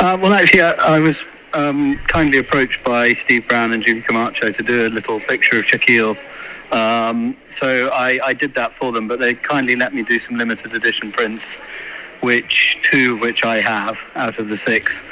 Uh, 0.01 0.19
well, 0.21 0.33
actually, 0.33 0.63
I, 0.63 0.75
I 0.81 1.01
was 1.01 1.27
um, 1.57 1.97
kindly 2.07 2.39
approached 2.39 2.85
by 2.85 3.13
Steve 3.15 3.49
Brown 3.49 3.73
and 3.73 3.83
Julie 3.83 4.03
Camacho 4.03 4.53
to 4.53 4.63
do 4.63 4.87
a 4.87 4.91
little 4.91 5.19
picture 5.19 5.59
of 5.59 5.65
Shaquille. 5.65 6.17
Um, 6.71 7.37
so 7.49 7.89
I, 7.93 8.19
I, 8.23 8.33
did 8.35 8.53
that 8.55 8.73
for 8.73 8.93
them, 8.93 9.09
but 9.09 9.19
they 9.19 9.35
kindly 9.35 9.77
let 9.77 9.95
me 9.95 10.03
do 10.03 10.19
some 10.19 10.37
limited 10.37 10.75
edition 10.75 11.13
prints, 11.13 11.59
which 12.21 12.79
two 12.83 13.15
of 13.15 13.21
which 13.21 13.45
I 13.45 13.59
have 13.59 14.11
out 14.17 14.39
of 14.39 14.49
the 14.49 14.57
six, 14.57 15.03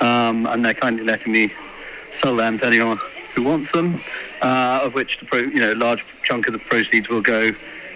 um, 0.00 0.46
and 0.46 0.64
they're 0.64 0.74
kindly 0.74 1.04
letting 1.04 1.32
me 1.32 1.50
sell 2.10 2.36
them 2.36 2.58
to 2.58 2.66
anyone 2.66 2.98
who 3.34 3.42
wants 3.42 3.72
them. 3.72 4.00
Uh, 4.42 4.80
of 4.84 4.94
which 4.94 5.18
the 5.18 5.24
pro, 5.24 5.40
you 5.40 5.60
know, 5.60 5.72
large 5.72 6.04
chunk 6.22 6.46
of 6.46 6.52
the 6.52 6.58
proceeds 6.58 7.08
will 7.08 7.22
go 7.22 7.50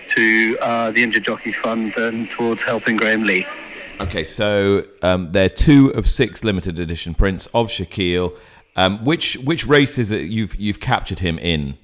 to 0.09 0.59
uh, 0.61 0.91
the 0.91 1.03
Injured 1.03 1.25
Jockeys 1.25 1.57
Fund 1.57 1.97
and 1.97 2.29
towards 2.31 2.63
helping 2.63 2.97
Graham 2.97 3.23
Lee. 3.23 3.45
Okay, 4.03 4.25
so 4.25 4.85
um, 5.03 5.31
they're 5.31 5.49
two 5.49 5.91
of 5.95 6.09
six 6.09 6.43
limited 6.43 6.81
edition 6.81 7.15
prints 7.15 7.47
of 7.55 7.69
Shaquille. 7.69 8.37
Um, 8.75 9.05
which 9.05 9.35
which 9.45 9.65
race 9.65 9.97
is 9.97 10.11
it 10.11 10.23
you've 10.23 10.57
you've 10.57 10.81
captured 10.81 11.21
him 11.21 11.39
in? 11.39 11.79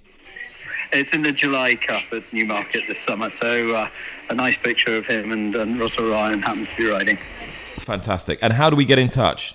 It's 0.91 1.13
in 1.15 1.23
the 1.23 1.31
July 1.31 1.77
Cup 1.77 2.03
at 2.13 2.33
Newmarket 2.33 2.89
this 2.89 2.99
summer. 2.99 3.31
So 3.31 3.73
uh, 3.73 3.89
a 4.31 4.35
nice 4.35 4.59
picture 4.59 4.97
of 4.97 5.07
him 5.07 5.31
and, 5.31 5.55
and 5.55 5.79
Rossa 5.79 6.03
Ryan 6.03 6.43
happens 6.43 6.71
to 6.71 6.77
be 6.77 6.89
riding. 6.89 7.19
Fantastic. 7.79 8.41
And 8.43 8.53
how 8.53 8.69
do 8.69 8.75
we 8.75 8.85
get 8.85 8.99
in 8.99 9.11
touch? 9.11 9.55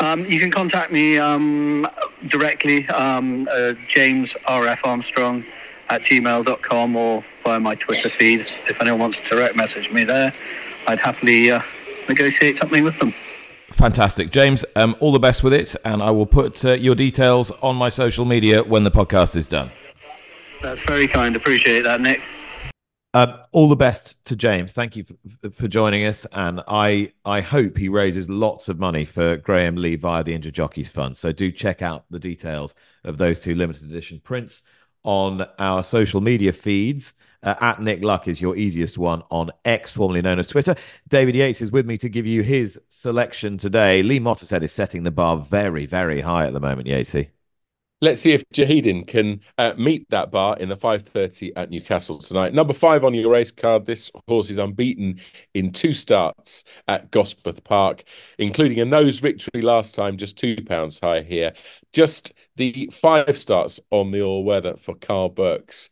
Um, 0.00 0.24
you 0.24 0.40
can 0.40 0.50
contact 0.50 0.92
me 0.92 1.18
um, 1.18 1.86
directly, 2.28 2.88
um, 2.88 3.48
uh, 3.52 3.74
James 3.86 4.34
RF 4.46 4.86
Armstrong 4.86 5.44
at 5.90 6.02
gmail.com 6.02 6.96
or 6.96 7.24
via 7.42 7.60
my 7.60 7.74
Twitter 7.74 8.08
feed. 8.08 8.46
If 8.66 8.80
anyone 8.80 9.00
wants 9.00 9.20
to 9.20 9.26
direct 9.28 9.56
message 9.56 9.90
me 9.90 10.04
there, 10.04 10.32
I'd 10.88 11.00
happily 11.00 11.50
uh, 11.50 11.60
negotiate 12.08 12.56
something 12.56 12.82
with 12.82 12.98
them. 12.98 13.12
Fantastic. 13.70 14.30
James, 14.30 14.64
um, 14.74 14.96
all 15.00 15.12
the 15.12 15.18
best 15.18 15.44
with 15.44 15.52
it, 15.52 15.76
and 15.84 16.02
I 16.02 16.10
will 16.10 16.26
put 16.26 16.64
uh, 16.64 16.72
your 16.72 16.94
details 16.94 17.50
on 17.62 17.76
my 17.76 17.90
social 17.90 18.24
media 18.24 18.62
when 18.64 18.84
the 18.84 18.90
podcast 18.90 19.36
is 19.36 19.46
done. 19.46 19.70
That's 20.62 20.84
very 20.86 21.06
kind. 21.06 21.36
Appreciate 21.36 21.82
that, 21.82 22.00
Nick. 22.00 22.22
Uh, 23.12 23.44
all 23.52 23.68
the 23.68 23.76
best 23.76 24.24
to 24.26 24.36
James. 24.36 24.72
Thank 24.72 24.96
you 24.96 25.04
for, 25.04 25.50
for, 25.50 25.68
joining 25.68 26.06
us, 26.06 26.26
and 26.32 26.62
I 26.66 27.12
I 27.24 27.42
hope 27.42 27.76
he 27.76 27.90
raises 27.90 28.30
lots 28.30 28.70
of 28.70 28.78
money 28.78 29.04
for 29.04 29.36
Graham 29.36 29.76
Lee 29.76 29.96
via 29.96 30.24
the 30.24 30.34
Injured 30.34 30.54
Jockeys 30.54 30.88
Fund. 30.88 31.16
So 31.16 31.32
do 31.32 31.52
check 31.52 31.82
out 31.82 32.04
the 32.10 32.18
details 32.18 32.74
of 33.04 33.18
those 33.18 33.40
two 33.40 33.54
limited 33.54 33.90
edition 33.90 34.20
prints 34.24 34.62
on 35.04 35.46
our 35.58 35.84
social 35.84 36.22
media 36.22 36.52
feeds. 36.52 37.14
Uh, 37.48 37.54
at 37.62 37.80
Nick 37.80 38.04
Luck 38.04 38.28
is 38.28 38.42
your 38.42 38.54
easiest 38.56 38.98
one 38.98 39.22
on 39.30 39.50
X, 39.64 39.90
formerly 39.90 40.20
known 40.20 40.38
as 40.38 40.48
Twitter. 40.48 40.74
David 41.08 41.34
Yates 41.34 41.62
is 41.62 41.72
with 41.72 41.86
me 41.86 41.96
to 41.96 42.10
give 42.10 42.26
you 42.26 42.42
his 42.42 42.78
selection 42.90 43.56
today. 43.56 44.02
Lee 44.02 44.20
Mottershead 44.20 44.62
is 44.62 44.70
setting 44.70 45.02
the 45.02 45.10
bar 45.10 45.38
very, 45.38 45.86
very 45.86 46.20
high 46.20 46.46
at 46.46 46.52
the 46.52 46.60
moment, 46.60 46.86
Yatesy. 46.86 47.30
Let's 48.02 48.20
see 48.20 48.32
if 48.32 48.44
Jahidin 48.50 49.06
can 49.06 49.40
uh, 49.56 49.72
meet 49.78 50.10
that 50.10 50.30
bar 50.30 50.58
in 50.58 50.68
the 50.68 50.76
5.30 50.76 51.52
at 51.56 51.70
Newcastle 51.70 52.18
tonight. 52.18 52.52
Number 52.52 52.74
five 52.74 53.02
on 53.02 53.14
your 53.14 53.30
race 53.32 53.50
card, 53.50 53.86
this 53.86 54.10
horse 54.28 54.50
is 54.50 54.58
unbeaten 54.58 55.18
in 55.54 55.72
two 55.72 55.94
starts 55.94 56.64
at 56.86 57.10
Gosforth 57.10 57.64
Park, 57.64 58.04
including 58.38 58.78
a 58.78 58.84
nose 58.84 59.20
victory 59.20 59.62
last 59.62 59.94
time, 59.94 60.18
just 60.18 60.36
two 60.36 60.62
pounds 60.66 61.00
high 61.00 61.22
here. 61.22 61.54
Just 61.94 62.34
the 62.56 62.90
five 62.92 63.38
starts 63.38 63.80
on 63.90 64.10
the 64.10 64.20
all-weather 64.20 64.76
for 64.76 64.94
Karl 64.94 65.30
Burke's 65.30 65.88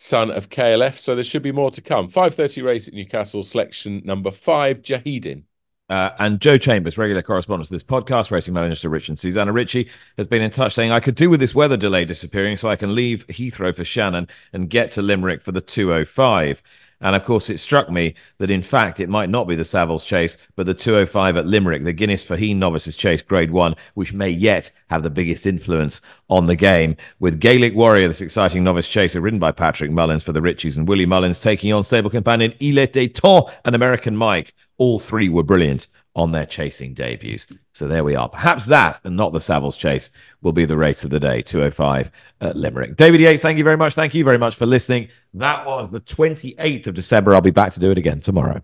son 0.00 0.30
of 0.30 0.48
KLF. 0.48 0.98
So 0.98 1.14
there 1.14 1.22
should 1.22 1.42
be 1.42 1.52
more 1.52 1.70
to 1.70 1.82
come. 1.82 2.08
5.30 2.08 2.64
race 2.64 2.88
at 2.88 2.94
Newcastle, 2.94 3.42
selection 3.42 4.00
number 4.04 4.30
five, 4.30 4.82
Jahidin. 4.82 5.44
Uh, 5.90 6.10
and 6.20 6.40
Joe 6.40 6.56
Chambers, 6.56 6.96
regular 6.96 7.20
correspondent 7.20 7.66
to 7.66 7.74
this 7.74 7.82
podcast, 7.82 8.30
racing 8.30 8.54
manager 8.54 8.80
to 8.82 8.88
Rich 8.88 9.08
and 9.08 9.18
Susannah 9.18 9.52
Ricci, 9.52 9.90
has 10.16 10.26
been 10.26 10.40
in 10.40 10.50
touch 10.50 10.72
saying, 10.72 10.92
I 10.92 11.00
could 11.00 11.16
do 11.16 11.28
with 11.28 11.40
this 11.40 11.54
weather 11.54 11.76
delay 11.76 12.04
disappearing 12.04 12.56
so 12.56 12.68
I 12.68 12.76
can 12.76 12.94
leave 12.94 13.26
Heathrow 13.26 13.74
for 13.74 13.84
Shannon 13.84 14.28
and 14.52 14.70
get 14.70 14.92
to 14.92 15.02
Limerick 15.02 15.42
for 15.42 15.52
the 15.52 15.60
205. 15.60 16.62
And 17.00 17.16
of 17.16 17.24
course, 17.24 17.48
it 17.48 17.58
struck 17.58 17.90
me 17.90 18.14
that 18.38 18.50
in 18.50 18.62
fact 18.62 19.00
it 19.00 19.08
might 19.08 19.30
not 19.30 19.48
be 19.48 19.54
the 19.54 19.62
Savills 19.62 20.06
Chase, 20.06 20.36
but 20.54 20.66
the 20.66 20.74
205 20.74 21.36
at 21.36 21.46
Limerick, 21.46 21.84
the 21.84 21.92
Guinness 21.92 22.24
Faugheen 22.24 22.56
Novices 22.56 22.96
Chase 22.96 23.22
Grade 23.22 23.50
1, 23.50 23.74
which 23.94 24.12
may 24.12 24.28
yet 24.28 24.70
have 24.90 25.02
the 25.02 25.10
biggest 25.10 25.46
influence 25.46 26.02
on 26.28 26.46
the 26.46 26.56
game. 26.56 26.96
With 27.18 27.40
Gaelic 27.40 27.74
Warrior, 27.74 28.08
this 28.08 28.20
exciting 28.20 28.62
novice 28.64 28.88
chaser 28.88 29.20
ridden 29.20 29.38
by 29.38 29.52
Patrick 29.52 29.90
Mullins 29.90 30.22
for 30.22 30.32
the 30.32 30.42
Riccis 30.42 30.76
and 30.76 30.86
Willie 30.86 31.06
Mullins 31.06 31.40
taking 31.40 31.72
on 31.72 31.82
stable 31.82 32.10
companion 32.10 32.52
Il 32.60 32.76
Était 32.76 33.12
Temps 33.12 33.50
and 33.64 33.74
American 33.74 34.16
Mike. 34.16 34.54
All 34.76 34.98
three 34.98 35.28
were 35.28 35.42
brilliant 35.42 35.86
on 36.16 36.32
their 36.32 36.46
chasing 36.46 36.92
debuts. 36.94 37.52
So 37.72 37.86
there 37.86 38.04
we 38.04 38.16
are. 38.16 38.28
Perhaps 38.28 38.66
that, 38.66 39.00
and 39.04 39.16
not 39.16 39.32
the 39.32 39.38
Savills 39.38 39.78
Chase, 39.78 40.10
will 40.42 40.52
be 40.52 40.64
the 40.64 40.76
race 40.76 41.04
of 41.04 41.10
the 41.10 41.20
day, 41.20 41.42
205 41.42 42.10
at 42.40 42.56
Limerick. 42.56 42.96
David 42.96 43.20
Yates, 43.20 43.42
thank 43.42 43.58
you 43.58 43.64
very 43.64 43.76
much. 43.76 43.94
Thank 43.94 44.14
you 44.14 44.24
very 44.24 44.38
much 44.38 44.56
for 44.56 44.66
listening. 44.66 45.08
That 45.34 45.66
was 45.66 45.90
the 45.90 46.00
28th 46.00 46.88
of 46.88 46.94
December. 46.94 47.34
I'll 47.34 47.40
be 47.40 47.50
back 47.50 47.72
to 47.72 47.80
do 47.80 47.90
it 47.90 47.98
again 47.98 48.20
tomorrow. 48.20 48.62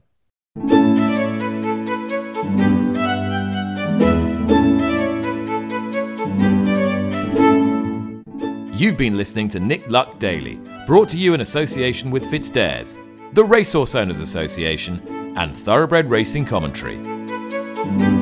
You've 8.79 8.99
been 8.99 9.17
listening 9.17 9.49
to 9.49 9.61
Nick 9.61 9.89
Luck 9.89 10.19
Daily, 10.19 10.61
brought 10.87 11.09
to 11.09 11.17
you 11.17 11.33
in 11.33 11.41
association 11.41 12.11
with 12.11 12.25
FitzDares, 12.25 12.95
the 13.33 13.43
Racehorse 13.43 13.95
Owners 13.95 14.21
Association, 14.21 15.01
and 15.37 15.57
Thoroughbred 15.57 16.11
Racing 16.11 16.45
Commentary 16.45 16.97
you. 17.87 18.16